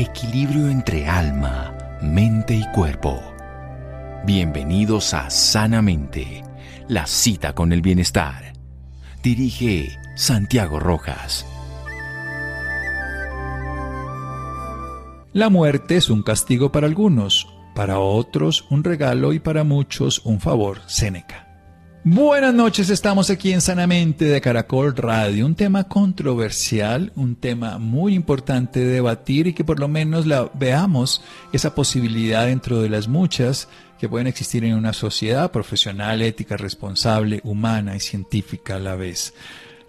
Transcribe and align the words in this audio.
Equilibrio 0.00 0.68
entre 0.68 1.08
alma, 1.08 1.76
mente 2.00 2.54
y 2.54 2.64
cuerpo. 2.70 3.20
Bienvenidos 4.24 5.12
a 5.12 5.28
Sanamente, 5.28 6.44
la 6.86 7.04
cita 7.04 7.52
con 7.52 7.72
el 7.72 7.82
bienestar. 7.82 8.52
Dirige 9.24 9.98
Santiago 10.14 10.78
Rojas. 10.78 11.44
La 15.32 15.48
muerte 15.50 15.96
es 15.96 16.10
un 16.10 16.22
castigo 16.22 16.70
para 16.70 16.86
algunos, 16.86 17.48
para 17.74 17.98
otros 17.98 18.66
un 18.70 18.84
regalo 18.84 19.32
y 19.32 19.40
para 19.40 19.64
muchos 19.64 20.24
un 20.24 20.38
favor. 20.38 20.78
Séneca. 20.86 21.47
Buenas 22.10 22.54
noches, 22.54 22.88
estamos 22.88 23.28
aquí 23.28 23.52
en 23.52 23.60
Sanamente 23.60 24.24
de 24.24 24.40
Caracol 24.40 24.96
Radio, 24.96 25.44
un 25.44 25.54
tema 25.54 25.84
controversial, 25.84 27.12
un 27.16 27.36
tema 27.36 27.76
muy 27.76 28.14
importante 28.14 28.80
de 28.80 28.86
debatir 28.86 29.46
y 29.46 29.52
que 29.52 29.62
por 29.62 29.78
lo 29.78 29.88
menos 29.88 30.24
la 30.24 30.50
veamos 30.54 31.22
esa 31.52 31.74
posibilidad 31.74 32.46
dentro 32.46 32.80
de 32.80 32.88
las 32.88 33.08
muchas 33.08 33.68
que 33.98 34.08
pueden 34.08 34.26
existir 34.26 34.64
en 34.64 34.72
una 34.74 34.94
sociedad 34.94 35.52
profesional, 35.52 36.22
ética, 36.22 36.56
responsable, 36.56 37.42
humana 37.44 37.94
y 37.94 38.00
científica 38.00 38.76
a 38.76 38.80
la 38.80 38.96
vez. 38.96 39.34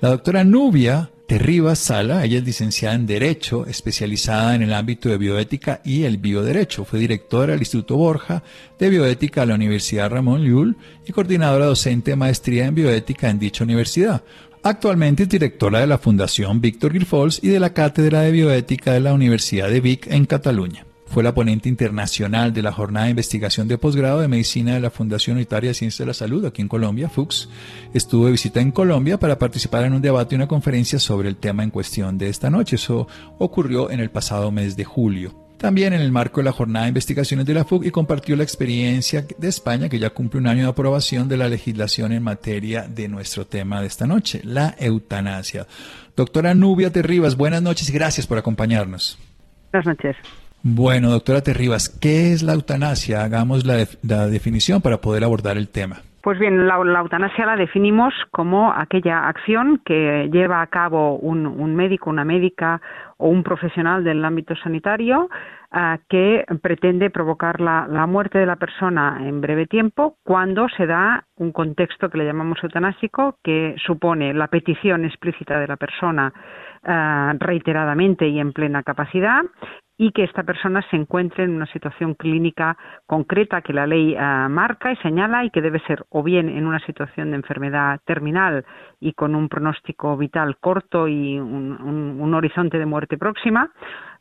La 0.02 0.09
doctora 0.09 0.44
Nubia 0.44 1.12
Terribas 1.30 1.78
Sala, 1.78 2.26
ella 2.26 2.40
es 2.40 2.44
licenciada 2.44 2.96
en 2.96 3.06
Derecho, 3.06 3.68
especializada 3.68 4.56
en 4.56 4.64
el 4.64 4.74
ámbito 4.74 5.10
de 5.10 5.20
bioética 5.20 5.80
y 5.86 6.06
el 6.06 6.18
bioderecho. 6.18 6.86
Fue 6.86 6.98
directora 6.98 7.52
del 7.52 7.62
Instituto 7.62 7.98
Borja 7.98 8.42
de 8.80 8.90
Bioética 8.90 9.44
a 9.44 9.46
la 9.46 9.54
Universidad 9.54 10.10
Ramón 10.10 10.42
Llull 10.42 10.76
y 11.06 11.12
coordinadora 11.12 11.66
docente 11.66 12.10
de 12.10 12.18
maestría 12.18 12.66
en 12.66 12.73
bioética 12.73 13.30
en 13.30 13.38
dicha 13.38 13.64
universidad. 13.64 14.23
Actualmente 14.64 15.22
es 15.22 15.30
directora 15.30 15.82
de 15.82 15.86
la 15.86 16.00
Fundación 16.00 16.62
Víctor 16.62 16.94
Grifols 16.94 17.44
y 17.44 17.50
de 17.50 17.59
la 17.59 17.73
Cátedra 17.73 18.22
de 18.22 18.32
Bioética 18.32 18.94
de 18.94 19.02
la 19.02 19.14
Universidad 19.14 19.70
de 19.70 19.82
Vic 19.82 20.08
en 20.08 20.25
Cataluña. 20.25 20.89
Fue 21.10 21.24
la 21.24 21.34
ponente 21.34 21.68
internacional 21.68 22.54
de 22.54 22.62
la 22.62 22.72
Jornada 22.72 23.06
de 23.06 23.12
Investigación 23.12 23.68
de 23.68 23.80
Posgrado 23.80 24.20
de 24.20 24.28
Medicina 24.28 24.76
de 24.76 24.80
la 24.80 24.92
Fundación 24.92 25.38
Unitaria 25.38 25.72
de 25.72 25.74
Ciencias 25.74 25.98
de 25.98 26.06
la 26.06 26.14
Salud 26.14 26.46
aquí 26.46 26.62
en 26.62 26.68
Colombia, 26.68 27.10
FUX. 27.10 27.50
Estuvo 27.96 28.28
de 28.28 28.34
visita 28.34 28.62
en 28.62 28.72
Colombia 28.72 29.18
para 29.18 29.40
participar 29.40 29.86
en 29.86 29.94
un 29.94 30.04
debate 30.04 30.36
y 30.36 30.38
una 30.38 30.48
conferencia 30.48 31.00
sobre 31.00 31.28
el 31.28 31.38
tema 31.38 31.64
en 31.64 31.72
cuestión 31.72 32.20
de 32.20 32.30
esta 32.30 32.52
noche. 32.52 32.76
Eso 32.76 33.08
ocurrió 33.40 33.90
en 33.90 34.02
el 34.02 34.12
pasado 34.12 34.52
mes 34.52 34.78
de 34.78 34.86
julio. 34.86 35.34
También 35.58 35.94
en 35.94 36.02
el 36.02 36.12
marco 36.12 36.42
de 36.42 36.46
la 36.46 36.52
jornada 36.52 36.86
de 36.86 36.90
investigaciones 36.90 37.46
de 37.48 37.56
la 37.56 37.66
FUC 37.66 37.88
y 37.88 37.92
compartió 37.92 38.36
la 38.36 38.44
experiencia 38.44 39.26
de 39.36 39.48
España, 39.48 39.90
que 39.90 39.98
ya 39.98 40.12
cumple 40.12 40.40
un 40.40 40.48
año 40.48 40.64
de 40.64 40.70
aprobación 40.70 41.28
de 41.28 41.38
la 41.38 41.50
legislación 41.50 42.12
en 42.12 42.22
materia 42.22 42.88
de 42.88 43.08
nuestro 43.08 43.48
tema 43.48 43.82
de 43.82 43.88
esta 43.88 44.06
noche, 44.06 44.42
la 44.44 44.76
eutanasia. 44.78 45.66
Doctora 46.16 46.54
Nubia 46.54 46.92
Terribas, 46.92 47.36
buenas 47.36 47.64
noches 47.64 47.90
y 47.90 47.94
gracias 47.94 48.28
por 48.28 48.38
acompañarnos. 48.38 49.18
Buenas 49.72 49.88
noches. 49.88 50.16
Bueno, 50.62 51.10
doctora 51.10 51.42
Terribas, 51.42 51.88
¿qué 52.02 52.34
es 52.34 52.44
la 52.44 52.54
eutanasia? 52.54 53.24
Hagamos 53.24 53.66
la, 53.66 53.78
definición 54.28 54.82
para 54.82 54.98
poder 54.98 55.24
abordar 55.24 55.58
el 55.58 55.70
tema. 55.70 55.98
Pues 56.22 56.38
bien, 56.38 56.68
la, 56.68 56.76
eutanasia 56.76 57.46
la 57.46 57.56
definimos 57.56 58.14
como 58.32 58.74
aquella 58.74 59.30
acción 59.30 59.82
que 59.86 60.30
lleva 60.34 60.62
a 60.62 60.68
cabo 60.68 61.16
un, 61.16 61.76
médico, 61.76 62.10
una 62.10 62.26
médica 62.26 62.82
o 63.16 63.30
un 63.30 63.42
profesional 63.42 64.04
del 64.04 64.24
ámbito 64.26 64.54
sanitario 64.58 65.30
ah, 65.72 65.98
que 66.10 66.44
pretende 66.62 67.10
provocar 67.10 67.62
la, 67.62 67.88
muerte 68.06 68.38
de 68.38 68.46
la 68.46 68.58
persona 68.58 69.18
en 69.22 69.40
breve 69.40 69.66
tiempo 69.66 70.18
cuando 70.26 70.68
se 70.76 70.86
da 70.86 71.24
un 71.38 71.54
contexto 71.54 72.10
que 72.10 72.18
le 72.18 72.26
llamamos 72.26 72.60
eutanásico 72.62 73.38
que 73.42 73.76
supone 73.86 74.34
la 74.34 74.48
petición 74.48 75.06
explícita 75.06 75.58
de 75.58 75.68
la 75.68 75.78
persona 75.78 76.34
ah, 76.84 77.34
reiteradamente 77.40 78.28
y 78.28 78.42
en 78.42 78.52
plena 78.52 78.84
capacidad 78.84 79.44
y 80.00 80.14
que 80.14 80.23
esta 80.23 80.44
persona 80.44 80.81
se 80.89 80.95
encuentre 80.95 81.44
en 81.44 81.52
una 81.52 81.66
situación 81.66 82.14
clínica 82.14 82.78
concreta 83.05 83.61
que 83.61 83.73
la 83.73 83.86
ley 83.86 84.16
ah, 84.17 84.47
marca 84.50 84.94
y 84.94 84.96
señala 84.96 85.44
y 85.44 85.50
que 85.50 85.62
debe 85.62 85.81
ser 85.81 86.06
o 86.09 86.24
bien 86.24 86.47
en 86.47 86.66
una 86.66 86.79
situación 86.79 87.31
de 87.31 87.35
enfermedad 87.35 88.00
terminal 88.06 88.66
y 89.01 89.12
con 89.12 89.35
un 89.35 89.50
pronóstico 89.50 90.16
vital 90.16 90.56
corto 90.57 91.09
y 91.09 91.38
un 91.38 92.34
horizonte 92.34 92.79
de 92.79 92.85
muerte 92.85 93.18
próxima 93.18 93.72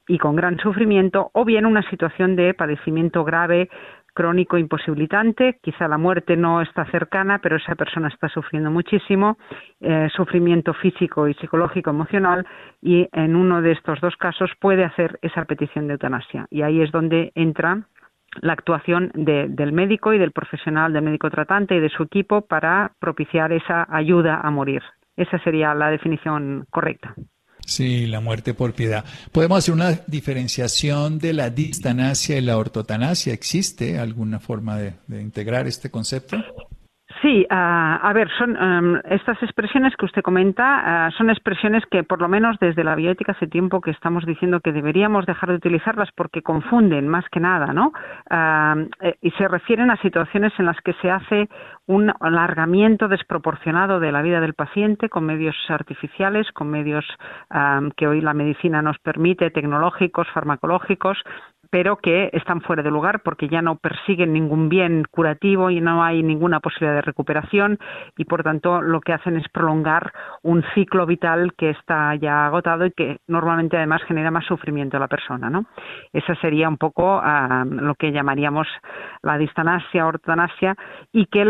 y 0.08 0.18
con 0.18 0.34
gran 0.34 0.58
sufrimiento, 0.58 1.30
o 1.34 1.44
bien 1.44 1.66
una 1.66 1.88
situación 1.90 2.34
de 2.34 2.54
padecimiento 2.54 3.24
grave 3.24 3.68
crónico 4.18 4.58
imposibilitante, 4.58 5.60
quizá 5.62 5.86
la 5.86 5.96
muerte 5.96 6.36
no 6.36 6.60
está 6.60 6.84
cercana, 6.86 7.38
pero 7.38 7.54
esa 7.54 7.76
persona 7.76 8.08
está 8.08 8.28
sufriendo 8.28 8.68
muchísimo, 8.68 9.38
eh, 9.80 10.08
sufrimiento 10.12 10.74
físico 10.74 11.28
y 11.28 11.34
psicológico 11.34 11.90
emocional, 11.90 12.44
y 12.82 13.08
en 13.12 13.36
uno 13.36 13.62
de 13.62 13.70
estos 13.70 14.00
dos 14.00 14.16
casos 14.16 14.50
puede 14.58 14.82
hacer 14.82 15.20
esa 15.22 15.44
petición 15.44 15.86
de 15.86 15.92
eutanasia. 15.92 16.46
Y 16.50 16.62
ahí 16.62 16.82
es 16.82 16.90
donde 16.90 17.30
entra 17.36 17.86
la 18.40 18.54
actuación 18.54 19.12
del 19.14 19.72
médico 19.72 20.12
y 20.12 20.18
del 20.18 20.32
profesional, 20.32 20.92
del 20.92 21.04
médico 21.04 21.30
tratante 21.30 21.76
y 21.76 21.80
de 21.80 21.88
su 21.88 22.02
equipo 22.02 22.40
para 22.40 22.90
propiciar 22.98 23.52
esa 23.52 23.86
ayuda 23.88 24.40
a 24.42 24.50
morir. 24.50 24.82
Esa 25.16 25.38
sería 25.44 25.74
la 25.74 25.90
definición 25.90 26.66
correcta. 26.70 27.14
Sí, 27.68 28.06
la 28.06 28.20
muerte 28.20 28.54
por 28.54 28.72
piedad. 28.72 29.04
¿Podemos 29.30 29.58
hacer 29.58 29.74
una 29.74 30.00
diferenciación 30.06 31.18
de 31.18 31.34
la 31.34 31.50
distanasia 31.50 32.38
y 32.38 32.40
la 32.40 32.56
ortotanasia? 32.56 33.34
¿Existe 33.34 33.98
alguna 33.98 34.40
forma 34.40 34.78
de, 34.78 34.94
de 35.06 35.20
integrar 35.20 35.66
este 35.66 35.90
concepto? 35.90 36.38
Sí, 37.22 37.46
ah, 37.50 37.98
a 38.02 38.12
ver, 38.12 38.28
son 38.38 38.56
em, 38.56 39.00
estas 39.04 39.42
expresiones 39.42 39.96
que 39.96 40.04
usted 40.04 40.22
comenta 40.22 41.06
ah, 41.06 41.10
son 41.16 41.30
expresiones 41.30 41.84
que 41.90 42.04
por 42.04 42.20
lo 42.20 42.28
menos 42.28 42.56
desde 42.60 42.84
la 42.84 42.94
bioética 42.94 43.32
hace 43.32 43.48
tiempo 43.48 43.80
que 43.80 43.90
estamos 43.90 44.24
diciendo 44.24 44.60
que 44.60 44.72
deberíamos 44.72 45.26
dejar 45.26 45.48
de 45.50 45.56
utilizarlas 45.56 46.10
porque 46.14 46.42
confunden 46.42 47.08
más 47.08 47.24
que 47.30 47.40
nada, 47.40 47.72
¿no? 47.72 47.92
Eh, 48.30 49.16
y 49.22 49.30
se 49.32 49.48
refieren 49.48 49.90
a 49.90 49.96
situaciones 49.96 50.52
en 50.58 50.66
las 50.66 50.80
que 50.82 50.92
se 50.94 51.10
hace 51.10 51.48
un 51.86 52.12
alargamiento 52.20 53.08
desproporcionado 53.08 53.98
de 53.98 54.12
la 54.12 54.22
vida 54.22 54.40
del 54.40 54.54
paciente 54.54 55.08
con 55.08 55.24
medios 55.24 55.56
artificiales, 55.68 56.52
con 56.52 56.70
medios 56.70 57.04
que 57.96 58.06
hoy 58.06 58.20
la 58.20 58.34
medicina 58.34 58.82
nos 58.82 58.98
permite, 58.98 59.50
tecnológicos, 59.50 60.28
farmacológicos, 60.34 61.18
pero 61.70 61.96
que 61.96 62.30
están 62.32 62.60
fuera 62.60 62.82
de 62.82 62.90
lugar 62.90 63.20
porque 63.22 63.48
ya 63.48 63.62
no 63.62 63.76
persiguen 63.76 64.32
ningún 64.32 64.68
bien 64.68 65.04
curativo 65.10 65.70
y 65.70 65.80
no 65.80 66.02
hay 66.02 66.22
ninguna 66.22 66.60
posibilidad 66.60 66.94
de 66.94 67.02
recuperación 67.02 67.78
y 68.16 68.24
por 68.24 68.42
tanto 68.42 68.80
lo 68.80 69.00
que 69.00 69.12
hacen 69.12 69.36
es 69.36 69.48
prolongar 69.48 70.12
un 70.42 70.64
ciclo 70.74 71.06
vital 71.06 71.52
que 71.56 71.70
está 71.70 72.14
ya 72.16 72.46
agotado 72.46 72.86
y 72.86 72.92
que 72.92 73.18
normalmente 73.26 73.76
además 73.76 74.02
genera 74.04 74.30
más 74.30 74.44
sufrimiento 74.46 74.96
a 74.96 75.00
la 75.00 75.08
persona, 75.08 75.50
¿no? 75.50 75.66
Esa 76.12 76.34
sería 76.36 76.68
un 76.68 76.78
poco 76.78 77.22
lo 77.64 77.94
que 77.94 78.12
llamaríamos 78.12 78.66
la 79.22 79.38
distanasia, 79.38 80.06
ortanasia 80.06 80.76
y 81.12 81.26
que 81.26 81.44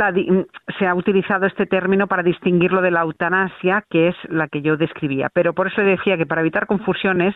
se 0.79 0.87
ha 0.87 0.95
utilizado 0.95 1.47
este 1.47 1.67
término 1.67 2.07
para 2.07 2.23
distinguirlo 2.23 2.81
de 2.81 2.91
la 2.91 3.03
eutanasia, 3.03 3.85
que 3.89 4.09
es 4.09 4.17
la 4.29 4.49
que 4.49 4.63
yo 4.63 4.77
describía. 4.77 5.29
Pero 5.33 5.53
por 5.53 5.69
eso 5.69 5.83
decía 5.83 6.17
que 6.17 6.27
para 6.27 6.41
evitar 6.41 6.67
confusiones 6.67 7.35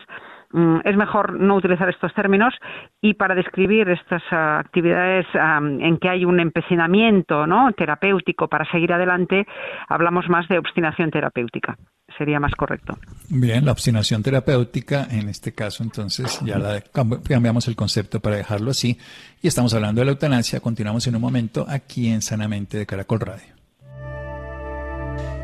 es 0.83 0.95
mejor 0.95 1.39
no 1.39 1.55
utilizar 1.55 1.89
estos 1.89 2.13
términos 2.13 2.53
y 3.01 3.15
para 3.15 3.33
describir 3.33 3.89
estas 3.89 4.21
ah, 4.31 4.59
actividades 4.59 5.25
en 5.33 5.97
que 5.97 6.09
hay 6.09 6.25
un 6.25 6.39
empecinamiento 6.39 7.47
¿no? 7.47 7.71
terapéutico 7.73 8.47
para 8.47 8.69
seguir 8.71 8.93
adelante, 8.93 9.45
hablamos 9.87 10.29
más 10.29 10.47
de 10.47 10.59
obstinación 10.59 11.09
terapéutica. 11.09 11.77
Sería 12.17 12.39
más 12.39 12.53
correcto. 12.53 12.95
Bien, 13.29 13.65
la 13.65 13.71
obstinación 13.71 14.21
terapéutica, 14.21 15.07
en 15.09 15.29
este 15.29 15.53
caso, 15.55 15.81
entonces 15.81 16.39
ya 16.41 16.59
la, 16.59 16.81
cambiamos 16.81 17.67
el 17.67 17.75
concepto 17.75 18.19
para 18.19 18.35
dejarlo 18.35 18.69
así. 18.69 18.99
Y 19.41 19.47
estamos 19.47 19.73
hablando 19.73 20.01
de 20.01 20.05
la 20.05 20.11
eutanasia. 20.11 20.59
Continuamos 20.59 21.07
en 21.07 21.15
un 21.15 21.21
momento 21.21 21.65
aquí 21.67 22.09
en 22.09 22.21
Sanamente 22.21 22.77
de 22.77 22.85
Caracol 22.85 23.21
Radio. 23.21 23.53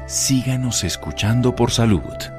Síganos 0.06 0.84
escuchando 0.84 1.56
por 1.56 1.72
salud. 1.72 2.39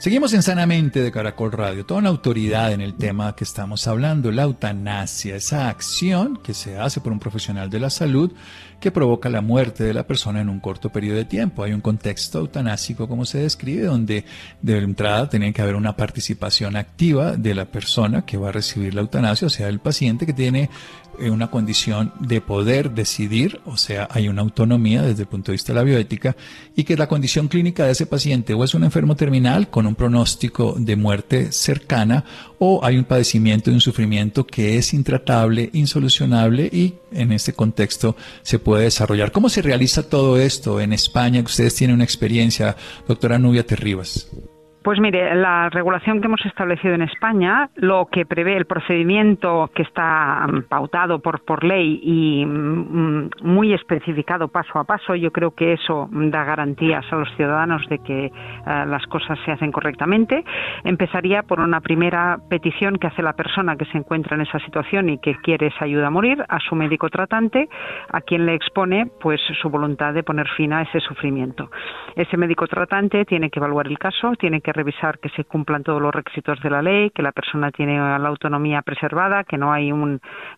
Seguimos 0.00 0.32
en 0.32 0.42
Sanamente 0.42 1.02
de 1.02 1.12
Caracol 1.12 1.52
Radio, 1.52 1.84
toda 1.84 2.00
una 2.00 2.08
autoridad 2.08 2.72
en 2.72 2.80
el 2.80 2.94
tema 2.94 3.36
que 3.36 3.44
estamos 3.44 3.86
hablando, 3.86 4.32
la 4.32 4.44
eutanasia, 4.44 5.36
esa 5.36 5.68
acción 5.68 6.38
que 6.42 6.54
se 6.54 6.78
hace 6.78 7.02
por 7.02 7.12
un 7.12 7.18
profesional 7.18 7.68
de 7.68 7.80
la 7.80 7.90
salud 7.90 8.32
que 8.80 8.90
provoca 8.90 9.28
la 9.28 9.42
muerte 9.42 9.84
de 9.84 9.92
la 9.92 10.06
persona 10.06 10.40
en 10.40 10.48
un 10.48 10.58
corto 10.58 10.88
periodo 10.88 11.18
de 11.18 11.26
tiempo. 11.26 11.64
Hay 11.64 11.74
un 11.74 11.82
contexto 11.82 12.38
eutanásico, 12.38 13.08
como 13.08 13.26
se 13.26 13.40
describe, 13.40 13.84
donde 13.84 14.24
de 14.62 14.78
entrada 14.78 15.28
tiene 15.28 15.52
que 15.52 15.60
haber 15.60 15.74
una 15.74 15.94
participación 15.94 16.76
activa 16.76 17.36
de 17.36 17.54
la 17.54 17.66
persona 17.66 18.24
que 18.24 18.38
va 18.38 18.48
a 18.48 18.52
recibir 18.52 18.94
la 18.94 19.02
eutanasia, 19.02 19.48
o 19.48 19.50
sea, 19.50 19.68
el 19.68 19.80
paciente 19.80 20.24
que 20.24 20.32
tiene 20.32 20.70
una 21.28 21.50
condición 21.50 22.12
de 22.20 22.40
poder 22.40 22.92
decidir, 22.92 23.60
o 23.66 23.76
sea, 23.76 24.08
hay 24.10 24.28
una 24.28 24.40
autonomía 24.40 25.02
desde 25.02 25.22
el 25.22 25.28
punto 25.28 25.52
de 25.52 25.56
vista 25.56 25.72
de 25.72 25.78
la 25.78 25.84
bioética, 25.84 26.36
y 26.74 26.84
que 26.84 26.96
la 26.96 27.08
condición 27.08 27.48
clínica 27.48 27.84
de 27.84 27.92
ese 27.92 28.06
paciente 28.06 28.54
o 28.54 28.64
es 28.64 28.74
un 28.74 28.84
enfermo 28.84 29.16
terminal 29.16 29.68
con 29.68 29.86
un 29.86 29.94
pronóstico 29.94 30.76
de 30.78 30.96
muerte 30.96 31.52
cercana 31.52 32.24
o 32.58 32.84
hay 32.84 32.96
un 32.96 33.04
padecimiento 33.04 33.70
y 33.70 33.74
un 33.74 33.80
sufrimiento 33.80 34.46
que 34.46 34.78
es 34.78 34.94
intratable, 34.94 35.70
insolucionable 35.72 36.70
y 36.72 36.94
en 37.12 37.32
este 37.32 37.52
contexto 37.52 38.16
se 38.42 38.58
puede 38.58 38.84
desarrollar. 38.84 39.32
¿Cómo 39.32 39.48
se 39.48 39.62
realiza 39.62 40.08
todo 40.08 40.38
esto 40.38 40.80
en 40.80 40.92
España? 40.92 41.42
Ustedes 41.42 41.74
tienen 41.74 41.96
una 41.96 42.04
experiencia, 42.04 42.76
doctora 43.06 43.38
Nubia 43.38 43.66
Terribas. 43.66 44.28
Pues 44.82 44.98
mire, 44.98 45.34
la 45.34 45.68
regulación 45.68 46.20
que 46.20 46.26
hemos 46.26 46.44
establecido 46.46 46.94
en 46.94 47.02
España, 47.02 47.68
lo 47.74 48.06
que 48.10 48.24
prevé 48.24 48.56
el 48.56 48.64
procedimiento 48.64 49.70
que 49.74 49.82
está 49.82 50.46
mm, 50.46 50.62
pautado 50.70 51.18
por, 51.18 51.44
por 51.44 51.64
ley 51.64 52.00
y 52.02 52.46
mm, 52.46 53.28
muy 53.42 53.74
especificado 53.74 54.48
paso 54.48 54.78
a 54.78 54.84
paso, 54.84 55.14
yo 55.14 55.32
creo 55.32 55.50
que 55.54 55.74
eso 55.74 56.08
da 56.10 56.44
garantías 56.44 57.04
a 57.12 57.16
los 57.16 57.28
ciudadanos 57.36 57.86
de 57.90 57.98
que 57.98 58.24
eh, 58.24 58.30
las 58.64 59.06
cosas 59.08 59.38
se 59.44 59.52
hacen 59.52 59.70
correctamente. 59.70 60.44
Empezaría 60.84 61.42
por 61.42 61.60
una 61.60 61.82
primera 61.82 62.38
petición 62.48 62.96
que 62.96 63.08
hace 63.08 63.22
la 63.22 63.34
persona 63.34 63.76
que 63.76 63.84
se 63.84 63.98
encuentra 63.98 64.34
en 64.36 64.42
esa 64.42 64.60
situación 64.60 65.10
y 65.10 65.18
que 65.18 65.36
quiere 65.42 65.66
esa 65.66 65.84
ayuda 65.84 66.06
a 66.06 66.10
morir 66.10 66.42
a 66.48 66.58
su 66.58 66.74
médico 66.74 67.10
tratante, 67.10 67.68
a 68.10 68.22
quien 68.22 68.46
le 68.46 68.54
expone 68.54 69.10
pues 69.20 69.42
su 69.60 69.68
voluntad 69.68 70.14
de 70.14 70.22
poner 70.22 70.48
fin 70.56 70.72
a 70.72 70.80
ese 70.82 71.00
sufrimiento. 71.00 71.70
Ese 72.16 72.38
médico 72.38 72.66
tratante 72.66 73.26
tiene 73.26 73.50
que 73.50 73.58
evaluar 73.58 73.86
el 73.86 73.98
caso, 73.98 74.32
tiene 74.38 74.62
que 74.62 74.69
revisar 74.72 75.18
que 75.18 75.28
se 75.30 75.44
cumplan 75.44 75.82
todos 75.82 76.00
los 76.00 76.14
requisitos 76.14 76.60
de 76.60 76.70
la 76.70 76.82
ley, 76.82 77.10
que 77.10 77.22
la 77.22 77.32
persona 77.32 77.70
tiene 77.70 77.98
la 77.98 78.28
autonomía 78.28 78.82
preservada, 78.82 79.44
que 79.44 79.58
no 79.58 79.72
hay 79.72 79.92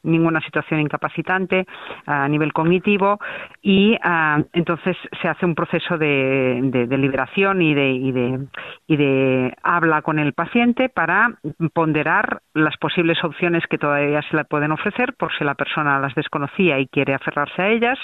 ninguna 0.02 0.40
situación 0.40 0.80
incapacitante 0.80 1.66
a 2.06 2.28
nivel 2.28 2.52
cognitivo 2.52 3.18
y 3.60 3.96
ah, 4.02 4.40
entonces 4.52 4.96
se 5.20 5.28
hace 5.28 5.46
un 5.46 5.54
proceso 5.54 5.98
de, 5.98 6.86
liberación 6.90 7.62
y 7.62 7.74
de, 7.74 7.90
y, 7.90 8.12
de, 8.12 8.46
y 8.86 8.96
de 8.96 9.54
habla 9.62 10.02
con 10.02 10.18
el 10.18 10.32
paciente 10.32 10.88
para 10.88 11.38
ponderar 11.72 12.42
las 12.54 12.76
posibles 12.76 13.22
opciones 13.24 13.64
que 13.68 13.78
todavía 13.78 14.22
se 14.22 14.36
le 14.36 14.44
pueden 14.44 14.72
ofrecer 14.72 15.14
por 15.14 15.32
si 15.36 15.44
la 15.44 15.54
persona 15.54 15.98
las 15.98 16.14
desconocía 16.14 16.78
y 16.78 16.86
quiere 16.86 17.14
aferrarse 17.14 17.62
a 17.62 17.68
ellas 17.68 17.98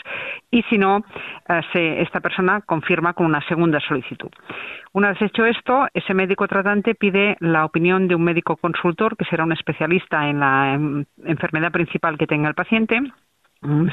y 0.50 0.62
si 0.64 0.78
no, 0.78 1.04
ah, 1.48 1.60
esta 1.74 2.20
persona 2.20 2.60
confirma 2.62 3.12
con 3.12 3.26
una 3.26 3.40
segunda 3.48 3.80
solicitud. 3.80 4.30
Una 4.92 5.10
vez 5.10 5.22
hecho 5.22 5.44
esto, 5.44 5.86
ese 5.92 6.14
médico 6.14 6.48
tratante 6.48 6.94
pide 6.94 7.36
la 7.40 7.64
opinión 7.64 8.08
de 8.08 8.14
un 8.14 8.24
médico 8.24 8.56
consultor, 8.56 9.16
que 9.16 9.24
será 9.26 9.44
un 9.44 9.52
especialista 9.52 10.28
en 10.28 10.40
la 10.40 11.04
enfermedad 11.24 11.72
principal 11.72 12.16
que 12.16 12.26
tenga 12.26 12.48
el 12.48 12.54
paciente, 12.54 13.00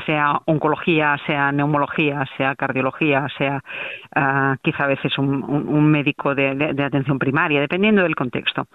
sea 0.06 0.40
oncología, 0.46 1.18
sea 1.26 1.52
neumología, 1.52 2.24
sea 2.38 2.56
cardiología, 2.56 3.28
sea 3.38 3.62
uh, 4.16 4.56
quizá 4.62 4.84
a 4.84 4.88
veces 4.88 5.18
un, 5.18 5.90
médico 5.90 6.36
de, 6.36 6.76
atención 6.84 7.18
primaria, 7.18 7.60
dependiendo 7.60 8.04
del 8.04 8.16
contexto. 8.16 8.68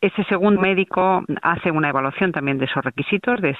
Ese 0.00 0.22
segundo 0.24 0.60
médico 0.60 1.24
hace 1.42 1.70
una 1.70 1.88
evaluación 1.88 2.32
también 2.32 2.58
de 2.58 2.66
esos 2.66 2.84
requisitos, 2.84 3.40
de, 3.40 3.56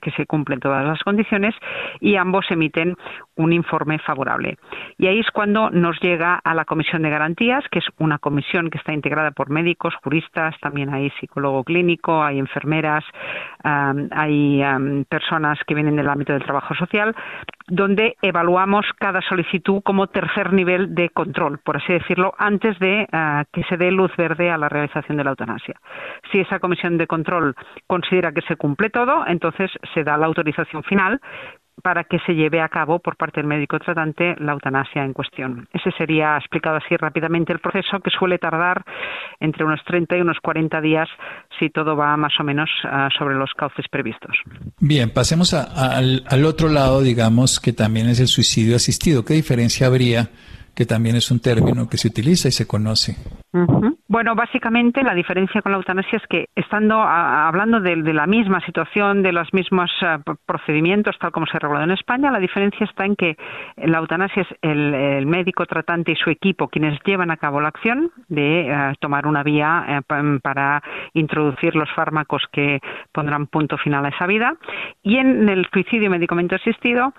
que 0.00 0.10
se 0.12 0.26
cumplen 0.26 0.60
todas 0.60 0.84
las 0.84 1.02
condiciones, 1.02 1.54
y 2.00 2.16
ambos 2.16 2.46
emiten 2.50 2.96
un 3.36 3.52
informe 3.52 3.98
favorable. 3.98 4.56
Y 4.98 5.06
ahí 5.06 5.20
es 5.20 5.30
cuando 5.30 5.70
nos 5.70 6.00
llega 6.00 6.40
a 6.42 6.54
la 6.54 6.64
Comisión 6.64 7.02
de 7.02 7.10
Garantías, 7.10 7.64
que 7.70 7.80
es 7.80 7.86
una 7.98 8.18
comisión 8.18 8.70
que 8.70 8.78
está 8.78 8.92
integrada 8.92 9.30
por 9.30 9.50
médicos, 9.50 9.94
juristas, 10.02 10.54
también 10.60 10.92
hay 10.92 11.10
psicólogo 11.20 11.64
clínico, 11.64 12.22
hay 12.22 12.38
enfermeras, 12.38 13.04
um, 13.64 14.08
hay 14.12 14.62
um, 14.62 15.04
personas 15.04 15.58
que 15.66 15.74
vienen 15.74 15.96
del 15.96 16.08
ámbito 16.08 16.29
del 16.32 16.42
Trabajo 16.42 16.74
Social, 16.74 17.14
donde 17.68 18.16
evaluamos 18.22 18.86
cada 18.98 19.20
solicitud 19.22 19.82
como 19.82 20.08
tercer 20.08 20.52
nivel 20.52 20.94
de 20.94 21.10
control, 21.10 21.58
por 21.58 21.76
así 21.76 21.92
decirlo, 21.92 22.34
antes 22.38 22.78
de 22.78 23.06
uh, 23.12 23.44
que 23.52 23.62
se 23.64 23.76
dé 23.76 23.90
luz 23.90 24.14
verde 24.16 24.50
a 24.50 24.58
la 24.58 24.68
realización 24.68 25.16
de 25.16 25.24
la 25.24 25.30
eutanasia. 25.30 25.74
Si 26.32 26.40
esa 26.40 26.58
comisión 26.58 26.98
de 26.98 27.06
control 27.06 27.54
considera 27.86 28.32
que 28.32 28.42
se 28.42 28.56
cumple 28.56 28.90
todo, 28.90 29.24
entonces 29.26 29.70
se 29.94 30.04
da 30.04 30.16
la 30.16 30.26
autorización 30.26 30.82
final 30.82 31.20
para 31.82 32.04
que 32.04 32.18
se 32.20 32.34
lleve 32.34 32.60
a 32.60 32.68
cabo 32.68 32.98
por 32.98 33.16
parte 33.16 33.40
del 33.40 33.46
médico 33.46 33.78
tratante 33.78 34.34
la 34.38 34.52
eutanasia 34.52 35.04
en 35.04 35.12
cuestión. 35.12 35.68
Ese 35.72 35.90
sería, 35.96 36.36
explicado 36.36 36.76
así 36.76 36.96
rápidamente, 36.96 37.52
el 37.52 37.58
proceso 37.58 38.00
que 38.00 38.10
suele 38.10 38.38
tardar 38.38 38.84
entre 39.40 39.64
unos 39.64 39.80
30 39.84 40.16
y 40.16 40.20
unos 40.20 40.38
40 40.40 40.80
días 40.80 41.08
si 41.58 41.70
todo 41.70 41.96
va 41.96 42.16
más 42.16 42.32
o 42.38 42.44
menos 42.44 42.70
uh, 42.84 43.10
sobre 43.18 43.34
los 43.34 43.52
cauces 43.54 43.86
previstos. 43.90 44.36
Bien, 44.78 45.10
pasemos 45.10 45.54
al 45.54 46.44
otro 46.44 46.68
lado, 46.68 47.00
digamos, 47.02 47.60
que 47.60 47.72
también 47.72 48.08
es 48.08 48.20
el 48.20 48.28
suicidio 48.28 48.76
asistido. 48.76 49.24
¿Qué 49.24 49.34
diferencia 49.34 49.86
habría? 49.86 50.30
que 50.74 50.86
también 50.86 51.16
es 51.16 51.30
un 51.30 51.40
término 51.40 51.88
que 51.88 51.98
se 51.98 52.08
utiliza 52.08 52.48
y 52.48 52.52
se 52.52 52.66
conoce. 52.66 53.16
Bueno, 53.52 54.36
básicamente 54.36 55.02
la 55.02 55.14
diferencia 55.14 55.60
con 55.60 55.72
la 55.72 55.78
eutanasia 55.78 56.18
es 56.18 56.26
que 56.28 56.48
estando 56.54 57.02
hablando 57.02 57.80
de, 57.80 57.96
la 57.96 58.26
misma 58.26 58.60
situación, 58.64 59.22
de 59.22 59.32
los 59.32 59.52
mismos 59.52 59.90
uh, 60.02 60.22
procedimientos, 60.46 61.18
tal 61.18 61.32
como 61.32 61.46
se 61.46 61.56
ha 61.56 61.60
regulado 61.60 61.84
en 61.84 61.90
España, 61.90 62.30
la 62.30 62.38
diferencia 62.38 62.84
está 62.84 63.04
en 63.04 63.16
que 63.16 63.36
la 63.76 63.98
eutanasia 63.98 64.42
es 64.42 64.48
el, 64.62 65.26
médico 65.26 65.66
tratante 65.66 66.12
y 66.12 66.16
su 66.16 66.30
equipo 66.30 66.68
quienes 66.68 66.98
llevan 67.04 67.30
a 67.30 67.36
cabo 67.36 67.60
la 67.60 67.68
acción 67.68 68.12
de 68.28 68.70
uh, 68.70 68.94
tomar 69.00 69.26
una 69.26 69.42
vía 69.42 70.00
uh, 70.00 70.38
para 70.40 70.82
introducir 71.14 71.74
los 71.74 71.90
fármacos 71.92 72.44
que 72.52 72.80
pondrán 73.12 73.48
punto 73.48 73.78
final 73.78 74.04
a 74.04 74.10
esa 74.10 74.26
vida. 74.26 74.54
Y 75.02 75.16
en 75.16 75.48
el 75.48 75.66
suicidio 75.72 76.10
medicamento 76.10 76.54
asistido, 76.54 77.14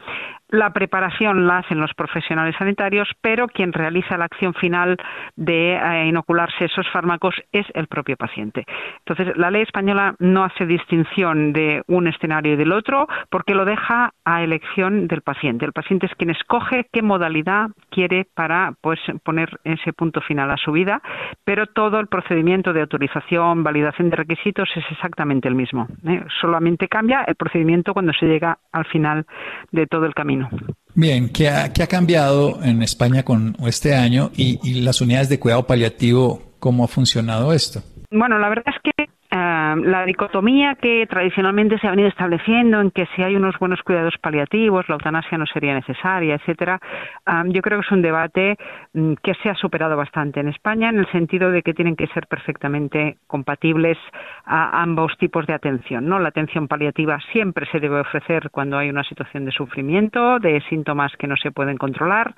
la 0.52 0.74
preparación 0.74 1.48
la 1.48 1.60
hacen 1.60 1.80
los 1.80 1.94
profesionales 1.94 2.56
sanitarios, 2.58 3.10
pero 3.22 3.48
quien 3.48 3.72
realiza 3.72 4.18
la 4.18 4.26
acción 4.26 4.54
final 4.54 4.98
de 5.38 5.76
eh, 5.76 6.08
inocularse 6.22 6.66
esos 6.66 6.88
fármacos 6.92 7.36
es 7.52 7.66
el 7.74 7.88
propio 7.88 8.16
paciente. 8.16 8.66
Entonces, 9.00 9.36
la 9.38 9.50
ley 9.50 9.64
española 9.64 10.16
no 10.20 10.44
hace 10.44 10.66
distinción 10.66 11.52
de 11.52 11.84
un 11.88 12.08
escenario 12.08 12.54
y 12.54 12.56
del 12.56 12.72
otro 12.72 13.08
porque 13.30 13.56
lo 13.56 13.66
deja 13.66 14.14
a 14.24 14.44
elección 14.44 15.08
del 15.08 15.22
paciente. 15.22 15.66
El 15.66 15.74
paciente 15.74 16.06
es 16.06 16.16
quien 16.16 16.30
escoge 16.30 16.88
qué 16.92 17.02
modalidad 17.02 17.70
quiere 17.90 18.28
para 18.36 18.74
pues, 18.82 19.00
poner 19.24 19.60
ese 19.64 19.94
punto 19.94 20.22
final 20.22 20.52
a 20.52 20.58
su 20.58 20.72
vida, 20.72 21.02
pero 21.44 21.66
todo 21.66 22.00
el 22.00 22.08
procedimiento 22.08 22.74
de 22.74 22.82
autorización, 22.82 23.64
validación 23.64 24.10
de 24.10 24.18
requisitos 24.18 24.70
es 24.76 24.86
exactamente 24.92 25.48
el 25.48 25.56
mismo. 25.56 25.88
¿eh? 26.06 26.24
Solamente 26.40 26.88
cambia 26.88 27.24
el 27.24 27.36
procedimiento 27.36 27.94
cuando 27.94 28.14
se 28.14 28.28
llega 28.28 28.60
al 28.72 28.86
final 28.86 29.26
de 29.72 29.88
todo 29.88 30.06
el 30.06 30.14
camino. 30.14 30.50
Bien, 30.94 31.30
¿qué 31.30 31.50
ha, 31.50 31.72
qué 31.72 31.84
ha 31.84 31.88
cambiado 31.88 32.62
en 32.64 32.82
España 32.82 33.24
con 33.24 33.56
este 33.66 33.96
año 33.96 34.32
y, 34.36 34.60
y 34.64 34.82
las 34.82 35.02
unidades 35.02 35.30
de 35.30 35.40
cuidado 35.40 35.66
paliativo? 35.66 36.42
¿Cómo 36.60 36.84
ha 36.84 36.88
funcionado 36.88 37.54
esto? 37.54 37.82
Bueno, 38.12 38.38
la 38.38 38.50
verdad 38.50 38.66
es 38.68 38.94
que 38.96 39.10
Uh, 39.34 39.78
la 39.86 40.04
dicotomía 40.06 40.76
que 40.76 41.08
tradicionalmente 41.08 41.80
se 41.80 41.88
ha 41.88 41.92
venido 41.92 42.10
estableciendo 42.10 42.82
en 42.82 42.92
que 42.92 43.08
si 43.16 43.24
hay 43.24 43.38
unos 43.38 43.58
buenos 43.60 43.82
cuidados 43.82 44.18
paliativos 44.18 44.90
la 44.90 44.96
eutanasia 44.96 45.38
no 45.38 45.46
sería 45.46 45.74
necesaria, 45.74 46.36
etcétera, 46.36 46.82
uh, 47.26 47.50
yo 47.50 47.62
creo 47.62 47.80
que 47.80 47.86
es 47.86 47.92
un 47.94 48.02
debate 48.02 48.58
um, 48.94 49.16
que 49.24 49.34
se 49.36 49.50
ha 49.50 49.56
superado 49.56 49.96
bastante 49.96 50.42
en 50.42 50.50
España 50.50 50.90
en 50.90 51.00
el 51.00 51.10
sentido 51.14 51.50
de 51.50 51.62
que 51.62 51.74
tienen 51.74 51.96
que 51.96 52.08
ser 52.08 52.28
perfectamente 52.28 53.20
compatibles 53.28 53.98
a 54.44 54.82
ambos 54.82 55.16
tipos 55.18 55.48
de 55.48 55.54
atención. 55.54 56.10
¿no? 56.10 56.20
La 56.20 56.28
atención 56.28 56.68
paliativa 56.68 57.18
siempre 57.32 57.66
se 57.72 57.80
debe 57.80 58.02
ofrecer 58.02 58.50
cuando 58.52 58.78
hay 58.78 58.90
una 58.90 59.06
situación 59.06 59.46
de 59.46 59.54
sufrimiento, 59.54 60.40
de 60.40 60.60
síntomas 60.68 61.16
que 61.16 61.28
no 61.28 61.38
se 61.38 61.52
pueden 61.52 61.78
controlar 61.78 62.36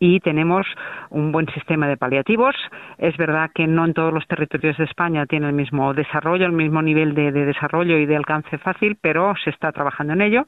y 0.00 0.18
tenemos 0.18 0.66
un 1.10 1.30
buen 1.30 1.46
sistema 1.54 1.86
de 1.86 1.96
paliativos. 1.96 2.56
Es 2.98 3.16
verdad 3.16 3.52
que 3.54 3.68
no 3.68 3.84
en 3.84 3.94
todos 3.94 4.12
los 4.12 4.26
territorios 4.26 4.76
de 4.76 4.84
España 4.84 5.24
tiene 5.26 5.46
el 5.46 5.52
mismo 5.52 5.94
desarrollo 5.94 6.31
desarrollo, 6.32 6.46
el 6.46 6.52
mismo 6.52 6.82
nivel 6.82 7.14
de, 7.14 7.32
de, 7.32 7.44
desarrollo 7.46 7.98
y 7.98 8.06
de 8.06 8.16
alcance 8.16 8.58
fácil, 8.58 8.96
pero 9.00 9.34
se 9.42 9.50
está 9.50 9.72
trabajando 9.72 10.12
en 10.12 10.22
ello. 10.22 10.46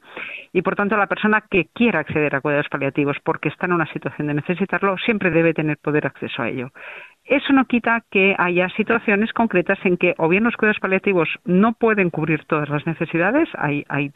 Y 0.53 0.61
por 0.61 0.75
tanto, 0.75 0.97
la 0.97 1.07
persona 1.07 1.43
que 1.49 1.67
quiera 1.73 1.99
acceder 1.99 2.35
a 2.35 2.41
cuidados 2.41 2.69
paliativos 2.69 3.17
porque 3.23 3.49
está 3.49 3.65
en 3.65 3.73
una 3.73 3.91
situación 3.91 4.27
de 4.27 4.35
necesitarlo, 4.35 4.97
siempre 4.97 5.31
debe 5.31 5.53
tener 5.53 5.77
poder 5.77 6.07
acceso 6.07 6.41
a 6.41 6.49
ello. 6.49 6.69
Eso 7.25 7.53
no 7.53 7.65
quita 7.65 8.03
que 8.11 8.35
haya 8.37 8.69
situaciones 8.69 9.33
concretas 9.33 9.79
en 9.83 9.97
que 9.97 10.13
o 10.19 10.29
bien 10.29 10.43
los 10.43 10.55
cuidados 10.55 10.79
paliativos 10.79 11.27
no 11.43 11.73
pueden 11.73 12.11
cubrir 12.11 12.45
todas 12.45 12.69
las 12.69 12.85
necesidades, 12.85 13.49
hay, 13.57 13.83
hay 13.89 14.11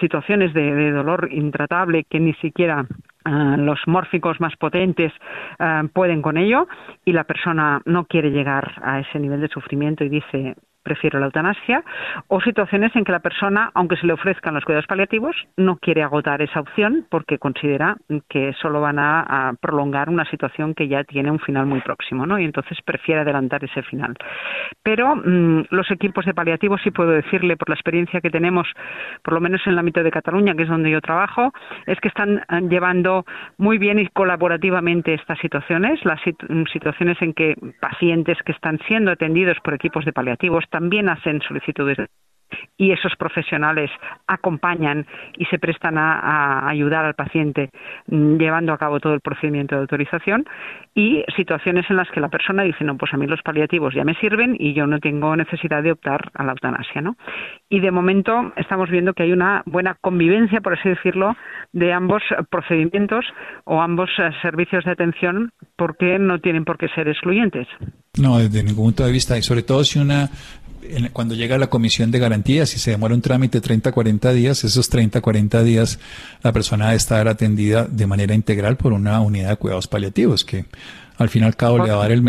situaciones 0.00 0.54
de, 0.54 0.90
dolor 0.90 1.28
intratable 1.30 2.04
que 2.04 2.20
ni 2.20 2.34
siquiera 2.34 2.86
Uh, 3.26 3.58
los 3.58 3.80
mórficos 3.86 4.40
más 4.40 4.56
potentes 4.56 5.12
uh, 5.58 5.86
pueden 5.88 6.22
con 6.22 6.38
ello 6.38 6.66
y 7.04 7.12
la 7.12 7.24
persona 7.24 7.82
no 7.84 8.06
quiere 8.06 8.30
llegar 8.30 8.80
a 8.80 9.00
ese 9.00 9.18
nivel 9.18 9.40
de 9.40 9.48
sufrimiento 9.48 10.04
y 10.04 10.08
dice 10.08 10.54
prefiero 10.82 11.18
la 11.18 11.26
eutanasia, 11.26 11.82
o 12.28 12.40
situaciones 12.40 12.94
en 12.96 13.04
que 13.04 13.12
la 13.12 13.20
persona, 13.20 13.70
aunque 13.74 13.96
se 13.96 14.06
le 14.06 14.12
ofrezcan 14.12 14.54
los 14.54 14.64
cuidados 14.64 14.86
paliativos, 14.86 15.36
no 15.56 15.76
quiere 15.76 16.02
agotar 16.02 16.42
esa 16.42 16.60
opción 16.60 17.06
porque 17.10 17.38
considera 17.38 17.96
que 18.28 18.52
solo 18.60 18.80
van 18.80 18.98
a, 18.98 19.54
prolongar 19.60 20.08
una 20.08 20.24
situación 20.26 20.74
que 20.74 20.88
ya 20.88 21.04
tiene 21.04 21.30
un 21.30 21.38
final 21.38 21.66
muy 21.66 21.80
próximo, 21.80 22.26
¿no? 22.26 22.38
Y 22.38 22.44
entonces 22.44 22.78
prefiere 22.84 23.22
adelantar 23.22 23.62
ese 23.64 23.82
final. 23.82 24.14
Pero 24.82 25.16
mm, 25.16 25.66
los 25.70 25.90
equipos 25.90 26.24
de 26.24 26.34
paliativos, 26.34 26.80
sí 26.82 26.90
puedo 26.90 27.10
decirle 27.10 27.56
por 27.56 27.68
la 27.68 27.74
experiencia 27.74 28.20
que 28.20 28.30
tenemos, 28.30 28.68
por 29.22 29.34
lo 29.34 29.40
menos 29.40 29.60
en 29.66 29.72
el 29.72 29.78
ámbito 29.78 30.02
de 30.02 30.10
Cataluña, 30.10 30.54
que 30.54 30.64
es 30.64 30.68
donde 30.68 30.90
yo 30.90 31.00
trabajo, 31.00 31.52
es 31.86 31.98
que 32.00 32.08
están 32.08 32.38
eh, 32.38 32.60
llevando 32.68 33.24
muy 33.56 33.78
bien 33.78 33.98
y 33.98 34.06
colaborativamente 34.08 35.14
estas 35.14 35.38
situaciones, 35.38 36.04
las 36.04 36.20
situaciones 36.72 37.20
en 37.20 37.34
que 37.34 37.54
pacientes 37.80 38.38
que 38.44 38.52
están 38.52 38.78
siendo 38.86 39.10
atendidos 39.10 39.58
por 39.62 39.74
equipos 39.74 40.04
de 40.04 40.12
paliativos 40.12 40.64
también 40.78 41.08
hacen 41.08 41.40
solicitudes. 41.40 41.98
Y 42.78 42.92
esos 42.92 43.12
profesionales 43.18 43.90
acompañan 44.26 45.06
y 45.36 45.44
se 45.46 45.58
prestan 45.58 45.98
a, 45.98 46.66
ayudar 46.68 47.04
al 47.04 47.14
paciente 47.14 47.70
mm, 48.06 48.36
llevando 48.36 48.72
a 48.72 48.78
cabo 48.78 49.00
todo 49.00 49.12
el 49.12 49.20
procedimiento 49.20 49.74
de 49.74 49.82
autorización. 49.82 50.46
Y 50.94 51.24
situaciones 51.36 51.84
en 51.90 51.96
las 51.96 52.08
que 52.10 52.20
la 52.20 52.28
persona 52.28 52.62
dice 52.62 52.84
no 52.84 52.96
pues 52.96 53.12
a 53.12 53.16
mí 53.16 53.26
los 53.26 53.42
paliativos 53.42 53.92
ya 53.92 54.04
me 54.04 54.14
sirven 54.14 54.56
y 54.58 54.72
yo 54.72 54.86
no 54.86 55.00
tengo 55.00 55.34
necesidad 55.36 55.82
de 55.82 55.92
optar 55.92 56.30
a 56.34 56.44
la 56.44 56.52
eutanasia 56.52 57.00
no 57.00 57.16
y 57.68 57.80
de 57.80 57.90
momento 57.92 58.52
estamos 58.56 58.90
viendo 58.90 59.12
que 59.12 59.22
hay 59.22 59.32
una 59.32 59.62
buena 59.66 59.96
convivencia 60.00 60.60
por 60.60 60.76
así 60.76 60.88
decirlo 60.88 61.36
de 61.72 61.92
ambos 61.92 62.22
procedimientos 62.50 63.24
o 63.64 63.80
ambos 63.80 64.10
eh, 64.18 64.30
servicios 64.42 64.84
de 64.84 64.92
atención 64.92 65.52
porque 65.76 66.18
no 66.18 66.40
tienen 66.40 66.64
por 66.64 66.78
qué 66.78 66.88
ser 66.88 67.08
excluyentes. 67.08 67.68
No 68.18 68.38
desde 68.38 68.64
ningún 68.64 68.86
punto 68.86 69.04
de 69.04 69.12
vista. 69.12 69.38
Y 69.38 69.42
sobre 69.42 69.62
todo 69.62 69.84
si 69.84 69.98
una 69.98 70.28
cuando 71.12 71.34
llega 71.34 71.58
la 71.58 71.68
comisión 71.68 72.10
de 72.10 72.18
garantías, 72.18 72.74
y 72.74 72.78
se 72.78 72.90
demora 72.90 73.14
un 73.14 73.22
trámite 73.22 73.60
30, 73.60 73.92
40 73.92 74.32
días, 74.32 74.64
esos 74.64 74.88
30, 74.88 75.20
40 75.20 75.62
días 75.62 75.98
la 76.42 76.52
persona 76.52 76.86
debe 76.86 76.96
estar 76.96 77.28
atendida 77.28 77.84
de 77.84 78.06
manera 78.06 78.34
integral 78.34 78.76
por 78.76 78.92
una 78.92 79.20
unidad 79.20 79.50
de 79.50 79.56
cuidados 79.56 79.88
paliativos 79.88 80.44
que 80.44 80.66
al 81.18 81.28
fin 81.28 81.42
y 81.42 81.46
al 81.46 81.56
cabo 81.56 81.78
le 81.78 81.90
va 81.90 81.96
a 81.96 82.02
dar 82.02 82.12
el, 82.12 82.22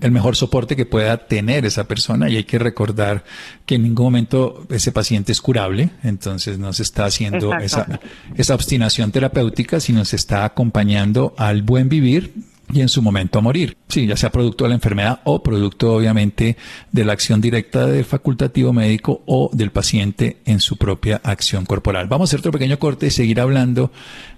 el, 0.00 0.10
mejor 0.12 0.36
soporte 0.36 0.76
que 0.76 0.86
pueda 0.86 1.26
tener 1.26 1.66
esa 1.66 1.88
persona. 1.88 2.30
Y 2.30 2.36
hay 2.36 2.44
que 2.44 2.58
recordar 2.58 3.24
que 3.66 3.74
en 3.74 3.82
ningún 3.82 4.06
momento 4.06 4.64
ese 4.70 4.92
paciente 4.92 5.32
es 5.32 5.40
curable, 5.40 5.90
entonces 6.04 6.56
no 6.56 6.72
se 6.72 6.84
está 6.84 7.06
haciendo 7.06 7.52
esa, 7.56 7.98
esa 8.36 8.54
obstinación 8.54 9.10
terapéutica, 9.10 9.80
sino 9.80 10.04
se 10.04 10.14
está 10.14 10.44
acompañando 10.44 11.34
al 11.36 11.62
buen 11.62 11.88
vivir 11.88 12.32
y 12.72 12.80
en 12.80 12.88
su 12.88 13.02
momento 13.02 13.38
a 13.38 13.42
morir. 13.42 13.76
Sí, 13.88 14.06
ya 14.06 14.16
sea 14.16 14.30
producto 14.30 14.64
de 14.64 14.70
la 14.70 14.74
enfermedad 14.74 15.20
o 15.24 15.42
producto 15.42 15.94
obviamente 15.94 16.56
de 16.92 17.04
la 17.04 17.12
acción 17.12 17.40
directa 17.40 17.86
del 17.86 18.04
facultativo 18.04 18.72
médico 18.72 19.22
o 19.26 19.50
del 19.52 19.70
paciente 19.70 20.38
en 20.44 20.60
su 20.60 20.76
propia 20.76 21.20
acción 21.24 21.64
corporal. 21.64 22.08
Vamos 22.08 22.28
a 22.28 22.30
hacer 22.30 22.40
otro 22.40 22.52
pequeño 22.52 22.78
corte 22.78 23.06
y 23.06 23.10
seguir 23.10 23.40
hablando 23.40 23.90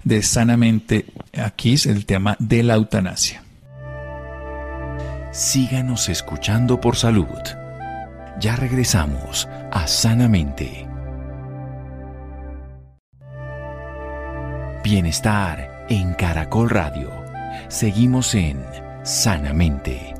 de 0.03 0.23
sanamente. 0.23 1.05
Aquí 1.33 1.73
es 1.73 1.85
el 1.85 2.05
tema 2.05 2.35
de 2.39 2.63
la 2.63 2.75
eutanasia. 2.75 3.43
Síganos 5.31 6.09
escuchando 6.09 6.81
por 6.81 6.95
salud. 6.95 7.27
Ya 8.39 8.55
regresamos 8.55 9.47
a 9.71 9.87
Sanamente. 9.87 10.87
Bienestar 14.83 15.85
en 15.89 16.15
Caracol 16.15 16.69
Radio 16.69 17.20
Seguimos 17.71 18.35
en 18.35 18.61
Sanamente. 19.05 20.13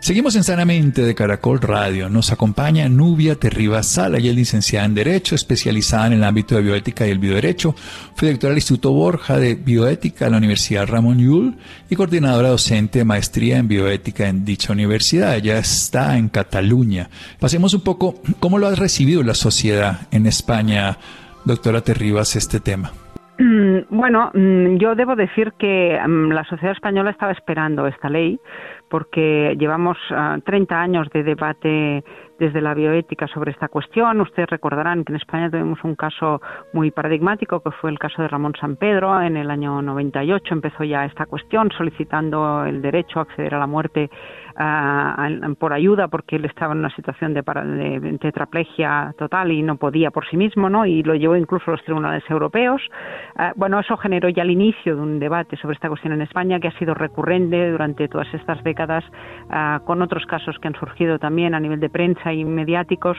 Seguimos 0.00 0.34
en 0.34 0.42
Sanamente 0.42 1.02
de 1.02 1.14
Caracol 1.14 1.60
Radio. 1.60 2.08
Nos 2.08 2.32
acompaña 2.32 2.88
Nubia 2.88 3.36
Terriba 3.36 3.84
Sala, 3.84 4.18
ella 4.18 4.30
es 4.30 4.36
licenciada 4.36 4.84
en 4.84 4.94
Derecho, 4.96 5.36
especializada 5.36 6.08
en 6.08 6.14
el 6.14 6.24
ámbito 6.24 6.56
de 6.56 6.62
bioética 6.62 7.06
y 7.06 7.10
el 7.10 7.20
bioderecho. 7.20 7.76
Fue 8.16 8.28
directora 8.28 8.50
del 8.50 8.58
Instituto 8.58 8.90
Borja 8.90 9.38
de 9.38 9.54
Bioética 9.54 10.26
en 10.26 10.32
la 10.32 10.38
Universidad 10.38 10.88
Ramón 10.88 11.18
Llull 11.18 11.56
y 11.88 11.94
coordinadora 11.94 12.48
docente 12.48 12.98
de 12.98 13.04
maestría 13.04 13.58
en 13.58 13.68
bioética 13.68 14.28
en 14.28 14.44
dicha 14.44 14.72
universidad. 14.72 15.36
Ella 15.36 15.56
está 15.56 16.18
en 16.18 16.30
Cataluña. 16.30 17.10
Pasemos 17.38 17.74
un 17.74 17.82
poco, 17.82 18.20
¿cómo 18.40 18.58
lo 18.58 18.66
ha 18.66 18.74
recibido 18.74 19.22
la 19.22 19.34
sociedad 19.34 20.08
en 20.10 20.26
España, 20.26 20.98
doctora 21.44 21.80
Terribas, 21.82 22.34
este 22.34 22.58
tema? 22.58 22.92
Mm, 23.42 23.86
bueno, 23.90 24.30
mm, 24.32 24.76
yo 24.76 24.94
debo 24.94 25.16
decir 25.16 25.52
que 25.58 25.98
mm, 26.00 26.30
la 26.30 26.44
sociedad 26.44 26.76
española 26.76 27.10
estaba 27.10 27.32
esperando 27.32 27.88
esta 27.88 28.08
ley 28.08 28.38
porque 28.88 29.56
llevamos 29.58 29.98
30 30.44 30.74
ah, 30.76 30.82
años 30.82 31.08
de 31.12 31.24
debate 31.24 32.04
desde 32.38 32.60
la 32.60 32.74
bioética 32.74 33.26
sobre 33.26 33.50
esta 33.50 33.68
cuestión. 33.68 34.20
Ustedes 34.20 34.50
recordarán 34.50 35.04
que 35.04 35.12
en 35.12 35.16
España 35.16 35.50
tuvimos 35.50 35.82
un 35.82 35.96
caso 35.96 36.40
muy 36.72 36.90
paradigmático, 36.90 37.60
que 37.60 37.70
fue 37.70 37.90
el 37.90 37.98
caso 37.98 38.20
de 38.20 38.28
Ramón 38.28 38.52
San 38.60 38.76
Pedro. 38.76 39.20
En 39.22 39.36
el 39.36 39.50
año 39.50 39.80
98 39.80 40.54
empezó 40.54 40.84
ya 40.84 41.04
esta 41.04 41.26
cuestión 41.26 41.70
solicitando 41.76 42.64
el 42.64 42.82
derecho 42.82 43.18
a 43.18 43.22
acceder 43.22 43.54
a 43.54 43.58
la 43.58 43.66
muerte 43.66 44.10
por 45.58 45.72
ayuda 45.72 46.08
porque 46.08 46.36
él 46.36 46.44
estaba 46.44 46.72
en 46.72 46.80
una 46.80 46.94
situación 46.94 47.34
de, 47.34 47.42
de, 47.42 48.18
tetraplegia 48.18 49.14
total 49.18 49.52
y 49.52 49.62
no 49.62 49.76
podía 49.76 50.10
por 50.10 50.26
sí 50.28 50.36
mismo, 50.36 50.68
¿no? 50.68 50.86
Y 50.86 51.02
lo 51.02 51.14
llevó 51.14 51.36
incluso 51.36 51.70
a 51.70 51.72
los 51.72 51.84
tribunales 51.84 52.22
europeos. 52.28 52.82
Ah, 53.36 53.52
bueno, 53.56 53.80
eso 53.80 53.96
generó 53.96 54.28
ya 54.28 54.42
el 54.42 54.50
inicio 54.50 54.96
de 54.96 55.02
un 55.02 55.18
debate 55.18 55.56
sobre 55.56 55.74
esta 55.74 55.88
cuestión 55.88 56.12
en 56.12 56.22
España 56.22 56.60
que 56.60 56.68
ha 56.68 56.78
sido 56.78 56.94
recurrente 56.94 57.70
durante 57.70 58.08
todas 58.08 58.32
estas 58.34 58.62
décadas 58.64 59.04
ah, 59.50 59.80
con 59.84 60.02
otros 60.02 60.24
casos 60.26 60.58
que 60.60 60.68
han 60.68 60.74
surgido 60.74 61.18
también 61.18 61.54
a 61.54 61.60
nivel 61.60 61.80
de 61.80 61.90
prensa 61.90 62.32
y 62.32 62.44
mediáticos 62.44 63.16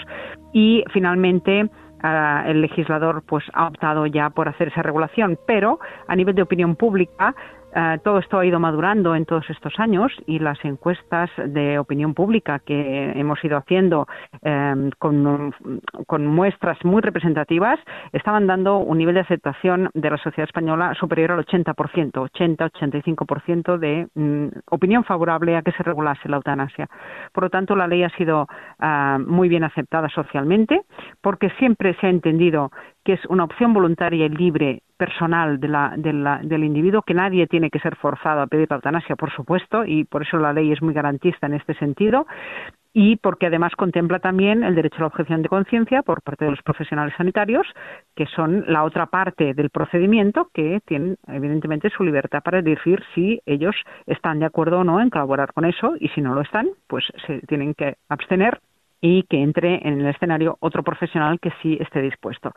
y 0.53 0.83
finalmente 0.91 1.69
ah, 2.01 2.43
el 2.47 2.61
legislador 2.61 3.23
pues 3.27 3.43
ha 3.53 3.67
optado 3.67 4.05
ya 4.05 4.29
por 4.29 4.49
hacer 4.49 4.69
esa 4.69 4.81
regulación, 4.81 5.37
pero 5.47 5.79
a 6.07 6.15
nivel 6.15 6.35
de 6.35 6.41
opinión 6.41 6.75
pública 6.75 7.35
eh, 7.75 7.99
todo 8.03 8.19
esto 8.19 8.39
ha 8.39 8.45
ido 8.45 8.59
madurando 8.59 9.15
en 9.15 9.25
todos 9.25 9.49
estos 9.49 9.73
años 9.79 10.11
y 10.27 10.39
las 10.39 10.63
encuestas 10.63 11.29
de 11.37 11.79
opinión 11.79 12.13
pública 12.13 12.59
que 12.59 13.11
hemos 13.15 13.43
ido 13.43 13.57
haciendo 13.57 14.07
em, 14.41 14.91
con, 14.99 15.53
muestras 16.25 16.77
muy 16.83 17.01
representativas 17.01 17.79
estaban 18.11 18.47
dando 18.47 18.77
un 18.77 18.97
nivel 18.97 19.15
de 19.15 19.21
aceptación 19.21 19.89
de 19.93 20.09
la 20.09 20.17
sociedad 20.17 20.47
española 20.47 20.93
superior 20.99 21.31
al 21.31 21.45
80%, 21.45 21.75
80-85% 22.13 23.77
de 23.77 24.07
mm, 24.13 24.47
opinión 24.69 25.03
favorable 25.03 25.55
a 25.55 25.61
que 25.61 25.71
se 25.71 25.83
regulase 25.83 26.29
la 26.29 26.37
eutanasia. 26.37 26.87
Por 27.31 27.45
lo 27.45 27.49
tanto, 27.49 27.75
la 27.75 27.87
ley 27.87 28.03
ha 28.03 28.09
sido 28.17 28.47
ah, 28.79 29.17
muy 29.25 29.49
bien 29.49 29.63
aceptada 29.63 30.09
socialmente 30.09 30.81
porque 31.21 31.49
siempre 31.57 31.95
se 31.99 32.07
ha 32.07 32.09
entendido 32.09 32.71
que 33.03 33.13
es 33.13 33.25
una 33.25 33.43
opción 33.43 33.73
voluntaria 33.73 34.25
y 34.25 34.29
libre 34.29 34.81
personal 34.97 35.59
de 35.59 35.67
la, 35.67 35.93
del 35.97 36.63
individuo, 36.63 37.01
que 37.01 37.13
nadie 37.13 37.47
tiene 37.47 37.69
que 37.69 37.79
ser 37.79 37.95
forzado 37.97 38.41
a 38.41 38.47
pedir 38.47 38.67
la 38.69 38.77
eutanasia, 38.77 39.15
por 39.15 39.31
supuesto, 39.31 39.85
y 39.85 40.05
por 40.05 40.21
eso 40.21 40.37
la 40.37 40.53
ley 40.53 40.71
es 40.71 40.81
muy 40.81 40.93
garantista 40.93 41.47
en 41.47 41.55
este 41.55 41.73
sentido, 41.73 42.25
y 42.93 43.17
porque 43.17 43.47
además 43.47 43.73
contempla 43.75 44.19
también 44.19 44.63
el 44.63 44.75
derecho 44.75 44.97
a 44.97 45.01
la 45.01 45.07
objeción 45.07 45.41
de 45.41 45.49
conciencia 45.49 46.03
por 46.03 46.21
parte 46.21 46.45
de 46.45 46.51
los 46.51 46.61
profesionales 46.61 47.13
sanitarios, 47.17 47.67
que 48.15 48.27
son 48.27 48.63
la 48.67 48.83
otra 48.83 49.07
parte 49.07 49.53
del 49.53 49.71
procedimiento, 49.71 50.49
que 50.53 50.79
tienen 50.85 51.17
evidentemente 51.27 51.89
su 51.89 52.03
libertad 52.03 52.43
para 52.43 52.61
decir 52.61 53.03
si 53.15 53.41
ellos 53.45 53.75
están 54.05 54.39
de 54.39 54.45
acuerdo 54.45 54.79
o 54.79 54.83
no 54.83 55.01
en 55.01 55.09
colaborar 55.09 55.51
con 55.53 55.65
eso, 55.65 55.95
y 55.99 56.07
si 56.09 56.21
no 56.21 56.35
lo 56.35 56.41
están, 56.41 56.69
pues 56.87 57.03
se 57.25 57.39
tienen 57.47 57.73
que 57.73 57.95
abstener 58.09 58.59
y 59.03 59.23
que 59.23 59.43
entre 59.43 59.85
en 59.85 59.99
el 59.99 60.07
escenario 60.07 60.55
otro 60.61 60.81
profesional 60.81 61.37
que 61.41 61.51
sí 61.61 61.77
esté 61.81 62.01
dispuesto. 62.01 62.53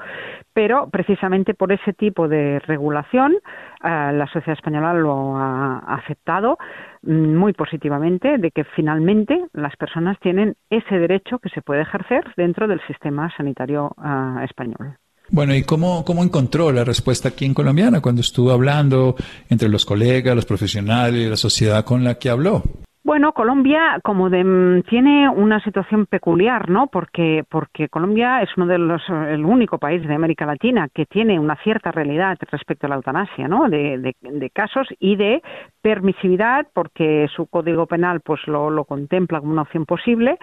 Pero 0.54 0.88
precisamente 0.88 1.54
por 1.54 1.72
ese 1.72 1.92
tipo 1.92 2.28
de 2.28 2.60
regulación, 2.60 3.32
eh, 3.34 3.38
la 3.82 4.28
sociedad 4.32 4.56
española 4.56 4.94
lo 4.94 5.36
ha 5.36 5.78
aceptado 5.96 6.56
mm, 7.02 7.34
muy 7.34 7.52
positivamente 7.52 8.38
de 8.38 8.52
que 8.52 8.62
finalmente 8.76 9.46
las 9.54 9.74
personas 9.74 10.18
tienen 10.20 10.54
ese 10.70 10.96
derecho 10.96 11.40
que 11.40 11.48
se 11.48 11.62
puede 11.62 11.82
ejercer 11.82 12.22
dentro 12.36 12.68
del 12.68 12.80
sistema 12.86 13.28
sanitario 13.36 13.96
eh, 13.98 14.44
español. 14.44 14.96
Bueno, 15.28 15.52
¿y 15.52 15.64
cómo, 15.64 16.04
cómo 16.04 16.22
encontró 16.22 16.70
la 16.70 16.84
respuesta 16.84 17.30
aquí 17.30 17.44
en 17.44 17.54
Colombiana 17.54 18.00
cuando 18.00 18.20
estuvo 18.20 18.52
hablando 18.52 19.16
entre 19.48 19.68
los 19.68 19.84
colegas, 19.84 20.36
los 20.36 20.46
profesionales 20.46 21.28
la 21.28 21.36
sociedad 21.36 21.84
con 21.84 22.04
la 22.04 22.20
que 22.20 22.30
habló? 22.30 22.62
Bueno, 23.06 23.34
Colombia 23.34 24.00
como 24.02 24.30
de, 24.30 24.42
mm, 24.42 24.82
tiene 24.90 25.28
una 25.28 25.60
situación 25.60 26.06
peculiar, 26.06 26.68
¿no? 26.68 26.88
Porque 26.88 27.44
porque 27.48 27.88
Colombia 27.88 28.42
es 28.42 28.48
uno 28.56 28.66
de 28.66 28.78
los 28.78 29.00
el 29.08 29.44
único 29.44 29.78
país 29.78 30.04
de 30.04 30.12
América 30.12 30.44
Latina 30.44 30.88
que 30.92 31.06
tiene 31.06 31.38
una 31.38 31.54
cierta 31.62 31.92
realidad 31.92 32.36
respecto 32.50 32.86
a 32.86 32.90
la 32.90 32.96
eutanasia, 32.96 33.46
¿no? 33.46 33.68
De, 33.68 34.50
casos 34.52 34.88
y 34.98 35.14
de 35.14 35.40
permisividad, 35.80 36.66
porque 36.74 37.28
su 37.36 37.46
código 37.46 37.86
penal 37.86 38.22
pues 38.22 38.40
lo, 38.48 38.70
lo 38.70 38.84
contempla 38.84 39.38
como 39.38 39.52
una 39.52 39.62
opción 39.62 39.86
posible 39.86 40.36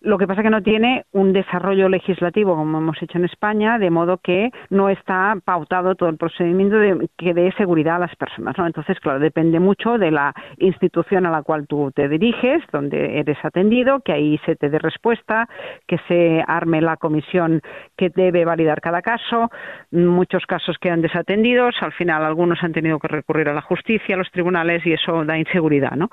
Lo 0.00 0.18
que 0.18 0.26
pasa 0.26 0.42
que 0.42 0.50
no 0.50 0.62
tiene 0.62 1.04
un 1.12 1.32
desarrollo 1.32 1.88
legislativo 1.88 2.54
como 2.54 2.78
hemos 2.78 3.02
hecho 3.02 3.18
en 3.18 3.24
España, 3.24 3.78
de 3.78 3.90
modo 3.90 4.18
que 4.18 4.50
no 4.70 4.88
está 4.88 5.36
pautado 5.44 5.94
todo 5.94 6.08
el 6.08 6.16
procedimiento 6.16 6.76
de, 6.76 7.08
que 7.16 7.34
dé 7.34 7.52
seguridad 7.56 7.96
a 7.96 8.00
las 8.00 8.16
personas. 8.16 8.56
¿no? 8.58 8.66
Entonces, 8.66 8.98
claro, 9.00 9.18
depende 9.18 9.60
mucho 9.60 9.98
de 9.98 10.10
la 10.10 10.34
institución 10.58 11.26
a 11.26 11.30
la 11.30 11.42
cual 11.42 11.66
tú 11.66 11.90
te 11.92 12.08
diriges, 12.08 12.62
donde 12.72 13.18
eres 13.18 13.38
atendido, 13.42 14.00
que 14.00 14.12
ahí 14.12 14.38
se 14.46 14.56
te 14.56 14.70
dé 14.70 14.78
respuesta, 14.78 15.48
que 15.86 15.98
se 16.06 16.44
arme 16.46 16.80
la 16.80 16.96
comisión 16.96 17.60
que 17.96 18.10
debe 18.10 18.44
validar 18.44 18.80
cada 18.80 19.02
caso. 19.02 19.50
Muchos 19.90 20.46
casos 20.46 20.76
quedan 20.78 21.02
desatendidos, 21.02 21.74
al 21.80 21.92
final 21.92 22.24
algunos 22.24 22.62
han 22.62 22.72
tenido 22.72 22.98
que 22.98 23.08
recurrir 23.08 23.48
a 23.48 23.54
la 23.54 23.62
justicia, 23.62 24.14
a 24.14 24.18
los 24.18 24.30
tribunales 24.30 24.84
y 24.86 24.92
eso 24.92 25.24
da 25.24 25.38
inseguridad. 25.38 25.92
¿no? 25.92 26.08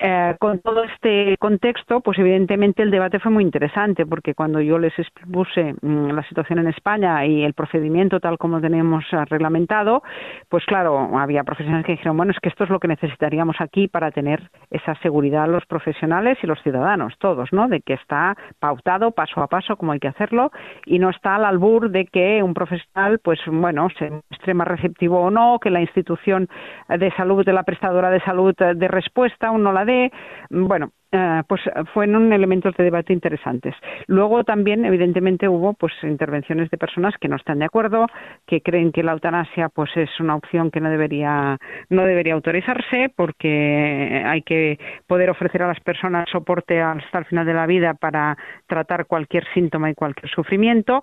Eh, 0.00 0.36
con 0.38 0.60
todo 0.60 0.84
este 0.84 1.36
contexto, 1.38 2.00
pues 2.00 2.18
evidentemente 2.18 2.82
el 2.82 2.90
debate 2.90 3.18
fue 3.22 3.32
muy 3.32 3.44
interesante 3.44 4.04
porque 4.06 4.34
cuando 4.34 4.60
yo 4.60 4.78
les 4.78 4.96
expuse 4.98 5.74
mm, 5.80 6.10
la 6.10 6.22
situación 6.24 6.58
en 6.58 6.68
España 6.68 7.24
y 7.24 7.44
el 7.44 7.54
procedimiento 7.54 8.20
tal 8.20 8.38
como 8.38 8.60
tenemos 8.60 9.04
eh, 9.12 9.24
reglamentado, 9.26 10.02
pues 10.48 10.64
claro, 10.66 11.18
había 11.18 11.44
profesionales 11.44 11.86
que 11.86 11.92
dijeron, 11.92 12.16
bueno, 12.16 12.32
es 12.32 12.40
que 12.40 12.48
esto 12.48 12.64
es 12.64 12.70
lo 12.70 12.80
que 12.80 12.88
necesitaríamos 12.88 13.56
aquí 13.60 13.88
para 13.88 14.10
tener 14.10 14.50
esa 14.70 14.94
seguridad 14.96 15.48
los 15.48 15.64
profesionales 15.66 16.38
y 16.42 16.46
los 16.46 16.60
ciudadanos, 16.62 17.14
todos, 17.18 17.52
¿no? 17.52 17.68
De 17.68 17.80
que 17.80 17.94
está 17.94 18.36
pautado 18.58 19.12
paso 19.12 19.40
a 19.40 19.46
paso 19.46 19.76
como 19.76 19.92
hay 19.92 20.00
que 20.00 20.08
hacerlo 20.08 20.50
y 20.84 20.98
no 20.98 21.10
está 21.10 21.36
al 21.36 21.44
albur 21.44 21.90
de 21.90 22.06
que 22.06 22.42
un 22.42 22.54
profesional, 22.54 23.20
pues 23.22 23.38
bueno, 23.46 23.88
se 23.98 24.10
muestre 24.10 24.54
más 24.54 24.68
receptivo 24.68 25.20
o 25.20 25.30
no, 25.30 25.58
que 25.60 25.70
la 25.70 25.80
institución 25.80 26.48
de 26.88 27.10
salud, 27.12 27.44
de 27.44 27.52
la 27.52 27.62
prestadora 27.62 28.10
de 28.10 28.20
salud 28.20 28.54
eh, 28.58 28.74
de 28.74 28.88
respuesta, 28.88 29.50
uno 29.50 29.72
la 29.72 29.84
dé. 29.84 30.10
Bueno, 30.50 30.90
eh, 31.14 31.42
pues 31.46 31.60
fueron 31.92 32.32
elementos 32.32 32.74
de 32.74 32.84
debate 32.84 33.12
interesantes. 33.12 33.74
Luego 34.06 34.44
también, 34.44 34.86
evidentemente, 34.86 35.46
hubo 35.46 35.74
pues 35.74 35.92
intervenciones 36.02 36.70
de 36.70 36.78
personas 36.78 37.14
que 37.20 37.28
no 37.28 37.36
están 37.36 37.58
de 37.58 37.66
acuerdo, 37.66 38.06
que 38.46 38.62
creen 38.62 38.92
que 38.92 39.02
la 39.02 39.12
eutanasia 39.12 39.68
pues 39.68 39.90
es 39.96 40.08
una 40.20 40.36
opción 40.36 40.70
que 40.70 40.80
no 40.80 40.88
debería 40.88 41.58
no 41.90 42.04
debería 42.04 42.32
autorizarse 42.32 43.12
porque 43.14 44.22
hay 44.24 44.40
que 44.40 44.78
poder 45.06 45.28
ofrecer 45.28 45.62
a 45.62 45.68
las 45.68 45.80
personas 45.80 46.30
soporte 46.30 46.80
hasta 46.80 47.18
el 47.18 47.26
final 47.26 47.44
de 47.44 47.54
la 47.54 47.66
vida 47.66 47.92
para 47.92 48.36
tratar 48.66 49.04
cualquier 49.06 49.44
síntoma 49.52 49.90
y 49.90 49.94
cualquier 49.94 50.30
sufrimiento 50.30 51.02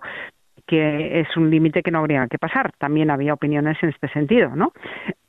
que 0.66 1.20
es 1.20 1.36
un 1.36 1.50
límite 1.50 1.82
que 1.82 1.90
no 1.90 1.98
habría 1.98 2.26
que 2.28 2.38
pasar. 2.38 2.72
También 2.78 3.10
había 3.10 3.34
opiniones 3.34 3.76
en 3.82 3.90
este 3.90 4.08
sentido, 4.08 4.54
¿no? 4.54 4.72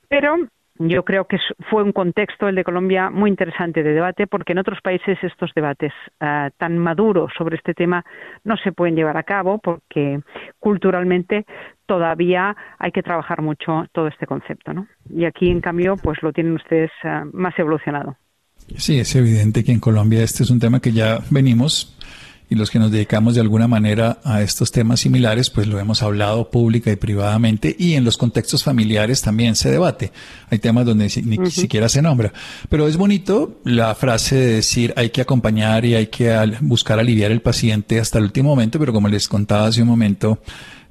Pero 0.08 0.36
yo 0.88 1.04
creo 1.04 1.26
que 1.26 1.38
fue 1.70 1.82
un 1.82 1.92
contexto, 1.92 2.48
el 2.48 2.54
de 2.54 2.64
Colombia, 2.64 3.10
muy 3.10 3.30
interesante 3.30 3.82
de 3.82 3.92
debate, 3.92 4.26
porque 4.26 4.52
en 4.52 4.58
otros 4.58 4.80
países 4.82 5.18
estos 5.22 5.50
debates 5.54 5.92
uh, 6.20 6.50
tan 6.58 6.78
maduros 6.78 7.32
sobre 7.36 7.56
este 7.56 7.74
tema 7.74 8.04
no 8.44 8.56
se 8.56 8.72
pueden 8.72 8.96
llevar 8.96 9.16
a 9.16 9.22
cabo, 9.22 9.58
porque 9.58 10.20
culturalmente 10.58 11.46
todavía 11.86 12.56
hay 12.78 12.92
que 12.92 13.02
trabajar 13.02 13.42
mucho 13.42 13.84
todo 13.92 14.08
este 14.08 14.26
concepto, 14.26 14.72
¿no? 14.72 14.86
Y 15.10 15.24
aquí, 15.24 15.50
en 15.50 15.60
cambio, 15.60 15.96
pues 15.96 16.22
lo 16.22 16.32
tienen 16.32 16.54
ustedes 16.54 16.90
uh, 17.04 17.28
más 17.32 17.58
evolucionado. 17.58 18.16
Sí, 18.76 18.98
es 18.98 19.14
evidente 19.16 19.64
que 19.64 19.72
en 19.72 19.80
Colombia 19.80 20.22
este 20.22 20.42
es 20.44 20.50
un 20.50 20.60
tema 20.60 20.80
que 20.80 20.92
ya 20.92 21.18
venimos 21.30 21.98
y 22.52 22.54
los 22.54 22.70
que 22.70 22.78
nos 22.78 22.90
dedicamos 22.90 23.34
de 23.34 23.40
alguna 23.40 23.66
manera 23.66 24.18
a 24.24 24.42
estos 24.42 24.72
temas 24.72 25.00
similares, 25.00 25.48
pues 25.48 25.66
lo 25.66 25.80
hemos 25.80 26.02
hablado 26.02 26.50
pública 26.50 26.92
y 26.92 26.96
privadamente 26.96 27.74
y 27.78 27.94
en 27.94 28.04
los 28.04 28.18
contextos 28.18 28.62
familiares 28.62 29.22
también 29.22 29.56
se 29.56 29.70
debate. 29.70 30.12
Hay 30.50 30.58
temas 30.58 30.84
donde 30.84 31.10
ni 31.24 31.50
siquiera 31.50 31.88
se 31.88 32.02
nombra. 32.02 32.34
Pero 32.68 32.88
es 32.88 32.98
bonito 32.98 33.58
la 33.64 33.94
frase 33.94 34.36
de 34.36 34.46
decir 34.56 34.92
hay 34.98 35.08
que 35.08 35.22
acompañar 35.22 35.86
y 35.86 35.94
hay 35.94 36.08
que 36.08 36.30
buscar 36.60 36.98
aliviar 36.98 37.32
el 37.32 37.40
paciente 37.40 37.98
hasta 37.98 38.18
el 38.18 38.24
último 38.24 38.50
momento, 38.50 38.78
pero 38.78 38.92
como 38.92 39.08
les 39.08 39.28
contaba 39.28 39.68
hace 39.68 39.80
un 39.80 39.88
momento, 39.88 40.38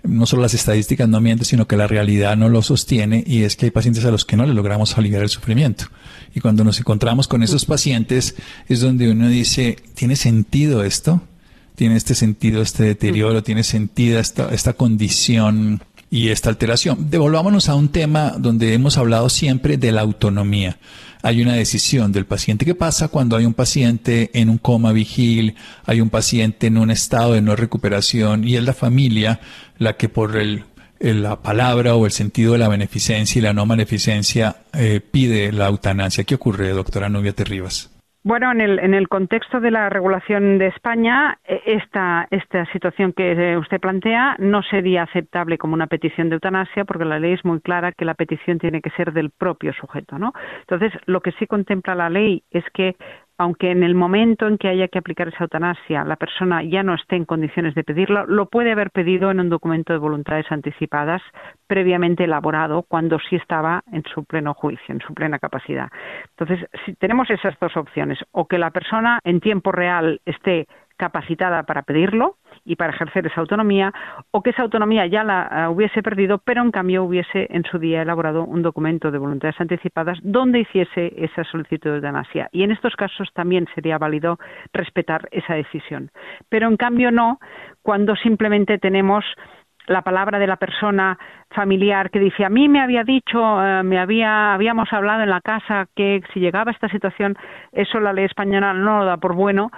no 0.02 0.26
solo 0.26 0.42
las 0.42 0.56
estadísticas 0.56 1.08
no 1.08 1.22
mienten, 1.22 1.46
sino 1.46 1.68
que 1.68 1.78
la 1.78 1.86
realidad 1.86 2.36
no 2.38 2.50
lo 2.50 2.64
sostiene 2.64 3.24
y 3.28 3.44
es 3.44 3.56
que 3.56 3.68
hay 3.68 3.72
pacientes 3.72 4.04
a 4.06 4.10
los 4.10 4.26
que 4.26 4.36
no 4.36 4.48
le 4.48 4.56
logramos 4.56 4.98
aliviar 4.98 5.22
el 5.22 5.30
sufrimiento. 5.30 5.86
Y 6.34 6.40
cuando 6.40 6.64
nos 6.64 6.80
encontramos 6.80 7.28
con 7.28 7.44
esos 7.44 7.66
pacientes 7.66 8.34
es 8.68 8.80
donde 8.80 9.12
uno 9.12 9.30
dice, 9.30 9.78
¿tiene 9.94 10.16
sentido 10.16 10.84
esto? 10.84 11.22
Tiene 11.82 11.96
este 11.96 12.14
sentido, 12.14 12.62
este 12.62 12.84
deterioro, 12.84 13.42
tiene 13.42 13.64
sentido 13.64 14.20
esta, 14.20 14.54
esta 14.54 14.74
condición 14.74 15.82
y 16.12 16.28
esta 16.28 16.50
alteración. 16.50 17.10
Devolvámonos 17.10 17.70
a 17.70 17.74
un 17.74 17.90
tema 17.90 18.36
donde 18.38 18.76
hemos 18.76 19.00
hablado 19.00 19.30
siempre 19.30 19.78
de 19.78 19.92
la 19.92 20.02
autonomía. 20.02 20.78
Hay 21.24 21.42
una 21.42 21.56
decisión 21.56 22.12
del 22.12 22.28
paciente. 22.28 22.66
¿Qué 22.66 22.76
pasa 22.76 23.08
cuando 23.08 23.36
hay 23.36 23.46
un 23.46 23.56
paciente 23.56 24.30
en 24.36 24.52
un 24.52 24.60
coma 24.60 24.92
vigil, 24.92 25.56
hay 25.84 26.02
un 26.02 26.12
paciente 26.12 26.68
en 26.68 26.78
un 26.78 26.92
estado 26.92 27.34
de 27.34 27.42
no 27.42 27.56
recuperación 27.56 28.48
y 28.48 28.58
es 28.58 28.64
la 28.64 28.76
familia 28.76 29.40
la 29.80 29.98
que 29.98 30.08
por 30.08 30.38
el, 30.38 30.66
la 31.00 31.42
palabra 31.42 31.96
o 31.96 32.06
el 32.06 32.12
sentido 32.12 32.52
de 32.52 32.60
la 32.60 32.68
beneficencia 32.68 33.40
y 33.40 33.42
la 33.42 33.54
no 33.54 33.66
beneficencia 33.66 34.58
eh, 34.74 35.02
pide 35.02 35.52
la 35.52 35.70
eutanasia? 35.70 36.26
¿Qué 36.26 36.36
ocurre, 36.36 36.70
doctora 36.74 37.10
Nubia 37.10 37.34
Terribas? 37.34 37.91
Bueno, 38.24 38.52
en 38.52 38.62
el, 38.62 38.78
en 38.78 38.94
el 38.94 39.08
contexto 39.10 39.60
de 39.60 39.72
la 39.72 39.90
regulación 39.90 40.60
de 40.60 40.68
España, 40.68 41.40
e, 41.44 41.60
esta, 41.66 42.28
esta 42.30 42.66
situación 42.72 43.14
que 43.14 43.58
usted 43.58 43.80
plantea 43.80 44.36
no 44.38 44.62
sería 44.62 45.04
aceptable 45.04 45.58
como 45.58 45.74
una 45.74 45.88
petición 45.88 46.30
de 46.30 46.36
eutanasia 46.36 46.86
porque 46.86 47.04
la 47.04 47.18
ley 47.18 47.34
es 47.34 47.44
muy 47.44 47.60
clara 47.62 47.94
que 47.94 48.06
la 48.06 48.14
petición 48.14 48.60
tiene 48.60 48.82
que 48.82 48.92
ser 48.92 49.12
del 49.14 49.32
propio 49.32 49.74
sujeto, 49.74 50.20
¿no? 50.20 50.34
Entonces, 50.60 50.94
lo 51.08 51.22
que 51.22 51.32
sí 51.32 51.48
contempla 51.48 51.96
la 51.96 52.12
ley 52.12 52.44
es 52.52 52.64
que 52.76 52.96
aunque 53.42 53.72
en 53.72 53.82
el 53.82 53.96
momento 53.96 54.48
en 54.48 54.60
que 54.60 54.68
haya 54.68 54.88
que 54.88 55.00
aplicar 55.00 55.28
esa 55.28 55.46
eutanasia 55.46 56.04
la 56.04 56.16
persona 56.16 56.62
ya 56.64 56.84
no 56.84 56.94
esté 56.94 57.16
en 57.16 57.26
condiciones 57.26 57.74
de 57.74 57.84
pedirlo, 57.84 58.28
lo 58.28 58.46
puede 58.46 58.72
haber 58.72 58.92
pedido 58.92 59.32
en 59.32 59.40
un 59.40 59.50
documento 59.50 59.94
de 59.94 60.00
voluntades 60.00 60.46
anticipadas 60.52 61.24
previamente 61.66 62.26
elaborado 62.26 62.84
cuando 62.84 63.18
sí 63.20 63.36
estaba 63.38 63.84
en 63.92 64.04
su 64.14 64.26
pleno 64.26 64.54
juicio, 64.54 64.94
en 64.94 65.00
su 65.00 65.16
plena 65.16 65.40
capacidad. 65.40 65.90
Entonces, 66.38 66.70
si 66.86 66.94
tenemos 66.94 67.32
esas 67.32 67.58
dos 67.60 67.76
opciones, 67.78 68.20
o 68.32 68.48
que 68.48 68.60
la 68.60 68.70
persona 68.70 69.20
en 69.24 69.40
tiempo 69.40 69.72
real 69.72 70.22
esté 70.26 70.68
capacitada 71.02 71.64
para 71.64 71.82
pedirlo 71.82 72.38
y 72.64 72.76
para 72.76 72.94
ejercer 72.94 73.26
esa 73.26 73.42
autonomía, 73.42 73.92
o 74.30 74.44
que 74.44 74.52
esa 74.52 74.62
autonomía 74.62 75.08
ya 75.08 75.24
la 75.24 75.40
eh, 75.52 75.68
hubiese 75.68 76.04
perdido, 76.04 76.38
pero 76.38 76.62
en 76.62 76.70
cambio 76.70 77.04
hubiese 77.04 77.48
en 77.50 77.64
su 77.64 77.80
día 77.80 78.04
elaborado 78.04 78.44
un 78.44 78.62
documento 78.62 79.10
de 79.10 79.18
voluntades 79.18 79.60
anticipadas 79.60 80.20
donde 80.22 80.60
hiciese 80.60 81.12
esa 81.18 81.44
solicitud 81.46 81.90
de 81.90 81.96
eutanasia. 81.96 82.50
Y 82.52 82.62
en 82.62 82.70
estos 82.70 82.96
casos 82.96 83.30
también 83.34 83.68
sería 83.74 83.98
válido 83.98 84.38
respetar 84.74 85.28
esa 85.32 85.56
decisión. 85.56 86.12
Pero 86.50 86.68
en 86.68 86.78
cambio 86.78 87.10
no 87.10 87.40
cuando 87.82 88.16
simplemente 88.16 88.78
tenemos 88.78 89.26
la 89.88 90.04
palabra 90.04 90.38
de 90.38 90.46
la 90.46 90.58
persona 90.58 91.18
familiar 91.50 92.12
que 92.12 92.20
dice 92.20 92.46
a 92.46 92.50
mí 92.50 92.70
me 92.70 92.80
había 92.80 93.04
dicho 93.04 93.40
eh, 93.40 93.82
me 93.82 93.98
había 93.98 94.54
habíamos 94.54 94.94
hablado 94.94 95.24
en 95.24 95.32
la 95.32 95.42
casa 95.42 95.88
que 95.96 96.22
si 96.32 96.40
llegaba 96.40 96.72
esta 96.72 96.90
situación 96.90 97.36
eso 97.72 98.00
la 98.00 98.14
ley 98.14 98.26
española 98.26 98.74
no 98.74 99.00
lo 99.00 99.06
da 99.06 99.18
por 99.18 99.34
bueno 99.34 99.72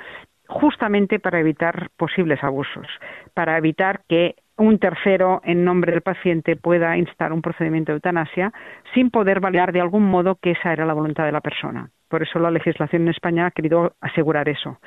justamente 0.47 1.19
para 1.19 1.39
evitar 1.39 1.89
posibles 1.97 2.43
abusos, 2.43 2.87
para 3.33 3.57
evitar 3.57 4.01
que 4.07 4.35
un 4.57 4.77
tercero 4.77 5.41
en 5.43 5.65
nombre 5.65 5.91
del 5.91 6.01
paciente 6.01 6.55
pueda 6.55 6.95
instar 6.97 7.33
un 7.33 7.41
procedimiento 7.41 7.91
de 7.91 7.97
eutanasia 7.97 8.53
sin 8.93 9.09
poder 9.09 9.39
validar 9.39 9.71
de 9.71 9.81
algún 9.81 10.03
modo 10.03 10.35
que 10.35 10.51
esa 10.51 10.71
era 10.71 10.85
la 10.85 10.93
voluntad 10.93 11.25
de 11.25 11.31
la 11.31 11.41
persona. 11.41 11.89
Por 12.07 12.21
eso 12.21 12.37
la 12.37 12.51
legislación 12.51 13.03
en 13.03 13.09
España 13.09 13.47
ha 13.47 13.51
querido 13.51 13.93
asegurar 13.99 14.47
eso. 14.47 14.77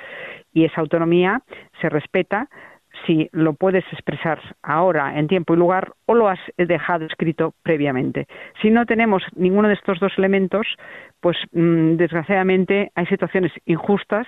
Y 0.53 0.65
esa 0.65 0.81
autonomía 0.81 1.43
se 1.81 1.89
respeta 1.89 2.49
si 3.05 3.29
lo 3.33 3.55
puedes 3.55 3.85
expresar 3.93 4.41
ahora 4.63 5.19
en 5.19 5.27
tiempo 5.27 5.55
y 5.55 5.57
lugar 5.57 5.93
o 6.07 6.15
lo 6.15 6.29
has 6.29 6.39
dejado 6.57 7.05
escrito 7.05 7.53
previamente. 7.63 8.27
Si 8.63 8.71
no 8.71 8.87
tenemos 8.87 9.23
ninguno 9.35 9.69
de 9.69 9.75
estos 9.75 9.99
dos 9.99 10.13
elementos, 10.17 10.67
pues 11.21 11.37
mm, 11.53 11.97
desgraciadamente 11.97 12.93
hay 12.95 13.07
situaciones 13.07 13.53
injustas 13.67 14.27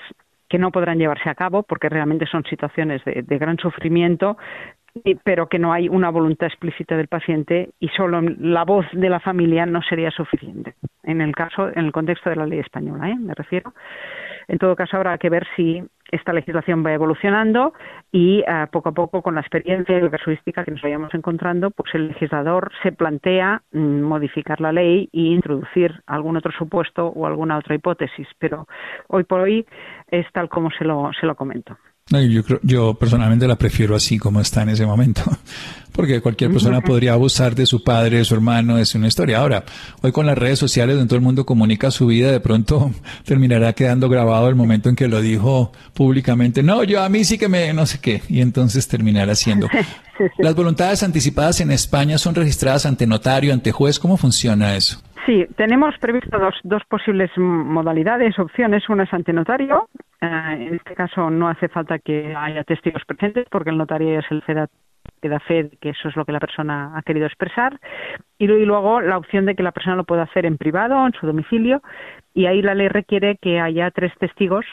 que 0.48 0.58
no 0.58 0.70
podrán 0.70 0.98
llevarse 0.98 1.28
a 1.28 1.34
cabo 1.34 1.62
porque 1.62 1.88
realmente 1.88 2.26
son 2.26 2.44
situaciones 2.44 3.02
de, 3.04 3.38
gran 3.38 3.58
sufrimiento 3.58 4.36
pero 5.22 5.48
que 5.48 5.58
no 5.58 5.72
hay 5.72 5.88
una 5.88 6.10
voluntad 6.10 6.48
explícita 6.48 6.96
del 6.96 7.08
paciente 7.08 7.70
y 7.78 7.88
solo 7.88 8.20
la 8.20 8.64
voz 8.64 8.86
de 8.92 9.08
la 9.08 9.20
familia 9.20 9.66
no 9.66 9.80
sería 9.82 10.10
suficiente. 10.10 10.74
En 11.04 11.20
el 11.20 11.34
caso, 11.36 11.68
en 11.68 11.84
el 11.84 11.92
contexto 11.92 12.30
de 12.30 12.36
la 12.36 12.46
ley 12.46 12.58
española, 12.58 13.08
¿eh? 13.08 13.16
me 13.16 13.34
refiero. 13.34 13.74
En 14.48 14.58
todo 14.58 14.74
caso, 14.74 14.96
habrá 14.96 15.16
que 15.18 15.30
ver 15.30 15.46
si 15.54 15.84
esta 16.10 16.32
legislación 16.32 16.84
va 16.84 16.92
evolucionando 16.92 17.72
y 18.12 18.40
eh, 18.46 18.66
poco 18.70 18.90
a 18.90 18.92
poco, 18.92 19.22
con 19.22 19.34
la 19.34 19.40
experiencia 19.40 19.98
y 19.98 20.10
casuística 20.10 20.64
que 20.64 20.70
nos 20.70 20.82
vayamos 20.82 21.12
encontrando, 21.14 21.70
pues 21.70 21.94
el 21.94 22.08
legislador 22.08 22.70
se 22.82 22.92
plantea 22.92 23.62
mm, 23.72 24.00
modificar 24.00 24.60
la 24.60 24.72
ley 24.72 25.08
e 25.12 25.20
introducir 25.20 26.02
algún 26.06 26.36
otro 26.36 26.52
supuesto 26.52 27.06
o 27.06 27.26
alguna 27.26 27.58
otra 27.58 27.74
hipótesis. 27.74 28.28
Pero 28.38 28.66
hoy 29.08 29.24
por 29.24 29.40
hoy 29.40 29.66
es 30.08 30.26
tal 30.32 30.48
como 30.48 30.70
se 30.70 30.84
lo, 30.84 31.10
se 31.18 31.26
lo 31.26 31.34
comento. 31.34 31.76
No, 32.10 32.20
yo, 32.22 32.42
creo, 32.42 32.60
yo 32.62 32.94
personalmente 32.94 33.46
la 33.46 33.56
prefiero 33.56 33.94
así 33.94 34.18
como 34.18 34.40
está 34.40 34.62
en 34.62 34.70
ese 34.70 34.86
momento, 34.86 35.22
porque 35.92 36.22
cualquier 36.22 36.50
persona 36.50 36.80
podría 36.80 37.12
abusar 37.12 37.54
de 37.54 37.66
su 37.66 37.84
padre, 37.84 38.18
de 38.18 38.24
su 38.24 38.34
hermano, 38.34 38.78
es 38.78 38.94
una 38.94 39.08
historia. 39.08 39.38
Ahora, 39.38 39.64
hoy 40.00 40.10
con 40.10 40.24
las 40.24 40.38
redes 40.38 40.58
sociales 40.58 40.96
donde 40.96 41.08
todo 41.08 41.16
el 41.16 41.24
mundo 41.24 41.44
comunica 41.44 41.90
su 41.90 42.06
vida, 42.06 42.32
de 42.32 42.40
pronto 42.40 42.92
terminará 43.24 43.74
quedando 43.74 44.08
grabado 44.08 44.48
el 44.48 44.54
momento 44.54 44.88
en 44.88 44.96
que 44.96 45.06
lo 45.06 45.20
dijo 45.20 45.72
públicamente, 45.92 46.62
no, 46.62 46.82
yo 46.82 47.02
a 47.02 47.08
mí 47.10 47.24
sí 47.24 47.36
que 47.36 47.48
me, 47.48 47.72
no 47.74 47.84
sé 47.84 47.98
qué, 48.00 48.22
y 48.28 48.40
entonces 48.40 48.88
terminará 48.88 49.32
haciendo. 49.32 49.68
Las 50.38 50.54
voluntades 50.54 51.02
anticipadas 51.02 51.60
en 51.60 51.70
España 51.70 52.18
son 52.18 52.34
registradas 52.34 52.86
ante 52.86 53.06
notario, 53.06 53.52
ante 53.52 53.70
juez, 53.70 53.98
¿cómo 53.98 54.16
funciona 54.16 54.76
eso? 54.76 55.00
Sí, 55.28 55.46
tenemos 55.56 55.94
previsto 55.98 56.38
dos, 56.38 56.54
dos 56.62 56.82
posibles 56.86 57.30
modalidades, 57.36 58.38
opciones. 58.38 58.88
Una 58.88 59.02
es 59.02 59.12
ante 59.12 59.34
notario. 59.34 59.90
Eh, 60.22 60.26
en 60.26 60.74
este 60.76 60.94
caso 60.94 61.28
no 61.28 61.48
hace 61.48 61.68
falta 61.68 61.98
que 61.98 62.34
haya 62.34 62.64
testigos 62.64 63.04
presentes 63.04 63.46
porque 63.50 63.68
el 63.68 63.76
notario 63.76 64.20
es 64.20 64.24
el 64.30 64.40
FEDAT 64.40 64.70
que 65.20 65.28
da 65.28 65.38
fe 65.40 65.68
que 65.82 65.90
eso 65.90 66.08
es 66.08 66.16
lo 66.16 66.24
que 66.24 66.32
la 66.32 66.40
persona 66.40 66.96
ha 66.96 67.02
querido 67.02 67.26
expresar 67.26 67.78
y 68.38 68.46
luego 68.46 69.02
la 69.02 69.18
opción 69.18 69.44
de 69.44 69.54
que 69.54 69.62
la 69.62 69.72
persona 69.72 69.96
lo 69.96 70.04
pueda 70.04 70.22
hacer 70.22 70.46
en 70.46 70.56
privado, 70.56 71.06
en 71.06 71.12
su 71.12 71.26
domicilio 71.26 71.82
y 72.32 72.46
ahí 72.46 72.62
la 72.62 72.74
ley 72.74 72.88
requiere 72.88 73.36
que 73.36 73.60
haya 73.60 73.90
tres 73.90 74.12
testigos 74.18 74.64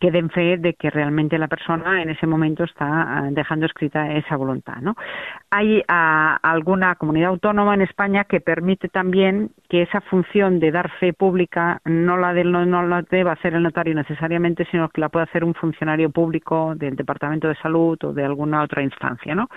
que 0.00 0.10
den 0.10 0.30
fe 0.30 0.58
de 0.58 0.74
que 0.74 0.90
realmente 0.90 1.38
la 1.38 1.48
persona 1.48 2.02
en 2.02 2.10
ese 2.10 2.26
momento 2.26 2.64
está 2.64 2.86
ah, 2.86 3.28
dejando 3.30 3.66
escrita 3.66 4.12
esa 4.12 4.36
voluntad. 4.36 4.76
¿no? 4.80 4.94
Hay 5.50 5.82
ah, 5.88 6.38
alguna 6.42 6.94
comunidad 6.96 7.30
autónoma 7.30 7.74
en 7.74 7.82
España 7.82 8.24
que 8.24 8.40
permite 8.40 8.88
también 8.88 9.50
que 9.68 9.82
esa 9.82 10.00
función 10.02 10.60
de 10.60 10.70
dar 10.70 10.90
fe 10.98 11.12
pública 11.12 11.80
no 11.84 12.16
la, 12.16 12.34
de, 12.34 12.44
no, 12.44 12.66
no 12.66 12.86
la 12.86 13.02
deba 13.02 13.32
hacer 13.32 13.54
el 13.54 13.62
notario 13.62 13.94
necesariamente, 13.94 14.66
sino 14.70 14.88
que 14.90 15.00
la 15.00 15.08
pueda 15.08 15.24
hacer 15.24 15.44
un 15.44 15.54
funcionario 15.54 16.10
público 16.10 16.74
del 16.76 16.96
Departamento 16.96 17.48
de 17.48 17.56
Salud 17.56 17.98
o 18.04 18.12
de 18.12 18.24
alguna 18.24 18.62
otra 18.62 18.82
instancia. 18.82 19.34
¿no? 19.34 19.48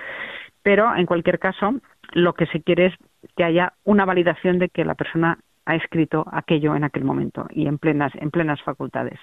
Pero, 0.64 0.96
en 0.96 1.06
cualquier 1.06 1.40
caso, 1.40 1.74
lo 2.14 2.34
que 2.34 2.46
se 2.48 2.62
quiere 2.62 2.88
es 2.88 2.94
que 3.36 3.44
haya 3.44 3.74
una 3.84 4.06
validación 4.06 4.60
de 4.60 4.70
que 4.70 4.86
la 4.86 4.96
persona 4.96 5.38
ha 5.66 5.76
escrito 5.76 6.26
aquello 6.32 6.76
en 6.76 6.84
aquel 6.84 7.04
momento 7.04 7.48
y 7.52 7.68
en 7.68 7.78
plenas, 7.78 8.12
en 8.16 8.32
plenas 8.32 8.62
facultades 8.64 9.20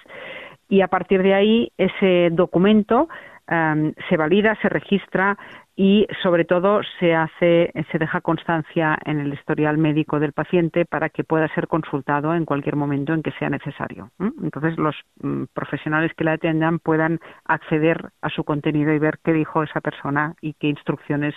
y 0.69 0.81
a 0.81 0.87
partir 0.87 1.23
de 1.23 1.33
ahí 1.33 1.71
ese 1.77 2.29
documento 2.31 3.09
em, 3.47 3.93
se 4.07 4.15
valida, 4.15 4.57
se 4.61 4.69
registra 4.69 5.37
y 5.75 6.05
sobre 6.21 6.45
todo 6.45 6.81
se 6.99 7.15
hace, 7.15 7.71
se 7.91 7.97
deja 7.97 8.21
constancia 8.21 8.97
en 9.05 9.19
el 9.19 9.33
historial 9.33 9.77
médico 9.77 10.19
del 10.19 10.33
paciente 10.33 10.85
para 10.85 11.09
que 11.09 11.23
pueda 11.23 11.47
ser 11.55 11.67
consultado 11.67 12.35
en 12.35 12.45
cualquier 12.45 12.75
momento 12.75 13.13
en 13.13 13.23
que 13.23 13.31
sea 13.39 13.49
necesario. 13.49 14.11
Entonces 14.43 14.77
los 14.77 14.95
mm, 15.21 15.45
profesionales 15.53 16.11
que 16.17 16.25
la 16.25 16.33
atiendan 16.33 16.79
puedan 16.79 17.19
acceder 17.45 18.09
a 18.21 18.29
su 18.29 18.43
contenido 18.43 18.93
y 18.93 18.99
ver 18.99 19.19
qué 19.23 19.33
dijo 19.33 19.63
esa 19.63 19.79
persona 19.79 20.35
y 20.41 20.53
qué 20.53 20.67
instrucciones 20.67 21.33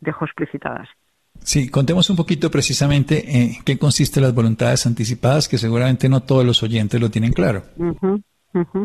dejó 0.00 0.24
explicitadas. 0.24 0.88
Sí, 1.40 1.70
contemos 1.70 2.10
un 2.10 2.16
poquito 2.16 2.50
precisamente 2.50 3.40
en 3.40 3.62
qué 3.64 3.78
consisten 3.78 4.24
las 4.24 4.34
voluntades 4.34 4.84
anticipadas, 4.86 5.48
que 5.48 5.58
seguramente 5.58 6.08
no 6.08 6.22
todos 6.22 6.44
los 6.44 6.62
oyentes 6.62 7.00
lo 7.00 7.10
tienen 7.10 7.32
claro. 7.32 7.62
Mm-hmm. 8.56 8.84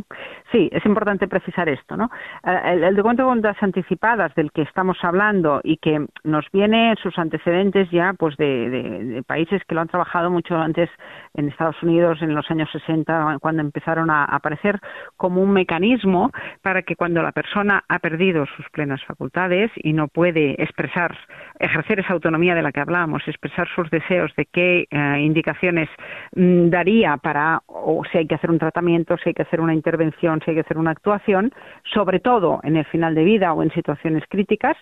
Sí, 0.52 0.70
es 0.74 0.86
importante 0.86 1.30
precisar 1.30 1.70
esto, 1.70 1.96
¿no? 1.96 2.10
Eh, 2.46 2.80
el, 2.84 2.96
documento 2.96 3.24
de 3.24 3.28
voluntades 3.28 3.64
anticipadas 3.64 4.36
del 4.36 4.52
que 4.52 4.64
estamos 4.64 4.98
hablando 5.02 5.62
y 5.64 5.78
que 5.78 6.06
nos 6.26 6.46
viene 6.52 6.90
en 6.90 6.98
sus 6.98 7.18
antecedentes 7.18 7.90
ya, 7.90 8.14
pues 8.18 8.36
de, 8.36 9.24
países 9.26 9.62
que 9.66 9.76
lo 9.76 9.82
han 9.82 9.88
trabajado 9.88 10.30
mucho 10.30 10.58
antes 10.58 10.90
en 11.36 11.48
Estados 11.48 11.82
Unidos 11.82 12.22
en 12.22 12.36
los 12.36 12.50
años 12.52 12.70
60, 12.72 13.38
cuando 13.40 13.62
empezaron 13.62 14.10
a 14.10 14.26
aparecer 14.26 14.80
como 15.16 15.42
un 15.42 15.52
mecanismo 15.52 16.32
para 16.62 16.82
que 16.82 16.98
cuando 16.98 17.22
la 17.24 17.32
persona 17.32 17.84
ha 17.88 18.00
perdido 18.00 18.46
sus 18.58 18.70
plenas 18.72 19.02
facultades 19.06 19.72
y 19.76 19.94
no 19.94 20.10
puede 20.10 20.62
expresar, 20.62 21.18
ejercer 21.60 22.02
esa 22.02 22.14
autonomía 22.14 22.56
de 22.56 22.62
la 22.62 22.74
que 22.74 22.82
hablábamos, 22.82 23.26
expresar 23.26 23.70
sus 23.74 23.90
deseos 23.90 24.32
de 24.36 24.46
qué 24.48 24.88
eh, 24.90 25.22
indicaciones 25.22 25.90
mm, 26.36 26.70
daría 26.70 27.16
para, 27.18 27.62
o 27.68 28.04
si 28.12 28.18
hay 28.18 28.28
que 28.28 28.36
hacer 28.36 28.52
un 28.52 28.60
tratamiento, 28.60 29.16
si 29.18 29.30
hay 29.30 29.34
que 29.34 29.44
hacer 29.44 29.62
una 29.62 29.74
intervención, 29.74 30.41
que 30.46 30.60
hacer 30.60 30.78
una 30.78 30.92
actuación, 30.92 31.52
sobre 31.94 32.20
todo 32.20 32.60
en 32.64 32.76
el 32.78 32.86
final 32.86 33.16
de 33.16 33.24
vida 33.24 33.54
o 33.54 33.64
en 33.64 33.72
situaciones 33.72 34.24
críticas, 34.30 34.76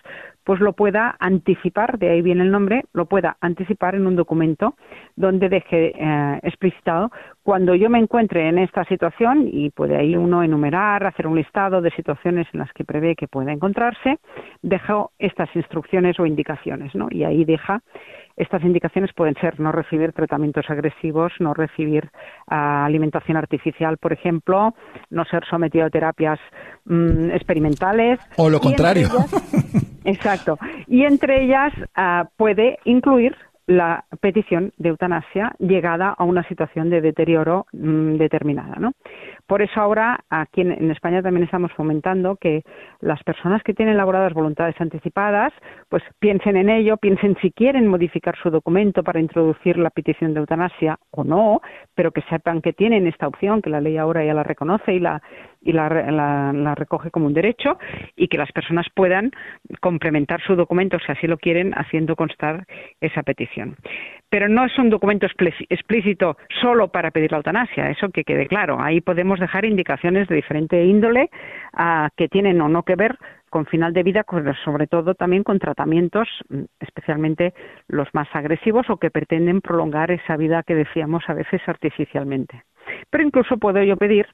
pues 0.44 0.60
lo 0.60 0.72
pueda 0.72 1.16
anticipar, 1.20 1.98
de 1.98 2.10
ahí 2.10 2.22
viene 2.22 2.42
el 2.42 2.50
nombre, 2.50 2.84
lo 2.92 3.06
pueda 3.06 3.36
anticipar 3.40 3.94
en 3.94 4.06
un 4.06 4.16
documento 4.16 4.74
donde 5.16 5.48
deje 5.48 5.92
eh, 5.94 6.40
explicitado 6.42 7.10
cuando 7.42 7.74
yo 7.74 7.90
me 7.90 7.98
encuentre 7.98 8.48
en 8.48 8.58
esta 8.58 8.84
situación 8.84 9.48
y 9.50 9.70
puede 9.70 9.96
ahí 9.96 10.14
uno 10.14 10.42
enumerar, 10.42 11.06
hacer 11.06 11.26
un 11.26 11.36
listado 11.36 11.80
de 11.80 11.90
situaciones 11.90 12.46
en 12.52 12.60
las 12.60 12.72
que 12.72 12.84
prevé 12.84 13.16
que 13.16 13.28
pueda 13.28 13.52
encontrarse, 13.52 14.18
dejo 14.62 15.12
estas 15.18 15.48
instrucciones 15.56 16.20
o 16.20 16.26
indicaciones, 16.26 16.94
¿no? 16.94 17.08
Y 17.10 17.24
ahí 17.24 17.44
deja 17.44 17.82
estas 18.36 18.62
indicaciones 18.62 19.12
pueden 19.14 19.34
ser 19.40 19.60
no 19.60 19.72
recibir 19.72 20.12
tratamientos 20.12 20.68
agresivos, 20.68 21.32
no 21.40 21.54
recibir 21.54 22.10
ah, 22.46 22.84
alimentación 22.84 23.36
artificial, 23.36 23.98
por 23.98 24.12
ejemplo, 24.12 24.74
no 25.10 25.24
ser 25.24 25.44
sometido 25.48 25.86
a 25.86 25.90
terapias 25.90 26.40
mm, 26.84 27.30
experimentales. 27.30 28.18
O 28.36 28.48
lo 28.48 28.60
contrario. 28.60 29.08
exacto. 30.04 30.58
Y 30.86 31.04
entre 31.04 31.44
ellas 31.44 31.72
ah, 31.94 32.28
puede 32.36 32.78
incluir 32.84 33.36
la 33.70 34.04
petición 34.20 34.72
de 34.78 34.88
eutanasia 34.88 35.52
llegada 35.60 36.08
a 36.18 36.24
una 36.24 36.42
situación 36.48 36.90
de 36.90 37.00
deterioro 37.00 37.66
mm, 37.72 38.16
determinada. 38.16 38.76
¿no? 38.80 38.92
Por 39.50 39.62
eso 39.62 39.80
ahora 39.80 40.20
aquí 40.30 40.60
en, 40.60 40.92
España 40.92 41.22
también 41.22 41.42
estamos 41.42 41.72
fomentando 41.72 42.36
que 42.36 42.62
las 43.00 43.20
personas 43.24 43.64
que 43.64 43.74
tienen 43.74 43.94
elaboradas 43.94 44.32
voluntades 44.32 44.80
anticipadas 44.80 45.52
pues 45.88 46.04
piensen 46.20 46.56
en 46.56 46.70
ello, 46.70 46.98
piensen 46.98 47.36
si 47.42 47.50
quieren 47.50 47.88
modificar 47.88 48.36
su 48.40 48.50
documento 48.50 49.02
para 49.02 49.18
introducir 49.18 49.76
la 49.76 49.90
petición 49.90 50.34
de 50.34 50.38
eutanasia 50.38 51.00
o 51.10 51.24
no, 51.24 51.62
pero 51.96 52.12
que 52.12 52.22
sepan 52.30 52.62
que 52.62 52.72
tienen 52.72 53.08
esta 53.08 53.26
opción, 53.26 53.60
que 53.60 53.70
la 53.70 53.80
ley 53.80 53.96
ahora 53.96 54.24
ya 54.24 54.34
la 54.34 54.44
reconoce 54.44 54.94
y 54.94 55.00
la 55.00 55.20
y 55.60 55.72
la, 55.72 55.88
la, 55.90 56.74
recoge 56.76 57.10
como 57.10 57.26
un 57.26 57.34
derecho 57.34 57.76
y 58.16 58.28
que 58.28 58.38
las 58.38 58.50
personas 58.52 58.86
puedan 58.94 59.32
complementar 59.80 60.40
su 60.42 60.56
documento, 60.56 60.98
si 61.04 61.12
así 61.12 61.26
lo 61.26 61.38
quieren, 61.38 61.74
haciendo 61.76 62.16
constar 62.16 62.64
esa 63.00 63.22
petición. 63.22 63.76
Pero 64.30 64.48
no 64.48 64.64
es 64.64 64.78
un 64.78 64.90
documento 64.90 65.26
explícito 65.26 66.36
solo 66.62 66.88
para 66.88 67.10
pedir 67.10 67.32
la 67.32 67.38
eutanasia, 67.38 67.90
eso 67.90 68.10
que 68.10 68.24
quede 68.24 68.46
claro. 68.46 68.80
Ahí 68.80 69.00
podemos 69.00 69.40
dejar 69.40 69.64
indicaciones 69.64 70.28
de 70.28 70.36
diferente 70.36 70.84
índole 70.84 71.30
ah, 71.74 72.08
que 72.16 72.28
tienen 72.28 72.60
o 72.60 72.68
no 72.68 72.84
que 72.84 72.94
ver 72.94 73.18
con 73.50 73.66
final 73.66 73.92
de 73.92 74.04
vida, 74.04 74.24
pero 74.30 74.54
sobre 74.64 74.86
todo 74.86 75.14
también 75.14 75.42
con 75.42 75.58
tratamientos, 75.58 76.28
mm, 76.48 76.62
especialmente 76.78 77.52
los 77.88 78.08
más 78.14 78.28
agresivos 78.32 78.88
o 78.88 78.96
que 78.96 79.10
pretenden 79.10 79.60
prolongar 79.60 80.12
esa 80.12 80.36
vida 80.36 80.62
que 80.62 80.76
decíamos 80.76 81.24
a 81.26 81.34
veces 81.34 81.60
artificialmente. 81.66 82.62
Pero 83.10 83.24
incluso 83.24 83.58
puedo 83.58 83.82
yo 83.82 83.96
pedir 83.96 84.26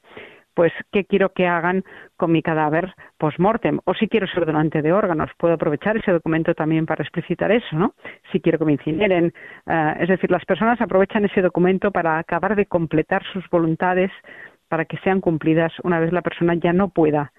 pues 0.57 0.73
qué 0.91 1.05
quiero 1.05 1.35
que 1.35 1.47
hagan 1.47 1.85
con 2.17 2.33
mi 2.33 2.43
cadáver 2.43 2.95
post-mortem 3.19 3.79
o 3.85 3.93
si 3.93 4.09
quiero 4.09 4.27
ser 4.27 4.47
donante 4.47 4.81
de 4.81 4.91
órganos, 4.91 5.31
puedo 5.37 5.53
aprovechar 5.53 5.99
ese 5.99 6.13
documento 6.13 6.55
también 6.55 6.87
para 6.87 7.05
explicitar 7.05 7.53
eso, 7.53 7.77
¿no? 7.77 7.95
Si 8.33 8.41
quiero 8.41 8.59
que 8.59 8.65
me 8.65 8.73
incineren, 8.73 9.35
eh, 9.67 9.95
es 10.01 10.09
decir, 10.09 10.31
las 10.31 10.47
personas 10.47 10.81
aprovechan 10.81 11.27
ese 11.27 11.43
documento 11.43 11.91
para 11.91 12.19
acabar 12.19 12.57
de 12.57 12.65
completar 12.65 13.23
sus 13.35 13.45
voluntades 13.51 14.11
para 14.69 14.87
que 14.87 14.97
sean 15.05 15.21
cumplidas 15.21 15.73
una 15.85 16.01
vez 16.01 16.11
la 16.11 16.23
persona 16.23 16.55
ya 16.55 16.73
no 16.73 16.89
pueda 16.89 17.33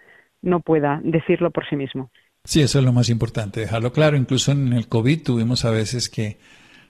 no 0.43 0.59
pueda 0.59 1.01
decirlo 1.03 1.49
por 1.49 1.67
sí 1.67 1.75
mismo. 1.75 2.11
Sí, 2.43 2.61
eso 2.61 2.77
es 2.77 2.85
lo 2.85 2.93
más 2.93 3.09
importante, 3.09 3.61
dejarlo 3.61 3.91
claro. 3.91 4.15
Incluso 4.15 4.51
en 4.51 4.73
el 4.73 4.87
COVID 4.87 5.23
tuvimos 5.23 5.65
a 5.65 5.71
veces 5.71 6.07
que 6.07 6.37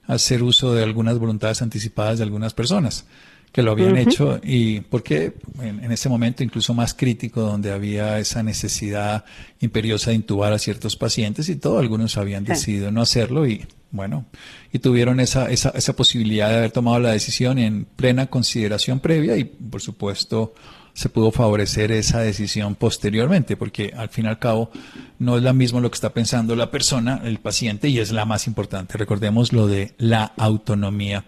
hacer 0.06 0.44
uso 0.44 0.76
de 0.76 0.84
algunas 0.84 1.18
voluntades 1.20 1.62
anticipadas 1.62 2.18
de 2.18 2.26
algunas 2.26 2.54
personas 2.54 3.08
que 3.52 3.64
lo 3.64 3.72
habían 3.72 3.98
hecho 3.98 4.40
y 4.44 4.82
porque 4.82 5.34
en, 5.62 5.84
en, 5.84 5.92
ese 5.92 6.10
momento 6.10 6.44
incluso 6.44 6.74
más 6.74 6.94
crítico 6.94 7.42
donde 7.42 7.72
había 7.72 8.20
esa 8.20 8.44
necesidad 8.44 9.26
imperiosa 9.62 10.12
de 10.12 10.18
intubar 10.18 10.54
a 10.54 10.60
ciertos 10.60 10.96
pacientes 10.96 11.50
y 11.50 11.56
todo, 11.56 11.80
algunos 11.80 12.18
habían 12.18 12.44
decidido 12.44 12.92
no 12.92 13.02
hacerlo 13.02 13.48
y 13.48 13.66
bueno, 13.90 14.26
y 14.72 14.80
tuvieron 14.80 15.20
esa, 15.20 15.50
esa, 15.50 15.70
esa 15.70 15.96
posibilidad 15.96 16.50
de 16.50 16.58
haber 16.58 16.72
tomado 16.72 17.00
la 17.00 17.12
decisión 17.12 17.58
en 17.58 17.86
plena 17.86 18.28
consideración 18.28 19.00
previa 19.00 19.38
y 19.38 19.46
por 19.46 19.82
supuesto 19.82 20.54
se 20.98 21.10
pudo 21.10 21.32
favorecer 21.32 21.92
esa 21.92 22.20
decisión 22.22 22.74
posteriormente, 22.74 23.56
porque 23.56 23.94
al 23.96 24.10
fin 24.10 24.26
y 24.26 24.30
al 24.30 24.40
cabo 24.40 24.72
no 25.20 25.38
es 25.38 25.44
lo 25.44 25.54
mismo 25.54 25.80
lo 25.80 25.92
que 25.92 25.96
está 25.96 26.12
pensando 26.12 26.56
la 26.56 26.72
persona, 26.72 27.22
el 27.24 27.38
paciente, 27.38 27.88
y 27.88 28.00
es 28.00 28.12
la 28.12 28.26
más 28.26 28.48
importante. 28.48 28.98
Recordemos 28.98 29.54
lo 29.54 29.68
de 29.68 29.94
la 30.00 30.34
autonomía. 30.38 31.26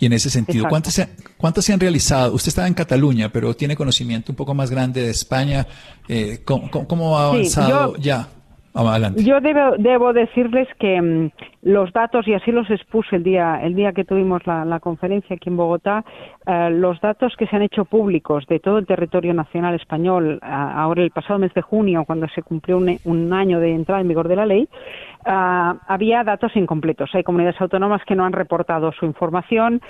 Y 0.00 0.06
en 0.06 0.12
ese 0.12 0.30
sentido, 0.30 0.66
¿cuántas 0.68 0.94
se, 0.94 1.08
¿cuántas 1.36 1.64
se 1.64 1.72
han 1.72 1.80
realizado? 1.80 2.34
Usted 2.34 2.48
está 2.48 2.66
en 2.66 2.74
Cataluña, 2.74 3.30
pero 3.30 3.54
tiene 3.54 3.74
conocimiento 3.74 4.32
un 4.32 4.36
poco 4.36 4.54
más 4.54 4.70
grande 4.70 5.02
de 5.02 5.10
España. 5.10 5.66
Eh, 6.08 6.40
¿cómo, 6.44 7.18
ha 7.18 7.28
avanzado 7.28 7.96
ya? 7.96 8.28
Adelante. 8.74 9.24
Yo 9.24 9.40
debo, 9.40 9.76
debo 9.76 10.12
decirles 10.12 10.68
que 10.78 11.00
mm, 11.00 11.30
los 11.62 11.92
datos, 11.92 12.28
y 12.28 12.34
así 12.34 12.52
los 12.52 12.70
expuse 12.70 13.16
el 13.16 13.24
día, 13.24 13.60
el 13.62 13.74
día 13.74 13.92
que 13.92 14.04
tuvimos 14.04 14.46
la, 14.46 14.78
conferencia 14.78 15.34
aquí 15.34 15.48
en 15.48 15.56
Bogotá, 15.56 16.04
eh, 16.46 16.70
los 16.70 17.00
datos 17.00 17.34
que 17.36 17.46
se 17.46 17.56
han 17.56 17.62
hecho 17.62 17.84
públicos 17.84 18.46
de 18.46 18.60
todo 18.60 18.78
el 18.78 18.86
territorio 18.86 19.34
nacional 19.34 19.74
español, 19.74 20.38
ahora 20.42 21.02
el 21.02 21.10
pasado 21.10 21.40
mes 21.40 21.52
de 21.54 21.62
junio, 21.62 22.04
cuando 22.06 22.28
se 22.28 22.42
cumplió 22.42 22.76
un, 22.76 23.32
año 23.32 23.58
de 23.58 23.74
entrada 23.74 24.00
en 24.00 24.08
vigor 24.08 24.28
de 24.28 24.36
la 24.36 24.46
ley, 24.46 24.68
eh, 25.26 25.74
había 25.86 26.24
datos 26.24 26.54
incompletos. 26.56 27.14
Hay 27.14 27.22
comunidades 27.22 27.60
autónomas 27.60 28.02
que 28.04 28.14
no 28.14 28.24
han 28.24 28.32
reportado 28.32 28.92
su 28.92 29.06
información 29.06 29.80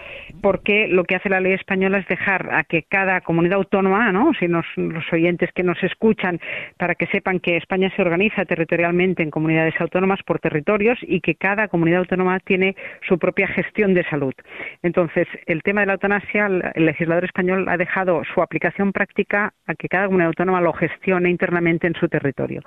porque 0.43 0.89
lo 0.89 1.05
que 1.05 1.17
hace 1.17 1.29
la 1.29 1.41
ley 1.41 1.53
española 1.53 1.99
es 1.99 2.09
dejar 2.09 2.55
a 2.55 2.65
que 2.65 2.83
cada 2.83 3.21
comunidad 3.21 3.59
autónoma, 3.59 4.13
¿no? 4.13 4.33
si 4.39 4.49
los 4.49 4.67
oyentes 5.13 5.51
que 5.53 5.63
nos 5.63 5.83
escuchan, 5.83 6.41
para 6.77 6.95
que 6.95 7.07
sepan 7.07 7.41
que 7.41 7.57
España 7.57 7.91
se 7.95 8.03
organiza 8.03 8.45
territorialmente 8.45 9.23
en 9.23 9.31
comunidades 9.31 9.75
autónomas 9.81 10.21
por 10.25 10.39
territorios 10.39 10.99
y 11.03 11.21
que 11.21 11.35
cada 11.35 11.69
comunidad 11.69 12.01
autónoma 12.01 12.39
tiene 12.41 12.77
su 13.07 13.19
propia 13.19 13.49
gestión 13.49 13.95
de 13.95 14.05
salud. 14.05 14.35
Entonces, 14.83 15.27
el 15.47 15.63
tema 15.63 15.81
de 15.81 15.87
la 15.87 15.93
eutanasia, 15.95 16.47
el 16.47 16.87
legislador 16.87 17.25
español 17.25 17.69
ha 17.69 17.77
dejado 17.77 18.23
su 18.33 18.43
aplicación 18.43 18.93
práctica 18.93 19.53
a 19.67 19.75
que 19.75 19.89
cada 19.89 20.07
comunidad 20.07 20.29
autónoma 20.29 20.61
lo 20.61 20.73
gestione 20.73 21.31
internamente 21.31 21.87
en 21.87 21.95
su 21.95 22.09
territorio. 22.09 22.63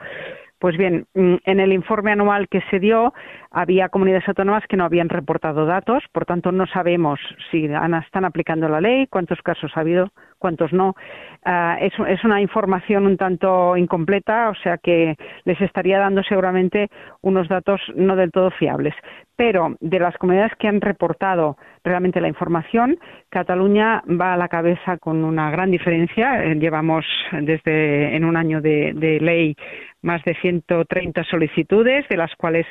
Pues 0.62 0.78
bien, 0.78 1.08
mm, 1.15 1.38
en 1.43 1.60
el 1.60 1.74
informe 1.74 2.12
anual 2.12 2.47
que 2.47 2.62
se 2.69 2.80
dio 2.80 3.15
había 3.50 3.89
comunidades 3.89 4.30
autónomas 4.30 4.63
que 4.69 4.78
no 4.78 4.86
habían 4.86 5.10
reportado 5.10 5.65
datos, 5.65 6.04
por 6.13 6.26
tanto 6.26 6.52
no 6.52 6.67
sabemos 6.67 7.19
si 7.50 7.65
están 7.65 8.26
aplicando 8.26 8.69
la 8.69 8.80
ley, 8.80 9.08
cuántos 9.08 9.41
casos 9.41 9.71
ha 9.74 9.80
habido, 9.80 10.10
cuántos 10.38 10.71
no. 10.71 10.95
Ah, 11.43 11.80
es, 11.82 11.93
una 12.24 12.41
información 12.41 13.08
un 13.08 13.17
tanto 13.17 13.76
incompleta, 13.76 14.50
o 14.50 14.56
sea 14.56 14.78
que 14.78 15.15
les 15.45 15.60
estaría 15.62 15.97
dando 15.97 16.21
seguramente 16.21 16.89
unos 17.21 17.50
datos 17.50 17.82
no 17.95 18.15
del 18.15 18.32
todo 18.32 18.52
fiables. 18.52 18.93
Pero 19.36 19.76
de 19.80 20.00
las 20.00 20.15
comunidades 20.17 20.54
que 20.60 20.67
han 20.67 20.82
reportado 20.82 21.58
realmente 21.84 22.21
la 22.21 22.28
información, 22.28 23.00
Cataluña 23.30 24.04
va 24.08 24.34
a 24.34 24.38
la 24.38 24.47
cabeza 24.47 24.97
con 24.97 25.24
una 25.24 25.50
gran 25.50 25.71
diferencia. 25.71 26.43
Eh, 26.43 26.56
llevamos 26.56 27.06
desde 27.32 28.15
en 28.15 28.24
un 28.24 28.38
año 28.38 28.62
de 28.62 29.17
ley 29.19 29.56
más 30.01 30.23
de 30.23 30.35
130 30.35 31.23
solicitudes, 31.25 32.07
de 32.09 32.17
las 32.17 32.35
cuales 32.35 32.65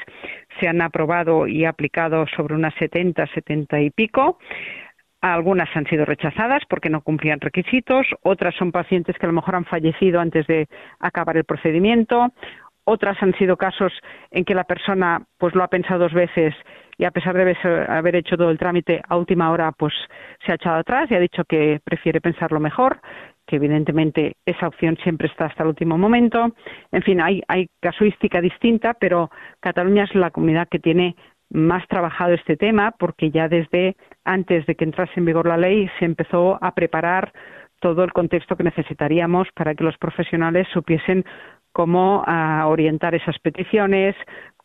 se 0.59 0.69
han 0.69 0.81
aprobado 0.81 1.47
y 1.47 1.65
aplicado 1.65 2.27
sobre 2.37 2.55
unas 2.55 2.75
70, 2.75 3.27
70 3.29 3.81
y 3.81 3.91
pico. 3.91 4.39
Algunas 5.21 5.69
han 5.75 5.87
sido 5.87 6.05
rechazadas 6.07 6.63
porque 6.69 6.89
no 6.89 7.03
cumplían 7.03 7.41
requisitos, 7.41 8.07
otras 8.23 8.55
son 8.55 8.73
pacientes 8.73 9.17
que 9.19 9.27
a 9.27 9.29
lo 9.29 9.35
mejor 9.35 9.55
han 9.55 9.67
fallecido 9.67 10.19
antes 10.19 10.47
de 10.47 10.67
acabar 10.99 11.37
el 11.37 11.45
procedimiento, 11.45 12.33
otras 12.85 13.23
han 13.23 13.35
sido 13.35 13.57
casos 13.57 13.93
en 14.31 14.45
que 14.45 14.55
la 14.55 14.65
persona 14.65 15.23
pues 15.39 15.55
lo 15.55 15.63
ha 15.63 15.69
pensado 15.69 16.01
dos 16.01 16.15
veces 16.15 16.55
y 16.97 17.05
a 17.05 17.11
pesar 17.11 17.35
de 17.37 17.57
haber 17.89 18.17
hecho 18.17 18.37
todo 18.37 18.51
el 18.51 18.59
trámite 18.59 19.03
a 19.07 19.17
última 19.17 19.51
hora 19.51 19.73
pues 19.73 19.93
se 20.45 20.53
ha 20.53 20.55
echado 20.55 20.77
atrás 20.77 21.11
y 21.11 21.15
ha 21.15 21.21
dicho 21.21 21.45
que 21.45 21.81
prefiere 21.85 22.21
pensarlo 22.21 22.59
mejor 22.59 23.01
que 23.51 23.57
evidentemente 23.57 24.37
esa 24.47 24.69
opción 24.69 24.97
siempre 25.03 25.27
está 25.27 25.47
hasta 25.47 25.65
el 25.65 25.71
último 25.71 25.99
momento. 25.99 26.55
En 26.93 27.03
fin, 27.03 27.21
hay, 27.21 27.43
casuística 27.81 28.41
distinta, 28.41 28.95
pero 28.95 29.29
Cataluña 29.59 30.05
es 30.05 30.15
la 30.15 30.31
comunidad 30.31 30.69
que 30.69 30.79
tiene 30.79 31.17
más 31.51 31.85
trabajado 31.89 32.33
este 32.33 32.57
tema 32.57 32.93
porque 32.97 33.33
ya 33.33 33.49
desde 33.49 33.97
antes 34.25 34.67
de 34.67 34.77
que 34.77 34.85
entrase 34.85 35.15
en 35.17 35.25
vigor 35.25 35.49
la 35.49 35.57
ley 35.57 35.91
se 35.99 36.05
empezó 36.05 36.63
a 36.63 36.73
preparar 36.77 37.33
todo 37.81 38.05
el 38.05 38.13
contexto 38.13 38.57
que 38.57 38.63
necesitaríamos 38.63 39.49
para 39.57 39.75
que 39.75 39.83
los 39.83 39.99
profesionales 39.99 40.69
supiesen 40.73 41.25
cómo 41.73 42.23
ah, 42.25 42.67
orientar 42.69 43.17
esas 43.17 43.37
peticiones, 43.41 44.15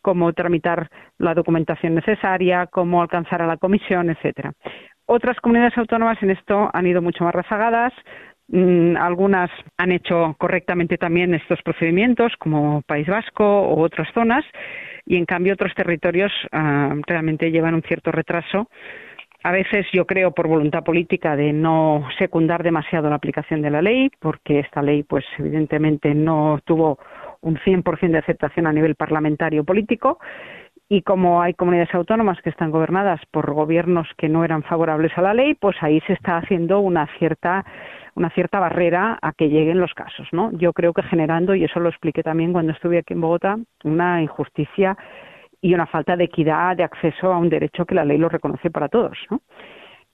cómo 0.00 0.32
tramitar 0.32 0.88
la 1.18 1.34
documentación 1.34 1.96
necesaria, 1.96 2.68
cómo 2.68 3.02
alcanzar 3.02 3.42
a 3.42 3.48
la 3.48 3.56
comisión, 3.56 4.10
etcétera. 4.10 4.52
Otras 5.06 5.40
comunidades 5.40 5.76
autónomas 5.76 6.22
en 6.22 6.30
esto 6.30 6.70
han 6.72 6.86
ido 6.86 7.02
mucho 7.02 7.24
más 7.24 7.34
rezagadas, 7.34 7.92
algunas 8.52 9.50
han 9.76 9.92
hecho 9.92 10.34
correctamente 10.38 10.98
también 10.98 11.34
estos 11.34 11.60
procedimientos, 11.62 12.32
como 12.38 12.82
País 12.82 13.06
Vasco 13.06 13.44
o 13.44 13.80
otras 13.80 14.08
zonas, 14.14 14.44
y 15.04 15.16
en 15.16 15.24
cambio 15.24 15.54
otros 15.54 15.74
territorios 15.74 16.32
ah, 16.52 16.94
realmente 17.06 17.50
llevan 17.50 17.74
un 17.74 17.82
cierto 17.82 18.12
retraso. 18.12 18.68
A 19.42 19.52
veces 19.52 19.86
yo 19.92 20.06
creo 20.06 20.32
por 20.32 20.48
voluntad 20.48 20.82
política 20.82 21.36
de 21.36 21.52
no 21.52 22.06
secundar 22.18 22.62
demasiado 22.62 23.08
la 23.08 23.16
aplicación 23.16 23.62
de 23.62 23.70
la 23.70 23.82
ley, 23.82 24.10
porque 24.18 24.60
esta 24.60 24.82
ley, 24.82 25.02
pues 25.04 25.24
evidentemente 25.38 26.14
no 26.14 26.58
tuvo 26.64 26.98
un 27.42 27.56
100% 27.58 28.10
de 28.10 28.18
aceptación 28.18 28.66
a 28.66 28.72
nivel 28.72 28.96
parlamentario 28.96 29.62
político 29.62 30.18
y 30.88 31.02
como 31.02 31.42
hay 31.42 31.54
comunidades 31.54 31.94
autónomas 31.94 32.40
que 32.42 32.50
están 32.50 32.70
gobernadas 32.70 33.20
por 33.30 33.52
gobiernos 33.52 34.08
que 34.16 34.28
no 34.28 34.44
eran 34.44 34.62
favorables 34.62 35.16
a 35.16 35.22
la 35.22 35.34
ley, 35.34 35.54
pues 35.54 35.76
ahí 35.80 36.00
se 36.06 36.12
está 36.12 36.38
haciendo 36.38 36.80
una 36.80 37.08
cierta 37.18 37.64
una 38.14 38.30
cierta 38.30 38.58
barrera 38.58 39.18
a 39.20 39.32
que 39.32 39.50
lleguen 39.50 39.78
los 39.78 39.92
casos, 39.92 40.26
¿no? 40.32 40.50
Yo 40.52 40.72
creo 40.72 40.94
que 40.94 41.02
generando, 41.02 41.54
y 41.54 41.64
eso 41.64 41.80
lo 41.80 41.90
expliqué 41.90 42.22
también 42.22 42.52
cuando 42.52 42.72
estuve 42.72 42.98
aquí 42.98 43.12
en 43.12 43.20
Bogotá, 43.20 43.58
una 43.84 44.22
injusticia 44.22 44.96
y 45.60 45.74
una 45.74 45.86
falta 45.86 46.16
de 46.16 46.24
equidad 46.24 46.76
de 46.76 46.84
acceso 46.84 47.30
a 47.30 47.36
un 47.36 47.50
derecho 47.50 47.84
que 47.84 47.94
la 47.94 48.06
ley 48.06 48.16
lo 48.16 48.30
reconoce 48.30 48.70
para 48.70 48.88
todos, 48.88 49.18
¿no? 49.30 49.42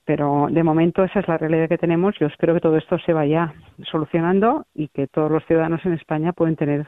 Pero 0.05 0.47
de 0.51 0.63
momento 0.63 1.05
esa 1.05 1.21
es 1.21 1.27
la 1.29 1.37
realidad 1.37 1.69
que 1.69 1.77
tenemos. 1.77 2.13
Yo 2.19 2.27
espero 2.27 2.53
que 2.53 2.59
todo 2.59 2.75
esto 2.75 2.99
se 2.99 3.13
vaya 3.13 3.53
solucionando 3.89 4.65
y 4.75 4.89
que 4.89 5.07
todos 5.07 5.31
los 5.31 5.45
ciudadanos 5.45 5.85
en 5.85 5.93
España 5.93 6.33
pueden 6.33 6.57
tener 6.57 6.85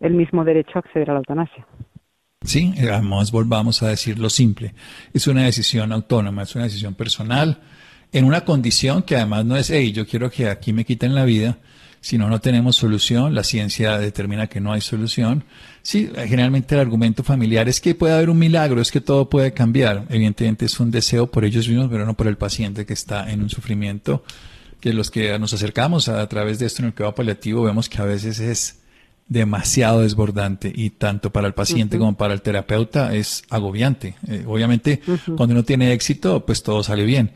el 0.00 0.14
mismo 0.14 0.44
derecho 0.44 0.72
a 0.74 0.80
acceder 0.80 1.10
a 1.10 1.12
la 1.12 1.18
eutanasia. 1.20 1.66
Sí, 2.44 2.72
además 2.78 3.32
volvamos 3.32 3.82
a 3.82 3.88
decir 3.88 4.18
lo 4.18 4.30
simple. 4.30 4.74
Es 5.12 5.26
una 5.26 5.44
decisión 5.44 5.92
autónoma, 5.92 6.44
es 6.44 6.54
una 6.54 6.64
decisión 6.64 6.94
personal 6.94 7.60
en 8.12 8.24
una 8.24 8.44
condición 8.44 9.02
que 9.02 9.16
además 9.16 9.44
no 9.44 9.56
es, 9.56 9.70
hey, 9.70 9.92
yo 9.92 10.06
quiero 10.06 10.30
que 10.30 10.48
aquí 10.48 10.72
me 10.72 10.84
quiten 10.84 11.14
la 11.14 11.24
vida, 11.24 11.58
si 12.00 12.16
no, 12.16 12.28
no 12.28 12.40
tenemos 12.40 12.76
solución, 12.76 13.34
la 13.34 13.42
ciencia 13.42 13.98
determina 13.98 14.46
que 14.46 14.60
no 14.60 14.72
hay 14.72 14.80
solución. 14.80 15.44
Sí, 15.82 16.10
generalmente 16.14 16.74
el 16.74 16.80
argumento 16.80 17.24
familiar 17.24 17.68
es 17.68 17.80
que 17.80 17.94
puede 17.94 18.14
haber 18.14 18.30
un 18.30 18.38
milagro, 18.38 18.80
es 18.80 18.92
que 18.92 19.00
todo 19.00 19.28
puede 19.28 19.52
cambiar. 19.52 20.06
Evidentemente 20.08 20.64
es 20.64 20.78
un 20.78 20.90
deseo 20.90 21.26
por 21.26 21.44
ellos 21.44 21.68
mismos, 21.68 21.88
pero 21.90 22.06
no 22.06 22.14
por 22.14 22.28
el 22.28 22.36
paciente 22.36 22.86
que 22.86 22.92
está 22.92 23.30
en 23.30 23.42
un 23.42 23.50
sufrimiento, 23.50 24.22
que 24.80 24.92
los 24.92 25.10
que 25.10 25.36
nos 25.38 25.52
acercamos 25.52 26.08
a, 26.08 26.26
través 26.28 26.60
de 26.60 26.66
esto 26.66 26.82
en 26.82 26.86
el 26.86 26.94
cuidado 26.94 27.16
paliativo 27.16 27.64
vemos 27.64 27.88
que 27.88 28.00
a 28.00 28.04
veces 28.04 28.38
es 28.38 28.77
demasiado 29.28 30.00
desbordante 30.00 30.72
y 30.74 30.90
tanto 30.90 31.30
para 31.30 31.46
el 31.46 31.54
paciente 31.54 31.98
como 31.98 32.16
para 32.16 32.34
el 32.34 32.42
terapeuta 32.42 33.14
es 33.14 33.42
agobiante. 33.50 34.16
Eh, 34.26 34.44
obviamente, 34.46 35.00
cuando 35.36 35.54
uno 35.54 35.64
tiene 35.64 35.92
éxito, 35.92 36.44
pues 36.46 36.62
todo 36.62 36.82
sale 36.82 37.04
bien 37.04 37.32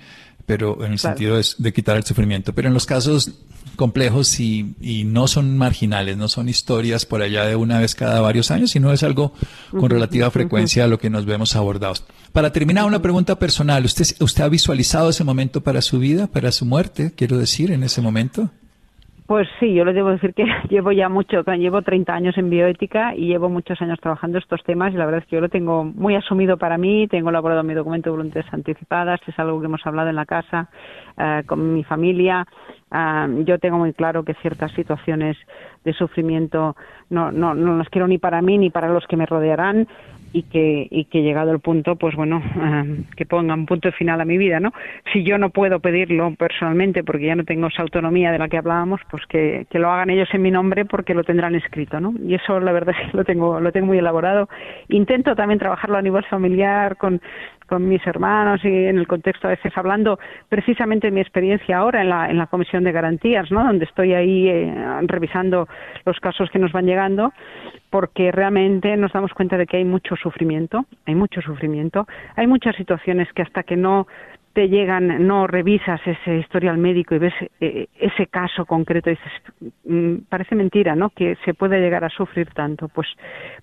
pero 0.47 0.85
en 0.85 0.93
el 0.93 0.99
sentido 0.99 1.41
de, 1.59 1.73
quitar 1.73 1.97
el 1.97 2.05
sufrimiento. 2.05 2.55
Pero 2.55 2.69
en 2.69 2.75
los 2.75 2.87
casos 2.87 3.33
complejos 3.77 4.39
y, 4.41 4.75
y, 4.81 5.05
no 5.05 5.29
son 5.29 5.57
marginales, 5.57 6.17
no 6.17 6.29
son 6.29 6.49
historias 6.49 7.07
por 7.07 7.23
allá 7.23 7.47
de 7.47 7.57
una 7.57 7.79
vez 7.79 7.95
cada 7.95 8.21
varios 8.21 8.51
años, 8.51 8.73
sino 8.73 8.93
es 8.93 9.03
algo 9.03 9.33
con 9.71 9.89
relativa 9.89 10.31
frecuencia 10.31 10.85
a 10.85 10.89
lo 10.89 10.99
que 10.99 11.11
nos 11.11 11.25
vemos 11.25 11.57
abordados. 11.57 12.05
Para 12.33 12.53
terminar, 12.53 12.85
una 12.85 13.03
pregunta 13.03 13.39
personal. 13.39 13.85
¿Usted, 13.85 14.07
¿Usted 14.21 14.45
ha 14.45 14.49
visualizado 14.49 15.11
ese 15.11 15.25
momento 15.25 15.63
para 15.63 15.81
su 15.81 15.99
vida, 15.99 16.27
para 16.27 16.53
su 16.53 16.67
muerte, 16.67 17.13
quiero 17.17 17.39
decir, 17.39 17.71
en 17.71 17.83
ese 17.83 18.01
momento? 18.01 18.51
Pues 19.33 19.49
sí, 19.59 19.73
yo 19.73 19.87
le 19.87 19.95
debo 19.95 20.11
decir 20.11 20.35
que 20.35 20.45
llevo 20.69 20.93
ya 20.93 21.09
mucho, 21.09 21.43
llevo 21.55 21.81
30 21.81 22.13
años 22.13 22.37
en 22.37 22.51
bioética 22.51 23.15
y 23.15 23.29
llevo 23.29 23.49
muchos 23.49 23.81
años 23.81 23.99
trabajando 23.99 24.37
estos 24.37 24.63
temas 24.63 24.93
y 24.93 24.99
la 24.99 25.07
verdad 25.07 25.23
es 25.23 25.27
que 25.27 25.37
yo 25.37 25.41
lo 25.41 25.49
tengo 25.49 25.85
muy 25.85 26.15
asumido 26.17 26.59
para 26.59 26.77
mí, 26.77 27.09
tengo 27.09 27.31
elaborado 27.31 27.63
mi 27.63 27.73
documento 27.73 28.11
de 28.11 28.17
voluntades 28.19 28.53
anticipadas, 28.53 29.21
es 29.27 29.39
algo 29.39 29.59
que 29.59 29.65
hemos 29.69 29.81
hablado 29.87 30.11
en 30.11 30.17
la 30.17 30.27
casa 30.27 30.69
eh, 31.17 31.45
con 31.47 31.73
mi 31.73 31.83
familia. 31.83 32.47
Eh, 32.93 33.45
yo 33.47 33.59
tengo 33.59 33.79
muy 33.79 33.95
claro 33.95 34.23
que 34.23 34.35
ciertas 34.35 34.71
situaciones 34.73 35.39
de 35.83 35.95
sufrimiento 35.95 36.77
no, 37.09 37.33
no, 37.33 37.55
no 37.55 37.79
las 37.79 37.89
quiero 37.89 38.07
ni 38.07 38.19
para 38.19 38.43
mí 38.43 38.59
ni 38.59 38.69
para 38.69 38.91
los 38.91 39.07
que 39.07 39.17
me 39.17 39.25
rodearán 39.25 39.89
y 40.33 40.45
que, 40.45 40.89
y 40.91 41.05
que 41.05 41.23
llegado 41.23 41.53
el 41.53 41.61
punto, 41.61 41.97
pues 41.97 42.15
bueno, 42.17 42.43
eh, 42.61 43.05
que 43.17 43.27
ponga 43.27 43.55
un 43.55 43.67
punto 43.67 43.93
final 43.93 44.21
a 44.21 44.25
mi 44.25 44.39
vida, 44.39 44.61
¿no? 44.61 44.73
Si 45.13 45.23
yo 45.25 45.39
no 45.39 45.51
puedo 45.51 45.81
pedirlo 45.81 46.35
personalmente 46.37 47.05
porque 47.05 47.27
ya 47.27 47.35
no 47.35 47.45
tengo 47.45 47.67
esa 47.67 47.83
autonomía 47.83 48.33
de 48.33 48.39
la 48.39 48.49
que 48.49 48.57
hablábamos, 48.57 49.01
pues 49.11 49.25
que, 49.27 49.67
que 49.71 49.79
lo 49.79 49.91
hagan 49.91 50.11
ellos 50.11 50.29
en 50.33 50.43
mi 50.43 50.51
nombre 50.51 50.85
porque 50.85 51.15
lo 51.15 51.25
tendrán 51.25 51.55
escrito, 51.55 52.01
¿no? 52.01 52.15
Y 52.27 52.35
eso 52.35 52.61
la 52.61 52.73
verdad 52.73 52.95
es 52.99 53.07
que 53.11 53.17
lo 53.17 53.25
tengo, 53.25 53.61
lo 53.61 53.73
tengo 53.73 53.87
muy 53.87 53.99
elaborado. 53.99 54.49
Intento 54.89 55.35
también 55.35 55.59
trabajarlo 55.59 55.99
a 55.99 56.03
nivel 56.03 56.25
familiar 56.25 56.97
con, 56.97 57.21
con 57.73 57.89
mis 57.89 58.07
hermanos 58.07 58.63
y 58.65 58.69
en 58.69 58.99
el 58.99 59.07
contexto 59.07 59.47
a 59.47 59.53
veces 59.53 59.73
hablando 59.77 60.19
precisamente 60.51 61.07
de 61.07 61.11
mi 61.11 61.23
experiencia 61.23 61.79
ahora 61.79 62.03
en 62.03 62.11
la, 62.11 62.29
en 62.29 62.37
la 62.37 62.47
Comisión 62.47 62.85
de 62.85 62.93
Garantías, 62.93 63.51
¿no? 63.51 63.65
donde 63.65 63.87
estoy 63.87 64.13
ahí 64.13 64.47
eh, 64.47 64.75
revisando 65.05 65.67
los 66.05 66.21
casos 66.21 66.51
que 66.51 66.59
nos 66.59 66.71
van 66.71 66.85
llegando, 66.85 67.33
porque 67.89 68.31
realmente 68.31 68.95
nos 68.99 69.11
damos 69.13 69.33
cuenta 69.33 69.57
de 69.57 69.65
que 69.65 69.79
hay 69.79 69.87
mucho 69.87 70.17
sufrimiento, 70.17 70.85
hay 71.07 71.15
mucho 71.15 71.41
sufrimiento, 71.41 72.07
hay 72.37 72.47
muchas 72.47 72.77
situaciones 72.77 73.33
que 73.33 73.41
hasta 73.41 73.63
que 73.63 73.77
no 73.77 74.07
te 74.53 74.69
llegan, 74.69 75.27
no 75.27 75.47
revisas 75.47 76.01
ese 76.07 76.39
historial 76.39 76.77
médico 76.77 77.15
y 77.15 77.19
ves 77.19 77.35
eh, 77.61 77.87
ese 77.99 78.27
caso 78.27 78.67
concreto 78.67 79.11
y 79.11 79.15
dices, 79.15 79.73
mm, 79.85 80.17
parece 80.29 80.55
mentira, 80.55 80.95
¿no? 80.95 81.11
Que 81.11 81.37
se 81.45 81.55
puede 81.55 81.81
llegar 81.81 82.05
a 82.05 82.11
sufrir 82.11 82.49
tanto. 82.55 82.89
Pues, 82.89 83.09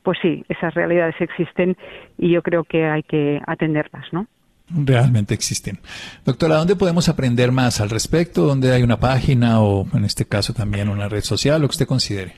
pues 0.04 0.18
sí, 0.22 0.44
esas 0.50 0.74
realidades 0.74 1.16
existen 1.20 1.78
y 2.18 2.32
yo 2.32 2.42
creo 2.42 2.64
que 2.64 2.86
hay 2.86 3.04
que 3.04 3.42
atenderlas, 3.46 4.12
¿no? 4.12 4.26
Realmente 4.70 5.34
existen. 5.34 5.80
Doctora, 6.26 6.56
¿dónde 6.56 6.76
podemos 6.76 7.10
aprender 7.10 7.52
más 7.52 7.82
al 7.82 7.90
respecto? 7.90 8.44
¿Dónde 8.44 8.72
hay 8.72 8.84
una 8.84 9.00
página 9.00 9.62
o 9.62 9.86
en 9.94 10.06
este 10.06 10.26
caso 10.26 10.54
también 10.54 10.90
una 10.90 11.10
red 11.10 11.22
social, 11.22 11.62
lo 11.62 11.68
que 11.68 11.74
usted 11.74 11.88
considere? 11.88 12.34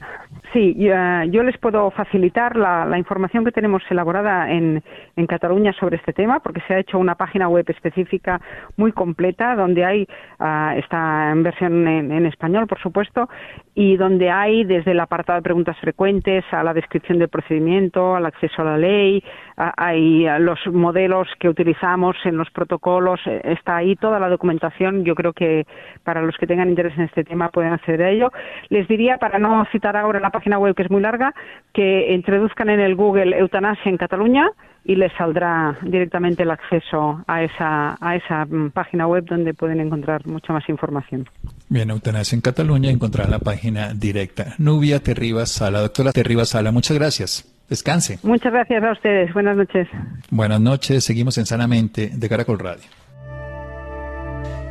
Sí, 0.54 0.76
yo 0.76 1.44
les 1.44 1.58
puedo 1.60 1.91
facilitar 1.91 2.58
la, 2.58 2.98
información 2.98 3.46
que 3.46 3.54
tenemos 3.54 3.84
elaborada 3.89 4.52
en, 4.52 4.84
Cataluña 5.28 5.72
sobre 5.80 5.96
este 5.96 6.12
tema, 6.12 6.39
porque 6.39 6.62
se 6.67 6.74
ha 6.74 6.80
hecho 6.80 6.98
una 6.98 7.15
página 7.15 7.48
web 7.48 7.63
específica 7.70 8.41
muy 8.76 8.91
completa, 8.91 9.56
donde 9.56 9.86
hay, 9.86 10.08
uh, 10.39 10.78
está 10.78 11.32
en 11.32 11.44
versión 11.44 11.88
en, 11.88 12.26
español, 12.26 12.67
por 12.67 12.82
supuesto, 12.82 13.30
y 13.74 13.96
donde 13.96 14.30
hay 14.30 14.65
desde 14.65 14.91
el 14.91 15.00
apartado 15.00 15.38
de 15.38 15.44
preguntas 15.44 15.78
frecuentes 15.80 16.44
a 16.52 16.63
la 16.63 16.74
descripción 16.74 17.20
del 17.20 17.30
procedimiento, 17.30 18.15
al 18.15 18.26
acceso 18.26 18.62
a 18.63 18.65
la 18.65 18.78
ley, 18.78 19.24
hay 19.56 20.26
los 20.39 20.60
modelos 20.67 21.28
que 21.39 21.48
utilizamos 21.48 22.17
en 22.25 22.38
los 22.38 22.49
protocolos, 22.51 23.19
eh, 23.25 23.41
está 23.43 23.77
ahí 23.77 23.95
toda 23.95 24.19
la 24.19 24.29
documentación. 24.29 25.03
Yo 25.03 25.15
creo 25.15 25.34
que 25.34 25.65
para 26.03 26.21
los 26.21 26.36
que 26.38 26.47
tengan 26.47 26.69
interés 26.69 26.97
en 26.97 27.03
este 27.03 27.23
tema 27.23 27.49
pueden 27.49 27.73
acceder 27.73 28.03
a 28.03 28.10
ello. 28.10 28.31
Les 28.69 28.88
diría, 28.88 29.17
para 29.17 29.39
no 29.39 29.65
citar 29.71 29.97
ahora 29.97 30.19
la 30.19 30.29
página 30.29 30.57
web 30.57 30.75
que 30.75 30.84
es 30.84 30.91
muy 30.91 31.01
larga, 31.01 31.34
que 31.73 32.13
introduzcan 32.13 32.69
en 32.69 32.79
el 32.79 32.95
Google 32.95 33.38
eutanasia 33.38 33.89
en 33.89 33.97
Cataluña 33.97 34.49
y 34.84 34.95
les 34.95 35.12
saldrá 35.13 35.77
directamente 35.84 36.43
el 36.43 36.51
acceso 36.51 37.23
a 37.27 37.43
esa, 37.43 37.97
a 37.99 38.15
esa 38.15 38.45
mm, 38.45 38.71
página 38.71 39.07
web 39.07 39.25
donde 39.25 39.53
pueden 39.53 39.79
encontrar 39.79 40.25
mucha 40.25 40.53
más 40.53 40.67
información. 40.69 41.29
Bien, 41.69 41.89
Eutanasia 41.89 42.36
en 42.36 42.41
Cataluña, 42.41 42.89
encontrar 42.89 43.29
la 43.29 43.39
página 43.39 43.93
directa. 43.93 44.55
Nubia 44.57 44.99
Terribas 44.99 45.51
Sala. 45.51 45.81
Doctora 45.81 46.12
Terribas 46.12 46.49
Sala, 46.49 46.71
muchas 46.71 46.97
gracias. 46.97 47.50
Descanse. 47.71 48.19
Muchas 48.23 48.51
gracias 48.51 48.84
a 48.84 48.91
ustedes. 48.91 49.34
Buenas 49.34 49.55
noches. 49.55 49.88
Buenas 50.29 50.60
noches. 50.60 51.05
Seguimos 51.05 51.38
en 51.38 51.45
Sanamente 51.45 52.12
de 52.13 52.27
Caracol 52.27 52.60
Radio. 52.60 52.84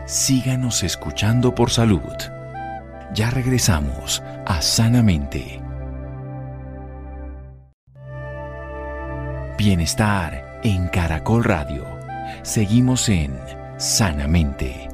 Síganos 0.04 0.82
escuchando 0.82 1.54
por 1.54 1.70
salud. 1.70 2.12
Ya 3.14 3.30
regresamos 3.30 4.22
a 4.44 4.60
Sanamente. 4.60 5.62
Bienestar 9.56 10.60
en 10.62 10.88
Caracol 10.88 11.44
Radio. 11.44 11.86
Seguimos 12.42 13.08
en 13.08 13.32
Sanamente. 13.78 14.89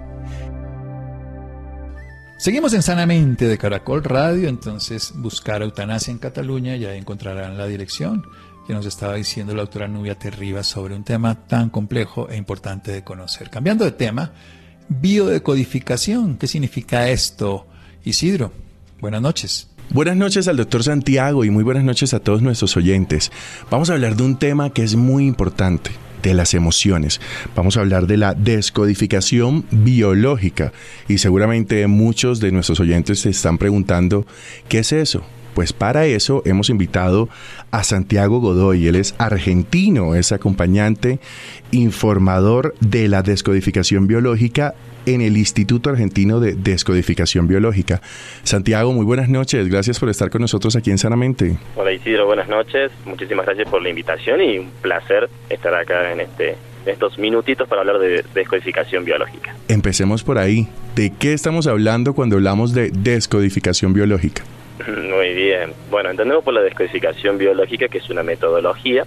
Seguimos 2.39 2.75
en 2.75 2.83
Sanamente 2.83 3.49
de 3.49 3.57
Caracol 3.57 4.05
Radio, 4.05 4.49
entonces 4.49 5.15
buscar 5.17 5.63
eutanasia 5.63 6.13
en 6.13 6.19
Cataluña, 6.19 6.77
ya 6.77 6.95
encontrarán 6.95 7.57
la 7.57 7.67
dirección 7.67 8.27
que 8.67 8.75
nos 8.75 8.85
estaba 8.85 9.15
diciendo 9.15 9.55
la 9.55 9.63
doctora 9.63 9.89
Nubia 9.89 10.19
Terribas 10.19 10.67
sobre 10.67 10.95
un 10.95 11.03
tema 11.03 11.47
tan 11.47 11.71
complejo 11.71 12.29
e 12.29 12.37
importante 12.37 12.93
de 12.93 13.03
conocer. 13.03 13.49
Cambiando 13.49 13.87
de 13.87 13.93
tema, 13.93 14.33
biodecodificación, 14.89 16.37
¿qué 16.37 16.47
significa 16.47 17.09
esto? 17.09 17.67
Isidro, 18.05 18.53
buenas 19.01 19.23
noches. 19.23 19.71
Buenas 19.89 20.17
noches 20.17 20.47
al 20.47 20.59
doctor 20.59 20.83
Santiago 20.83 21.43
y 21.45 21.51
muy 21.51 21.65
buenas 21.65 21.85
noches 21.85 22.13
a 22.13 22.21
todos 22.21 22.43
nuestros 22.43 22.77
oyentes. 22.77 23.33
Vamos 23.71 23.89
a 23.89 23.95
hablar 23.95 24.15
de 24.15 24.25
un 24.25 24.37
tema 24.37 24.71
que 24.71 24.83
es 24.83 24.95
muy 24.95 25.27
importante, 25.27 25.93
de 26.27 26.35
las 26.35 26.55
emociones. 26.55 27.21
Vamos 27.55 27.77
a 27.77 27.81
hablar 27.81 28.07
de 28.07 28.17
la 28.17 28.35
descodificación 28.35 29.65
biológica 29.71 30.73
y 31.09 31.19
seguramente 31.19 31.87
muchos 31.87 32.41
de 32.41 32.51
nuestros 32.53 32.81
oyentes 32.81 33.21
se 33.21 33.31
están 33.31 33.59
preguntando, 33.59 34.27
¿qué 34.69 34.81
es 34.81 34.93
eso? 34.93 35.25
Pues 35.57 35.73
para 35.73 36.05
eso 36.05 36.43
hemos 36.45 36.69
invitado 36.69 37.31
a 37.71 37.83
Santiago 37.83 38.41
Godoy. 38.41 38.89
Él 38.89 38.95
es 38.95 39.15
argentino, 39.17 40.15
es 40.15 40.31
acompañante, 40.31 41.19
informador 41.71 42.75
de 42.81 43.09
la 43.09 43.23
descodificación 43.23 44.07
biológica 44.07 44.75
en 45.07 45.23
el 45.23 45.39
Instituto 45.39 45.89
Argentino 45.89 46.41
de 46.41 46.53
Descodificación 46.53 47.49
Biológica. 47.49 48.03
Santiago, 48.43 48.93
muy 48.93 49.07
buenas 49.07 49.31
noches. 49.31 49.71
Gracias 49.71 49.99
por 49.99 50.11
estar 50.11 50.29
con 50.29 50.43
nosotros 50.43 50.77
aquí 50.77 50.91
en 50.91 50.99
Sanamente. 50.99 51.57
Hola 51.75 51.91
Isidro, 51.91 52.27
buenas 52.27 52.51
noches. 52.51 52.93
Muchísimas 53.07 53.47
gracias 53.47 53.67
por 53.71 53.81
la 53.81 53.89
invitación 53.89 54.43
y 54.43 54.59
un 54.59 54.71
placer 54.83 55.31
estar 55.49 55.75
acá 55.75 56.13
en 56.13 56.21
este 56.21 56.57
estos 56.85 57.19
minutitos 57.19 57.67
para 57.67 57.81
hablar 57.81 57.99
de 57.99 58.23
descodificación 58.35 59.07
biológica. 59.07 59.57
Empecemos 59.69 60.23
por 60.23 60.37
ahí. 60.37 60.69
¿De 60.95 61.15
qué 61.19 61.33
estamos 61.33 61.67
hablando 61.67 62.13
cuando 62.13 62.37
hablamos 62.37 62.75
de 62.75 62.91
descodificación 62.91 63.95
biológica? 63.95 64.45
Muy 64.87 65.35
bien. 65.35 65.73
Bueno, 65.91 66.11
entendemos 66.11 66.45
por 66.45 66.55
la 66.55 66.63
descodificación 66.63 67.39
biológica 67.39 67.89
que 67.89 67.99
es 67.99 68.11
una 68.11 68.23
metodología 68.23 69.05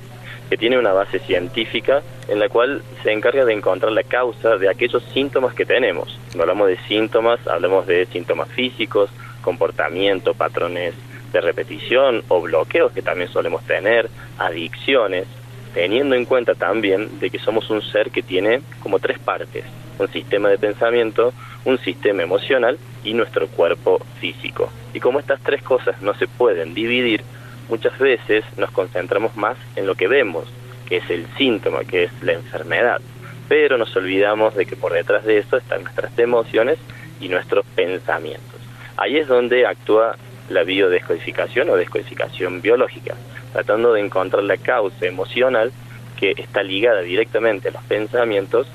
que 0.49 0.57
tiene 0.57 0.79
una 0.79 0.93
base 0.93 1.19
científica 1.19 2.01
en 2.27 2.39
la 2.39 2.49
cual 2.49 2.81
se 3.03 3.11
encarga 3.11 3.45
de 3.45 3.53
encontrar 3.53 3.91
la 3.91 4.03
causa 4.03 4.57
de 4.57 4.67
aquellos 4.67 5.03
síntomas 5.13 5.53
que 5.53 5.65
tenemos. 5.65 6.17
Cuando 6.29 6.43
hablamos 6.43 6.67
de 6.69 6.77
síntomas, 6.87 7.45
hablamos 7.47 7.85
de 7.85 8.07
síntomas 8.07 8.49
físicos, 8.49 9.11
comportamiento, 9.41 10.33
patrones 10.33 10.95
de 11.31 11.41
repetición 11.41 12.23
o 12.29 12.41
bloqueos 12.41 12.91
que 12.91 13.03
también 13.03 13.31
solemos 13.31 13.63
tener, 13.65 14.09
adicciones, 14.39 15.27
teniendo 15.75 16.15
en 16.15 16.25
cuenta 16.25 16.55
también 16.55 17.19
de 17.19 17.29
que 17.29 17.37
somos 17.37 17.69
un 17.69 17.83
ser 17.83 18.09
que 18.09 18.23
tiene 18.23 18.61
como 18.81 18.97
tres 18.97 19.19
partes, 19.19 19.63
un 19.99 20.11
sistema 20.11 20.49
de 20.49 20.57
pensamiento, 20.57 21.33
un 21.65 21.77
sistema 21.79 22.23
emocional 22.23 22.77
y 23.03 23.13
nuestro 23.13 23.47
cuerpo 23.47 23.99
físico. 24.19 24.71
Y 24.93 24.99
como 24.99 25.19
estas 25.19 25.39
tres 25.41 25.61
cosas 25.61 26.01
no 26.01 26.13
se 26.15 26.27
pueden 26.27 26.73
dividir, 26.73 27.23
muchas 27.69 27.97
veces 27.99 28.43
nos 28.57 28.71
concentramos 28.71 29.35
más 29.35 29.57
en 29.75 29.85
lo 29.85 29.95
que 29.95 30.07
vemos, 30.07 30.45
que 30.87 30.97
es 30.97 31.09
el 31.09 31.27
síntoma, 31.37 31.83
que 31.83 32.05
es 32.05 32.11
la 32.23 32.33
enfermedad, 32.33 33.01
pero 33.47 33.77
nos 33.77 33.95
olvidamos 33.95 34.55
de 34.55 34.65
que 34.65 34.75
por 34.75 34.93
detrás 34.93 35.25
de 35.25 35.37
eso 35.37 35.57
están 35.57 35.83
nuestras 35.83 36.17
emociones 36.17 36.79
y 37.19 37.29
nuestros 37.29 37.65
pensamientos. 37.75 38.59
Ahí 38.97 39.17
es 39.17 39.27
donde 39.27 39.65
actúa 39.65 40.15
la 40.49 40.63
biodescodificación 40.63 41.69
o 41.69 41.75
descodificación 41.75 42.61
biológica, 42.61 43.15
tratando 43.53 43.93
de 43.93 44.01
encontrar 44.01 44.43
la 44.43 44.57
causa 44.57 45.05
emocional 45.05 45.71
que 46.17 46.33
está 46.37 46.63
ligada 46.63 47.01
directamente 47.01 47.69
a 47.69 47.71
los 47.71 47.83
pensamientos 47.83 48.67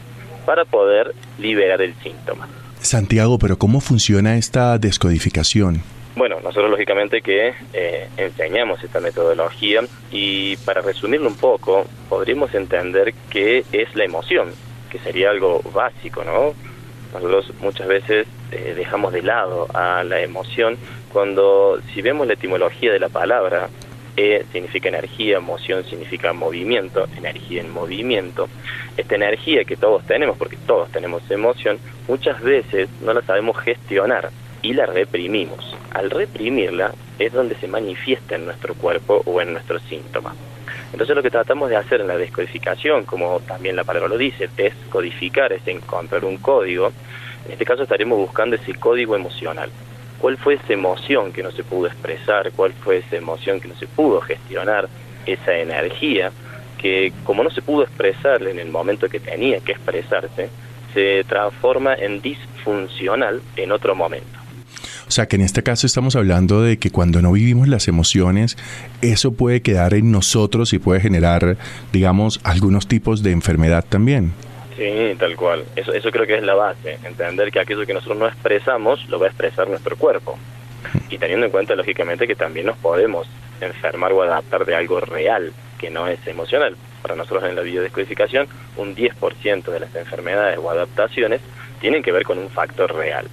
para 0.44 0.64
poder 0.64 1.14
liberar 1.38 1.82
el 1.82 1.94
síntoma. 2.02 2.48
Santiago, 2.80 3.38
pero 3.38 3.56
¿cómo 3.56 3.80
funciona 3.80 4.36
esta 4.36 4.78
descodificación? 4.78 5.82
Bueno, 6.16 6.36
nosotros 6.40 6.70
lógicamente 6.70 7.22
que 7.22 7.54
eh, 7.72 8.08
enseñamos 8.16 8.82
esta 8.84 9.00
metodología 9.00 9.80
y 10.12 10.56
para 10.58 10.80
resumirlo 10.80 11.28
un 11.28 11.36
poco, 11.36 11.86
podríamos 12.08 12.54
entender 12.54 13.14
qué 13.30 13.64
es 13.72 13.94
la 13.96 14.04
emoción, 14.04 14.52
que 14.90 14.98
sería 15.00 15.30
algo 15.30 15.60
básico, 15.74 16.22
¿no? 16.22 16.54
Nosotros 17.12 17.52
muchas 17.60 17.88
veces 17.88 18.26
eh, 18.52 18.74
dejamos 18.76 19.12
de 19.12 19.22
lado 19.22 19.66
a 19.74 20.04
la 20.04 20.20
emoción 20.20 20.76
cuando 21.12 21.80
si 21.92 22.02
vemos 22.02 22.26
la 22.26 22.34
etimología 22.34 22.92
de 22.92 22.98
la 22.98 23.08
palabra, 23.08 23.68
E 24.16 24.44
significa 24.52 24.88
energía, 24.88 25.38
emoción 25.38 25.84
significa 25.84 26.32
movimiento, 26.32 27.08
energía 27.16 27.60
en 27.62 27.70
movimiento. 27.70 28.48
Esta 28.96 29.16
energía 29.16 29.64
que 29.64 29.76
todos 29.76 30.06
tenemos, 30.06 30.38
porque 30.38 30.56
todos 30.56 30.90
tenemos 30.92 31.28
emoción, 31.30 31.78
muchas 32.06 32.40
veces 32.40 32.88
no 33.02 33.12
la 33.12 33.22
sabemos 33.22 33.58
gestionar 33.58 34.30
y 34.62 34.72
la 34.72 34.86
reprimimos. 34.86 35.76
Al 35.92 36.10
reprimirla 36.10 36.94
es 37.18 37.32
donde 37.32 37.56
se 37.56 37.66
manifiesta 37.66 38.36
en 38.36 38.46
nuestro 38.46 38.74
cuerpo 38.74 39.22
o 39.24 39.40
en 39.40 39.52
nuestros 39.52 39.82
síntomas. 39.82 40.34
Entonces 40.92 41.16
lo 41.16 41.22
que 41.22 41.30
tratamos 41.30 41.70
de 41.70 41.76
hacer 41.76 42.00
en 42.00 42.06
la 42.06 42.16
descodificación, 42.16 43.04
como 43.04 43.40
también 43.40 43.74
la 43.74 43.82
palabra 43.82 44.08
lo 44.08 44.16
dice, 44.16 44.48
descodificar 44.56 45.52
es 45.52 45.66
encontrar 45.66 46.24
un 46.24 46.36
código. 46.36 46.92
En 47.46 47.52
este 47.52 47.64
caso 47.64 47.82
estaremos 47.82 48.16
buscando 48.16 48.54
ese 48.54 48.74
código 48.74 49.16
emocional. 49.16 49.70
¿Cuál 50.24 50.38
fue 50.38 50.54
esa 50.54 50.72
emoción 50.72 51.34
que 51.34 51.42
no 51.42 51.50
se 51.50 51.62
pudo 51.62 51.86
expresar? 51.86 52.50
¿Cuál 52.56 52.72
fue 52.72 52.96
esa 52.96 53.16
emoción 53.16 53.60
que 53.60 53.68
no 53.68 53.76
se 53.76 53.86
pudo 53.86 54.22
gestionar? 54.22 54.88
Esa 55.26 55.52
energía 55.52 56.32
que 56.78 57.12
como 57.24 57.44
no 57.44 57.50
se 57.50 57.60
pudo 57.60 57.82
expresar 57.82 58.42
en 58.44 58.58
el 58.58 58.70
momento 58.70 59.06
que 59.10 59.20
tenía 59.20 59.60
que 59.60 59.72
expresarse, 59.72 60.48
se 60.94 61.24
transforma 61.24 61.92
en 61.92 62.22
disfuncional 62.22 63.42
en 63.56 63.70
otro 63.70 63.94
momento. 63.94 64.38
O 65.06 65.10
sea 65.10 65.26
que 65.26 65.36
en 65.36 65.42
este 65.42 65.62
caso 65.62 65.86
estamos 65.86 66.16
hablando 66.16 66.62
de 66.62 66.78
que 66.78 66.90
cuando 66.90 67.20
no 67.20 67.32
vivimos 67.32 67.68
las 67.68 67.86
emociones, 67.86 68.56
eso 69.02 69.34
puede 69.34 69.60
quedar 69.60 69.92
en 69.92 70.10
nosotros 70.10 70.72
y 70.72 70.78
puede 70.78 71.00
generar, 71.00 71.58
digamos, 71.92 72.40
algunos 72.44 72.88
tipos 72.88 73.22
de 73.22 73.32
enfermedad 73.32 73.84
también. 73.86 74.32
Sí, 74.76 75.14
tal 75.18 75.36
cual. 75.36 75.64
Eso, 75.76 75.92
eso 75.92 76.10
creo 76.10 76.26
que 76.26 76.34
es 76.34 76.42
la 76.42 76.54
base, 76.54 76.98
entender 77.04 77.52
que 77.52 77.60
aquello 77.60 77.86
que 77.86 77.94
nosotros 77.94 78.18
no 78.18 78.26
expresamos 78.26 79.08
lo 79.08 79.18
va 79.18 79.26
a 79.26 79.28
expresar 79.28 79.68
nuestro 79.68 79.96
cuerpo. 79.96 80.38
Y 81.10 81.18
teniendo 81.18 81.46
en 81.46 81.52
cuenta, 81.52 81.74
lógicamente, 81.74 82.26
que 82.26 82.34
también 82.34 82.66
nos 82.66 82.76
podemos 82.78 83.28
enfermar 83.60 84.12
o 84.12 84.22
adaptar 84.22 84.64
de 84.64 84.74
algo 84.74 85.00
real, 85.00 85.52
que 85.78 85.90
no 85.90 86.06
es 86.08 86.24
emocional. 86.26 86.76
para 87.02 87.16
nosotros 87.16 87.44
en 87.44 87.54
la 87.54 87.60
biodescodificación, 87.60 88.48
un 88.78 88.96
10% 88.96 89.64
de 89.64 89.78
las 89.78 89.94
enfermedades 89.94 90.58
o 90.58 90.70
adaptaciones 90.70 91.42
tienen 91.78 92.02
que 92.02 92.12
ver 92.12 92.24
con 92.24 92.38
un 92.38 92.48
factor 92.48 92.94
real, 92.94 93.26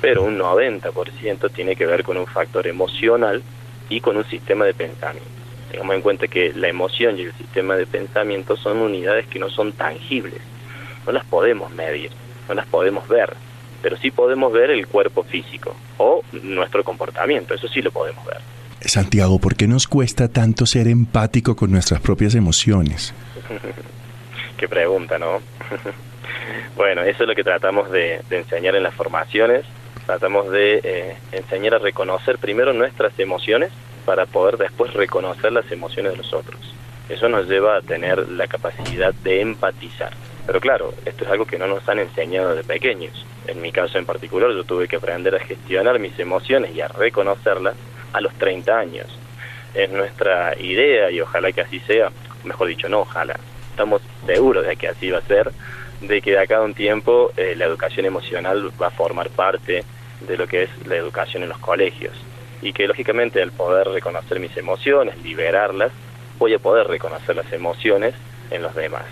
pero 0.00 0.22
un 0.22 0.38
90% 0.38 1.50
tiene 1.50 1.74
que 1.74 1.86
ver 1.86 2.04
con 2.04 2.16
un 2.16 2.28
factor 2.28 2.68
emocional 2.68 3.42
y 3.88 3.98
con 4.00 4.16
un 4.16 4.24
sistema 4.26 4.64
de 4.64 4.74
pensamiento. 4.74 5.28
Tengamos 5.72 5.96
en 5.96 6.02
cuenta 6.02 6.28
que 6.28 6.52
la 6.54 6.68
emoción 6.68 7.18
y 7.18 7.22
el 7.22 7.32
sistema 7.32 7.74
de 7.74 7.86
pensamiento 7.86 8.56
son 8.56 8.78
unidades 8.78 9.26
que 9.26 9.40
no 9.40 9.50
son 9.50 9.72
tangibles, 9.72 10.40
no 11.06 11.12
las 11.12 11.24
podemos 11.24 11.70
medir, 11.72 12.10
no 12.48 12.54
las 12.54 12.66
podemos 12.66 13.06
ver, 13.08 13.34
pero 13.82 13.96
sí 13.96 14.10
podemos 14.10 14.52
ver 14.52 14.70
el 14.70 14.86
cuerpo 14.86 15.22
físico 15.22 15.74
o 15.98 16.22
nuestro 16.42 16.84
comportamiento, 16.84 17.54
eso 17.54 17.68
sí 17.68 17.82
lo 17.82 17.90
podemos 17.90 18.24
ver. 18.26 18.38
Santiago, 18.80 19.38
¿por 19.38 19.56
qué 19.56 19.66
nos 19.66 19.86
cuesta 19.86 20.28
tanto 20.28 20.66
ser 20.66 20.86
empático 20.88 21.56
con 21.56 21.72
nuestras 21.72 22.00
propias 22.00 22.34
emociones? 22.34 23.14
Qué 24.56 24.68
pregunta, 24.68 25.18
¿no? 25.18 25.40
bueno, 26.76 27.02
eso 27.02 27.24
es 27.24 27.28
lo 27.28 27.34
que 27.34 27.44
tratamos 27.44 27.90
de, 27.90 28.22
enseñar 28.30 28.76
en 28.76 28.82
las 28.82 28.94
formaciones. 28.94 29.64
Tratamos 30.06 30.50
de 30.50 30.80
eh, 30.82 31.16
enseñar 31.32 31.74
a 31.74 31.78
reconocer 31.78 32.38
primero 32.38 32.72
nuestras 32.72 33.18
emociones 33.18 33.70
para 34.04 34.24
poder 34.24 34.56
después 34.56 34.94
reconocer 34.94 35.52
las 35.52 35.70
emociones 35.70 36.12
de 36.12 36.18
los 36.18 36.32
otros. 36.32 36.60
Eso 37.08 37.28
nos 37.28 37.48
lleva 37.48 37.76
a 37.76 37.82
tener 37.82 38.28
la 38.30 38.46
capacidad 38.46 39.12
de 39.12 39.40
empatizar. 39.40 40.12
Pero 40.46 40.60
claro, 40.60 40.94
esto 41.04 41.24
es 41.24 41.30
algo 41.30 41.44
que 41.44 41.58
no 41.58 41.66
nos 41.66 41.88
han 41.88 41.98
enseñado 41.98 42.54
de 42.54 42.62
pequeños. 42.62 43.26
En 43.48 43.60
mi 43.60 43.72
caso 43.72 43.98
en 43.98 44.06
particular, 44.06 44.50
yo 44.50 44.64
tuve 44.64 44.86
que 44.86 44.96
aprender 44.96 45.34
a 45.34 45.40
gestionar 45.40 45.98
mis 45.98 46.18
emociones 46.18 46.74
y 46.74 46.80
a 46.80 46.88
reconocerlas 46.88 47.74
a 48.12 48.20
los 48.20 48.32
30 48.34 48.78
años. 48.78 49.06
Es 49.74 49.90
nuestra 49.90 50.58
idea 50.58 51.10
y 51.10 51.20
ojalá 51.20 51.50
que 51.52 51.62
así 51.62 51.80
sea, 51.80 52.10
mejor 52.44 52.68
dicho, 52.68 52.88
no, 52.88 53.00
ojalá. 53.00 53.38
Estamos 53.70 54.00
seguros 54.24 54.66
de 54.66 54.76
que 54.76 54.88
así 54.88 55.10
va 55.10 55.18
a 55.18 55.22
ser, 55.22 55.50
de 56.00 56.22
que 56.22 56.30
de 56.30 56.38
acá 56.38 56.58
a 56.58 56.62
un 56.62 56.74
tiempo 56.74 57.32
eh, 57.36 57.54
la 57.56 57.64
educación 57.64 58.06
emocional 58.06 58.70
va 58.80 58.86
a 58.88 58.90
formar 58.90 59.30
parte 59.30 59.84
de 60.20 60.36
lo 60.36 60.46
que 60.46 60.64
es 60.64 60.86
la 60.86 60.96
educación 60.96 61.42
en 61.42 61.48
los 61.48 61.58
colegios. 61.58 62.14
Y 62.62 62.72
que 62.72 62.86
lógicamente 62.86 63.42
al 63.42 63.52
poder 63.52 63.88
reconocer 63.88 64.40
mis 64.40 64.56
emociones, 64.56 65.22
liberarlas, 65.22 65.92
voy 66.38 66.54
a 66.54 66.58
poder 66.58 66.86
reconocer 66.86 67.36
las 67.36 67.52
emociones 67.52 68.14
en 68.50 68.62
los 68.62 68.74
demás. 68.74 69.04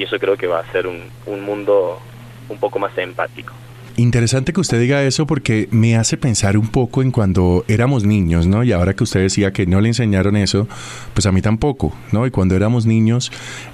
Y 0.00 0.04
eso 0.04 0.18
creo 0.18 0.34
que 0.34 0.46
va 0.46 0.60
a 0.60 0.72
ser 0.72 0.86
un, 0.86 0.98
un 1.26 1.42
mundo 1.42 2.00
un 2.48 2.56
poco 2.56 2.78
más 2.78 2.96
empático. 2.96 3.52
Interesante 3.98 4.54
que 4.54 4.60
usted 4.60 4.80
diga 4.80 5.02
eso 5.02 5.26
porque 5.26 5.68
me 5.72 5.94
hace 5.94 6.16
pensar 6.16 6.56
un 6.56 6.68
poco 6.68 7.02
en 7.02 7.10
cuando 7.10 7.66
éramos 7.68 8.04
niños, 8.04 8.46
¿no? 8.46 8.64
Y 8.64 8.72
ahora 8.72 8.94
que 8.94 9.04
usted 9.04 9.20
decía 9.20 9.52
que 9.52 9.66
no 9.66 9.78
le 9.82 9.88
enseñaron 9.88 10.36
eso, 10.36 10.66
pues 11.12 11.26
a 11.26 11.32
mí 11.32 11.42
tampoco, 11.42 11.94
¿no? 12.12 12.26
Y 12.26 12.30
cuando 12.30 12.56
éramos 12.56 12.86
niños 12.86 13.30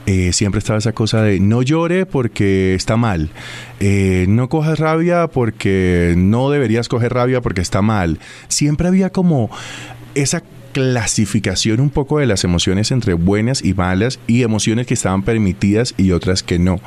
eh, 0.07 0.33
siempre 0.33 0.59
estaba 0.59 0.81
esa 0.81 0.93
cosa 0.93 1.23
de 1.23 1.39
no 1.39 1.63
llore 1.63 2.07
porque 2.07 2.75
está 2.75 2.97
mal, 2.97 3.31
eh, 3.79 4.27
no 4.29 4.49
cojas 4.49 4.81
rabia 4.81 5.29
porque 5.29 6.15
no 6.17 6.51
deberías 6.51 6.89
coger 6.89 7.15
rabia 7.15 7.41
porque 7.41 7.61
está 7.61 7.81
mal. 7.81 8.19
Siempre 8.49 8.89
había 8.89 9.11
como 9.11 9.49
esa 10.17 10.43
clasificación 10.77 11.81
un 11.81 11.89
poco 11.89 12.19
de 12.19 12.27
las 12.27 12.45
emociones 12.45 12.91
entre 12.91 13.15
buenas 13.15 13.65
y 13.65 13.73
malas 13.73 14.21
y 14.27 14.43
emociones 14.43 14.87
que 14.87 14.93
estaban 14.93 15.23
permitidas 15.23 15.95
y 15.97 16.13
otras 16.13 16.43
que 16.43 16.59
no. 16.59 16.81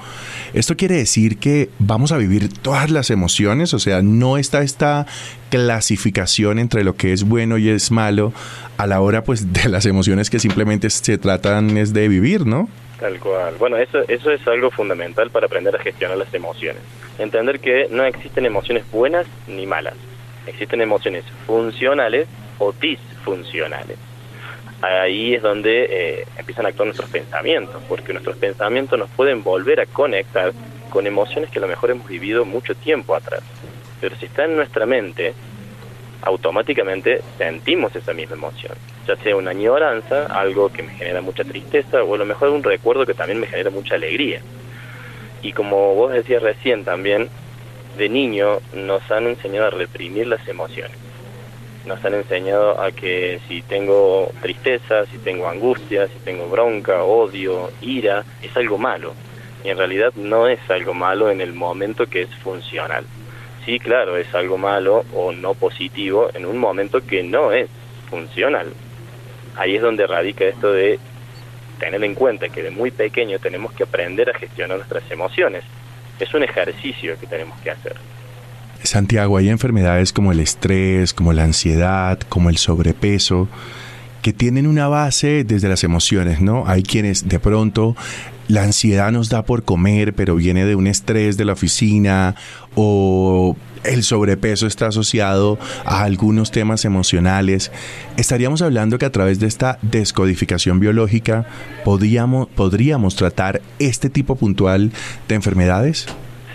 Esto 0.54 0.78
quiere 0.78 0.94
decir 0.94 1.40
que 1.40 1.70
vamos 1.80 2.12
a 2.12 2.18
vivir 2.18 2.54
todas 2.54 2.92
las 2.92 3.10
emociones, 3.10 3.74
o 3.74 3.80
sea, 3.80 4.04
no 4.04 4.38
está 4.38 4.62
esta 4.62 5.08
clasificación 5.50 6.60
entre 6.60 6.84
lo 6.84 6.98
que 6.98 7.14
es 7.14 7.24
bueno 7.24 7.58
y 7.58 7.70
es 7.70 7.90
malo 7.90 8.32
a 8.78 8.86
la 8.86 9.02
hora 9.02 9.24
pues 9.24 9.54
de 9.54 9.70
las 9.70 9.88
emociones 9.88 10.30
que 10.30 10.38
simplemente 10.38 10.88
se 10.92 11.18
tratan 11.18 11.76
es 11.76 11.92
de 11.92 12.08
vivir, 12.10 12.46
¿no? 12.46 12.70
Tal 13.00 13.20
cual. 13.20 13.56
Bueno, 13.58 13.78
eso, 13.78 14.08
eso 14.08 14.30
es 14.30 14.48
algo 14.48 14.70
fundamental 14.70 15.32
para 15.32 15.48
aprender 15.48 15.76
a 15.76 15.80
gestionar 15.80 16.16
las 16.16 16.32
emociones. 16.32 16.84
Entender 17.18 17.60
que 17.60 17.88
no 17.90 18.04
existen 18.04 18.46
emociones 18.46 18.84
buenas 18.92 19.26
ni 19.48 19.66
malas. 19.66 19.96
Existen 20.46 20.80
emociones 20.80 21.24
funcionales 21.48 22.28
o 22.60 22.72
disfuncionales. 22.74 23.98
Ahí 24.82 25.34
es 25.34 25.42
donde 25.42 25.88
eh, 25.90 26.26
empiezan 26.38 26.66
a 26.66 26.70
actuar 26.70 26.88
nuestros 26.88 27.10
pensamientos, 27.10 27.82
porque 27.90 28.14
nuestros 28.14 28.38
pensamientos 28.38 28.98
nos 28.98 29.10
pueden 29.10 29.44
volver 29.44 29.82
a 29.82 29.86
conectar 29.86 30.54
con 30.90 31.06
emociones 31.06 31.50
que 31.50 31.60
a 31.60 31.62
lo 31.62 31.68
mejor 31.68 31.92
hemos 31.92 32.08
vivido 32.08 32.46
mucho 32.46 32.76
tiempo 32.76 33.14
atrás. 33.14 33.42
Pero 34.00 34.16
si 34.16 34.26
está 34.26 34.46
en 34.46 34.56
nuestra 34.56 34.86
mente, 34.86 35.34
automáticamente 36.22 37.22
sentimos 37.38 37.94
esa 37.94 38.14
misma 38.14 38.36
emoción, 38.36 38.74
ya 39.06 39.18
sea 39.18 39.36
una 39.36 39.52
añoranza, 39.52 40.28
algo 40.28 40.72
que 40.72 40.84
me 40.84 40.94
genera 40.94 41.22
mucha 41.22 41.44
tristeza, 41.44 42.04
o 42.04 42.16
a 42.16 42.18
lo 42.18 42.26
mejor 42.26 42.50
un 42.50 42.64
recuerdo 42.64 43.06
que 43.06 43.14
también 43.14 43.42
me 43.42 43.48
genera 43.48 43.72
mucha 43.72 43.96
alegría. 43.96 44.42
Y 45.42 45.52
como 45.52 45.94
vos 45.96 46.14
decías 46.14 46.42
recién 46.42 46.86
también, 46.86 47.30
de 47.98 48.08
niño 48.08 48.60
nos 48.74 49.10
han 49.12 49.28
enseñado 49.28 49.68
a 49.68 49.72
reprimir 49.72 50.28
las 50.28 50.48
emociones 50.48 51.09
nos 51.86 52.04
han 52.04 52.14
enseñado 52.14 52.80
a 52.82 52.92
que 52.92 53.40
si 53.48 53.62
tengo 53.62 54.32
tristeza, 54.42 55.06
si 55.06 55.18
tengo 55.20 55.48
angustia, 55.48 56.08
si 56.08 56.20
tengo 56.20 56.48
bronca, 56.48 57.04
odio, 57.04 57.72
ira, 57.82 58.24
es 58.42 58.56
algo 58.56 58.78
malo. 58.78 59.14
Y 59.64 59.70
en 59.70 59.78
realidad 59.78 60.14
no 60.16 60.48
es 60.48 60.60
algo 60.70 60.94
malo 60.94 61.30
en 61.30 61.42
el 61.42 61.54
momento 61.54 62.08
que 62.08 62.24
es 62.24 62.36
funcional. 62.36 63.06
Sí, 63.66 63.80
claro, 63.80 64.18
es 64.18 64.34
algo 64.34 64.58
malo 64.58 65.06
o 65.14 65.32
no 65.32 65.54
positivo 65.54 66.30
en 66.34 66.46
un 66.46 66.58
momento 66.58 67.06
que 67.06 67.24
no 67.24 67.52
es 67.52 67.70
funcional. 68.10 68.74
Ahí 69.56 69.76
es 69.76 69.82
donde 69.82 70.08
radica 70.08 70.46
esto 70.46 70.72
de 70.72 71.00
tener 71.80 72.04
en 72.04 72.16
cuenta 72.16 72.50
que 72.50 72.64
de 72.64 72.72
muy 72.72 72.92
pequeño 72.92 73.40
tenemos 73.40 73.74
que 73.74 73.84
aprender 73.84 74.30
a 74.30 74.38
gestionar 74.38 74.78
nuestras 74.78 75.10
emociones. 75.12 75.64
Es 76.20 76.34
un 76.34 76.44
ejercicio 76.44 77.18
que 77.20 77.28
tenemos 77.28 77.60
que 77.62 77.72
hacer. 77.72 77.96
Santiago, 78.84 79.38
hay 79.38 79.50
enfermedades 79.50 80.14
como 80.14 80.32
el 80.32 80.40
estrés, 80.40 81.14
como 81.14 81.34
la 81.34 81.44
ansiedad, 81.44 82.20
como 82.30 82.50
el 82.50 82.58
sobrepeso, 82.58 83.48
que 84.22 84.34
tienen 84.34 84.68
una 84.68 84.88
base 84.88 85.44
desde 85.44 85.70
las 85.70 85.84
emociones, 85.84 86.42
¿no? 86.42 86.66
Hay 86.68 86.84
quienes 86.84 87.28
de 87.28 87.40
pronto 87.40 87.96
la 88.48 88.64
ansiedad 88.64 89.12
nos 89.12 89.30
da 89.30 89.44
por 89.44 89.64
comer, 89.64 90.14
pero 90.14 90.36
viene 90.36 90.66
de 90.66 90.76
un 90.76 90.88
estrés 90.88 91.38
de 91.38 91.46
la 91.46 91.54
oficina 91.54 92.36
o 92.76 93.56
el 93.84 94.04
sobrepeso 94.04 94.68
está 94.68 94.88
asociado 94.88 95.58
a 95.86 96.04
algunos 96.04 96.52
temas 96.52 96.84
emocionales. 96.84 97.72
Estaríamos 98.18 98.62
hablando 98.62 98.98
que 98.98 99.06
a 99.06 99.12
través 99.12 99.40
de 99.40 99.48
esta 99.48 99.78
descodificación 99.82 100.80
biológica 100.80 101.46
podríamos, 101.86 103.16
tratar 103.16 103.62
este 103.78 104.10
tipo 104.10 104.36
puntual 104.36 104.92
de 105.28 105.36
enfermedades. 105.36 106.08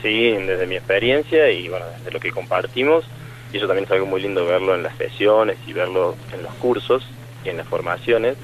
Sí, 0.05 0.33
desde 0.33 0.67
mi 0.67 0.77
experiencia 0.77 1.51
y 1.51 1.67
bueno, 1.67 1.87
desde 1.97 2.11
lo 2.11 2.21
que 2.21 2.31
compartimos, 2.31 3.07
y 3.51 3.57
eso 3.57 3.67
también 3.67 3.87
es 3.87 3.91
algo 3.91 4.05
muy 4.05 4.21
lindo 4.21 4.45
verlo 4.45 4.75
en 4.75 4.83
las 4.83 4.95
sesiones 4.99 5.57
y 5.67 5.73
verlo 5.73 6.15
en 6.31 6.43
los 6.43 6.53
cursos 6.57 7.09
y 7.43 7.49
en 7.49 7.57
las 7.57 7.67
formaciones, 7.67 8.37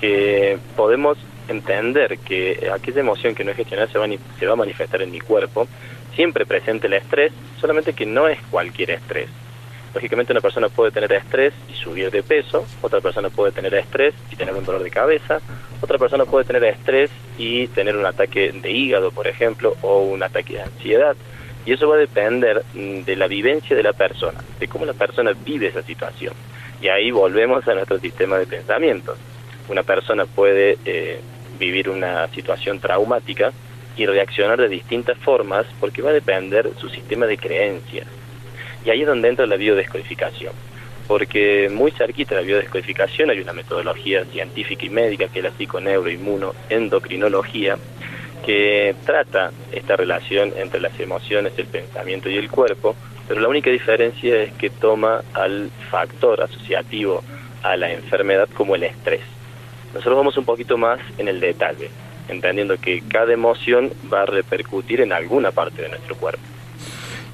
que 0.00 0.56
podemos 0.74 1.18
entender 1.48 2.18
que 2.20 2.70
aquella 2.72 3.00
emoción 3.00 3.34
que 3.34 3.44
no 3.44 3.50
es 3.50 3.58
gestionada 3.58 3.92
se 3.92 3.98
va, 3.98 4.06
se 4.38 4.46
va 4.46 4.54
a 4.54 4.56
manifestar 4.56 5.02
en 5.02 5.10
mi 5.10 5.20
cuerpo, 5.20 5.68
siempre 6.14 6.46
presente 6.46 6.86
el 6.86 6.94
estrés, 6.94 7.34
solamente 7.60 7.92
que 7.92 8.06
no 8.06 8.26
es 8.26 8.40
cualquier 8.50 8.92
estrés. 8.92 9.28
Lógicamente 9.94 10.32
una 10.32 10.40
persona 10.40 10.68
puede 10.68 10.90
tener 10.90 11.12
estrés 11.12 11.54
y 11.70 11.74
subir 11.74 12.10
de 12.10 12.22
peso, 12.22 12.66
otra 12.82 13.00
persona 13.00 13.30
puede 13.30 13.52
tener 13.52 13.72
estrés 13.74 14.12
y 14.30 14.36
tener 14.36 14.54
un 14.54 14.64
dolor 14.64 14.82
de 14.82 14.90
cabeza, 14.90 15.40
otra 15.80 15.98
persona 15.98 16.24
puede 16.24 16.44
tener 16.44 16.64
estrés 16.64 17.10
y 17.38 17.68
tener 17.68 17.96
un 17.96 18.04
ataque 18.04 18.50
de 18.52 18.70
hígado, 18.72 19.12
por 19.12 19.28
ejemplo, 19.28 19.76
o 19.82 20.00
un 20.00 20.22
ataque 20.22 20.54
de 20.54 20.62
ansiedad. 20.62 21.16
Y 21.64 21.72
eso 21.72 21.88
va 21.88 21.94
a 21.94 21.98
depender 21.98 22.64
mm, 22.74 23.02
de 23.02 23.16
la 23.16 23.28
vivencia 23.28 23.76
de 23.76 23.82
la 23.82 23.92
persona, 23.92 24.42
de 24.58 24.66
cómo 24.68 24.84
la 24.84 24.94
persona 24.94 25.32
vive 25.32 25.68
esa 25.68 25.82
situación. 25.82 26.34
Y 26.82 26.88
ahí 26.88 27.10
volvemos 27.10 27.66
a 27.68 27.74
nuestro 27.74 27.98
sistema 28.00 28.36
de 28.36 28.46
pensamientos. 28.46 29.16
Una 29.68 29.82
persona 29.82 30.26
puede 30.26 30.76
eh, 30.84 31.20
vivir 31.58 31.88
una 31.88 32.26
situación 32.28 32.80
traumática 32.80 33.52
y 33.96 34.06
reaccionar 34.06 34.60
de 34.60 34.68
distintas 34.68 35.16
formas 35.18 35.66
porque 35.80 36.02
va 36.02 36.10
a 36.10 36.14
depender 36.14 36.70
su 36.78 36.88
sistema 36.88 37.26
de 37.26 37.38
creencias. 37.38 38.08
Y 38.84 38.90
ahí 38.90 39.02
es 39.02 39.06
donde 39.06 39.28
entra 39.28 39.46
la 39.46 39.54
biodescodificación, 39.56 40.52
porque 41.06 41.68
muy 41.70 41.92
cerquita 41.92 42.34
de 42.34 42.40
la 42.42 42.46
biodescodificación 42.46 43.30
hay 43.30 43.38
una 43.40 43.52
metodología 43.52 44.24
científica 44.26 44.86
y 44.86 44.90
médica 44.90 45.28
que 45.28 45.38
es 45.38 45.44
la 45.44 45.52
psiconeuroinmunoendocrinología, 45.52 47.78
que 48.44 48.94
trata 49.06 49.52
esta 49.72 49.96
relación 49.96 50.52
entre 50.56 50.80
las 50.80 50.98
emociones, 51.00 51.54
el 51.56 51.66
pensamiento 51.66 52.28
y 52.28 52.36
el 52.36 52.50
cuerpo, 52.50 52.94
pero 53.26 53.40
la 53.40 53.48
única 53.48 53.70
diferencia 53.70 54.42
es 54.42 54.52
que 54.52 54.68
toma 54.68 55.22
al 55.32 55.70
factor 55.90 56.42
asociativo 56.42 57.22
a 57.62 57.76
la 57.76 57.90
enfermedad 57.90 58.48
como 58.54 58.74
el 58.74 58.82
estrés. 58.82 59.22
Nosotros 59.94 60.16
vamos 60.16 60.36
un 60.36 60.44
poquito 60.44 60.76
más 60.76 61.00
en 61.16 61.28
el 61.28 61.40
detalle, 61.40 61.88
entendiendo 62.28 62.76
que 62.76 63.02
cada 63.08 63.32
emoción 63.32 63.90
va 64.12 64.22
a 64.22 64.26
repercutir 64.26 65.00
en 65.00 65.12
alguna 65.12 65.52
parte 65.52 65.80
de 65.80 65.88
nuestro 65.88 66.14
cuerpo. 66.16 66.42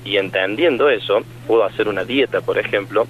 Y 0.05 0.17
entendiendo 0.17 0.89
eso, 0.89 1.21
puedo 1.47 1.65
hacer 1.65 1.89
una 1.89 2.05
dieta, 2.05 2.41
por 2.41 2.59
ejemplo, 2.59 3.07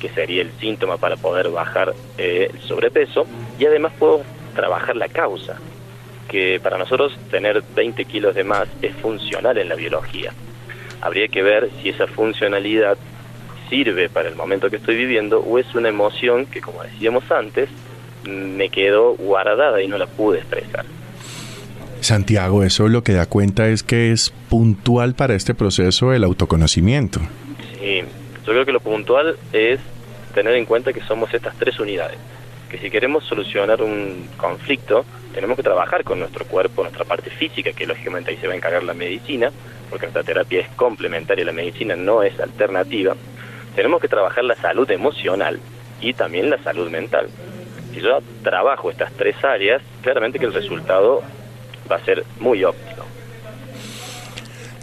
que 0.00 0.08
sería 0.10 0.42
el 0.42 0.52
síntoma 0.60 0.98
para 0.98 1.16
poder 1.16 1.48
bajar 1.48 1.94
eh, 2.18 2.50
el 2.52 2.60
sobrepeso, 2.60 3.26
y 3.58 3.66
además 3.66 3.92
puedo 3.98 4.22
trabajar 4.54 4.96
la 4.96 5.08
causa. 5.08 5.58
que 6.28 6.58
para 6.60 6.78
nosotros 6.78 7.16
tener 7.30 7.62
20 7.76 8.04
kilos 8.06 8.34
de 8.34 8.42
más 8.42 8.66
es 8.82 8.92
funcional 8.96 9.56
en 9.56 9.68
la 9.68 9.76
biología. 9.76 10.32
Habría 11.00 11.28
que 11.28 11.42
ver 11.42 11.70
si 11.80 11.90
esa 11.90 12.06
funcionalidad 12.08 12.96
sirve 13.68 14.08
para 14.08 14.28
el 14.28 14.34
momento 14.34 14.68
que 14.70 14.76
estoy 14.76 14.96
viviendo 14.96 15.40
o 15.40 15.58
es 15.58 15.74
una 15.74 15.90
emoción 15.90 16.46
que, 16.46 16.60
como 16.60 16.82
decíamos 16.82 17.30
antes, 17.30 17.68
me 18.24 18.68
quedó 18.68 19.14
guardada 19.14 19.82
y 19.82 19.86
no 19.86 19.98
la 19.98 20.06
pude 20.06 20.38
expresar. 20.38 20.84
Santiago, 22.04 22.62
eso 22.62 22.88
lo 22.88 23.02
que 23.02 23.12
da 23.12 23.26
cuenta 23.26 23.68
es 23.68 23.82
que 23.82 24.12
es 24.12 24.30
puntual 24.48 25.14
para 25.14 25.34
este 25.34 25.54
proceso 25.54 26.12
el 26.12 26.24
autoconocimiento. 26.24 27.20
Sí, 27.80 28.02
yo 28.46 28.52
creo 28.52 28.64
que 28.64 28.72
lo 28.72 28.80
puntual 28.80 29.36
es 29.52 29.80
tener 30.34 30.54
en 30.54 30.66
cuenta 30.66 30.92
que 30.92 31.00
somos 31.00 31.32
estas 31.32 31.56
tres 31.56 31.78
unidades, 31.80 32.18
que 32.70 32.78
si 32.78 32.90
queremos 32.90 33.24
solucionar 33.24 33.82
un 33.82 34.28
conflicto, 34.36 35.04
tenemos 35.32 35.56
que 35.56 35.62
trabajar 35.62 36.04
con 36.04 36.18
nuestro 36.18 36.44
cuerpo, 36.44 36.82
nuestra 36.82 37.04
parte 37.04 37.30
física, 37.30 37.72
que 37.72 37.86
lógicamente 37.86 38.30
ahí 38.30 38.36
se 38.36 38.46
va 38.46 38.52
a 38.52 38.56
encargar 38.56 38.84
la 38.84 38.94
medicina, 38.94 39.50
porque 39.90 40.06
nuestra 40.06 40.22
terapia 40.22 40.60
es 40.60 40.68
complementaria 40.70 41.42
a 41.42 41.46
la 41.46 41.52
medicina, 41.52 41.96
no 41.96 42.22
es 42.22 42.38
alternativa. 42.38 43.14
Tenemos 43.74 44.00
que 44.00 44.08
trabajar 44.08 44.44
la 44.44 44.56
salud 44.56 44.90
emocional 44.90 45.58
y 46.00 46.12
también 46.12 46.50
la 46.50 46.62
salud 46.62 46.90
mental. 46.90 47.28
Si 47.92 48.00
yo 48.00 48.18
trabajo 48.42 48.90
estas 48.90 49.12
tres 49.12 49.36
áreas, 49.44 49.82
claramente 50.02 50.38
que 50.38 50.46
el 50.46 50.52
resultado 50.52 51.22
va 51.90 51.96
a 51.96 52.04
ser 52.04 52.24
muy 52.40 52.64
óptimo. 52.64 53.04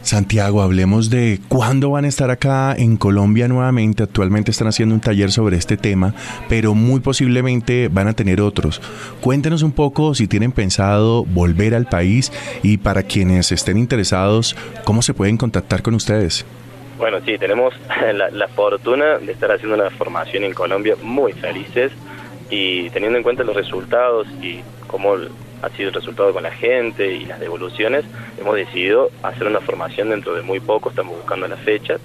Santiago, 0.01 0.61
hablemos 0.63 1.09
de 1.09 1.39
cuándo 1.47 1.91
van 1.91 2.05
a 2.05 2.07
estar 2.07 2.31
acá 2.31 2.73
en 2.75 2.97
Colombia 2.97 3.47
nuevamente. 3.47 4.03
Actualmente 4.03 4.49
están 4.49 4.67
haciendo 4.67 4.95
un 4.95 4.99
taller 4.99 5.31
sobre 5.31 5.57
este 5.57 5.77
tema, 5.77 6.15
pero 6.49 6.73
muy 6.73 6.99
posiblemente 6.99 7.87
van 7.87 8.07
a 8.07 8.13
tener 8.13 8.41
otros. 8.41 8.81
Cuéntenos 9.21 9.61
un 9.61 9.71
poco 9.71 10.15
si 10.15 10.27
tienen 10.27 10.51
pensado 10.51 11.23
volver 11.23 11.75
al 11.75 11.85
país 11.85 12.31
y 12.63 12.77
para 12.77 13.03
quienes 13.03 13.51
estén 13.51 13.77
interesados, 13.77 14.55
¿cómo 14.85 15.01
se 15.03 15.13
pueden 15.13 15.37
contactar 15.37 15.83
con 15.83 15.93
ustedes? 15.93 16.45
Bueno, 16.97 17.19
sí, 17.23 17.37
tenemos 17.37 17.73
la, 18.13 18.31
la 18.31 18.47
fortuna 18.47 19.19
de 19.19 19.31
estar 19.31 19.51
haciendo 19.51 19.75
una 19.75 19.91
formación 19.91 20.43
en 20.43 20.53
Colombia 20.53 20.95
muy 21.03 21.33
felices 21.33 21.91
y 22.49 22.89
teniendo 22.89 23.17
en 23.17 23.23
cuenta 23.23 23.43
los 23.43 23.55
resultados 23.55 24.27
y 24.41 24.61
cómo 24.87 25.15
sido 25.69 25.89
el 25.89 25.95
resultado 25.95 26.33
con 26.33 26.43
la 26.43 26.51
gente 26.51 27.13
y 27.13 27.25
las 27.25 27.39
devoluciones, 27.39 28.05
hemos 28.39 28.55
decidido 28.55 29.09
hacer 29.23 29.47
una 29.47 29.61
formación 29.61 30.09
dentro 30.09 30.33
de 30.33 30.41
muy 30.41 30.59
poco, 30.59 30.89
estamos 30.89 31.15
buscando 31.15 31.47
las 31.47 31.59
fechas. 31.59 32.01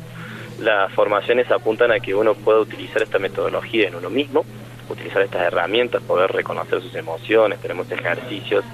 Las 0.61 0.93
formaciones 0.93 1.51
apuntan 1.51 1.93
a 1.93 2.01
que 2.01 2.15
uno 2.15 2.35
pueda 2.35 2.61
utilizar 2.61 3.03
esta 3.03 3.19
metodología 3.19 3.89
en 3.89 3.95
uno 3.95 4.09
mismo, 4.09 4.45
utilizar 4.89 5.23
estas 5.23 5.43
herramientas, 5.43 6.03
poder 6.03 6.33
reconocer 6.33 6.81
sus 6.81 6.95
emociones, 6.95 7.61
tenemos 7.61 7.91
ejercicios 7.91 8.65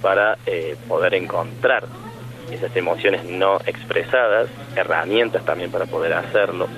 para 0.00 0.38
eh, 0.46 0.76
poder 0.88 1.14
encontrar 1.14 1.84
esas 2.50 2.74
emociones 2.76 3.24
no 3.24 3.58
expresadas, 3.66 4.48
herramientas 4.76 5.44
también 5.44 5.70
para 5.70 5.86
poder 5.86 6.12
hacerlo. 6.12 6.68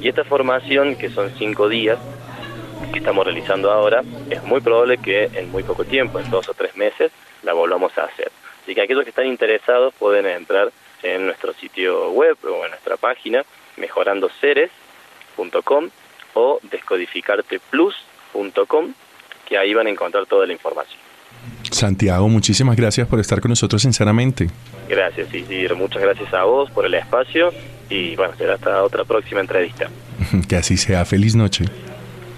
Y 0.00 0.08
esta 0.08 0.24
formación, 0.24 0.96
que 0.96 1.10
son 1.10 1.30
cinco 1.38 1.68
días, 1.68 1.98
que 2.92 2.98
estamos 2.98 3.24
realizando 3.24 3.70
ahora, 3.70 4.02
es 4.30 4.42
muy 4.44 4.60
probable 4.60 4.98
que 4.98 5.30
en 5.34 5.50
muy 5.50 5.62
poco 5.62 5.84
tiempo, 5.84 6.20
en 6.20 6.30
dos 6.30 6.48
o 6.48 6.54
tres 6.54 6.76
meses, 6.76 7.12
la 7.42 7.52
volvamos 7.52 7.96
a 7.98 8.04
hacer. 8.04 8.30
Así 8.62 8.74
que 8.74 8.82
aquellos 8.82 9.04
que 9.04 9.10
están 9.10 9.26
interesados 9.26 9.92
pueden 9.94 10.26
entrar 10.26 10.72
en 11.02 11.26
nuestro 11.26 11.52
sitio 11.54 12.10
web 12.10 12.36
o 12.44 12.64
en 12.64 12.70
nuestra 12.70 12.96
página 12.96 13.44
mejorandoseres.com 13.76 15.90
o 16.34 16.60
descodificarteplus.com, 16.62 18.94
que 19.46 19.58
ahí 19.58 19.74
van 19.74 19.86
a 19.86 19.90
encontrar 19.90 20.26
toda 20.26 20.46
la 20.46 20.52
información. 20.52 21.00
Santiago, 21.70 22.28
muchísimas 22.28 22.76
gracias 22.76 23.08
por 23.08 23.20
estar 23.20 23.40
con 23.40 23.50
nosotros 23.50 23.82
sinceramente. 23.82 24.48
Gracias, 24.88 25.34
Isidro. 25.34 25.76
Muchas 25.76 26.02
gracias 26.02 26.32
a 26.32 26.44
vos 26.44 26.70
por 26.70 26.86
el 26.86 26.94
espacio 26.94 27.52
y 27.90 28.16
bueno, 28.16 28.34
será 28.36 28.54
hasta 28.54 28.82
otra 28.82 29.04
próxima 29.04 29.40
entrevista. 29.40 29.90
que 30.48 30.56
así 30.56 30.76
sea. 30.76 31.04
Feliz 31.04 31.34
noche. 31.34 31.64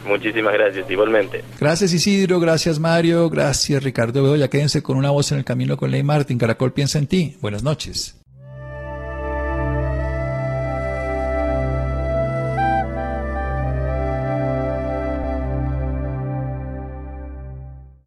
Muchísimas 0.06 0.54
gracias, 0.54 0.90
igualmente. 0.90 1.42
Gracias 1.60 1.92
Isidro, 1.92 2.40
gracias 2.40 2.78
Mario, 2.78 3.28
gracias 3.28 3.82
Ricardo 3.82 4.22
Bedoya. 4.22 4.48
Quédense 4.48 4.82
con 4.82 4.96
una 4.96 5.10
voz 5.10 5.32
en 5.32 5.38
el 5.38 5.44
camino 5.44 5.76
con 5.76 5.90
Ley 5.90 6.02
Martín. 6.02 6.38
Caracol 6.38 6.72
piensa 6.72 6.98
en 6.98 7.06
ti. 7.06 7.36
Buenas 7.40 7.62
noches. 7.62 8.15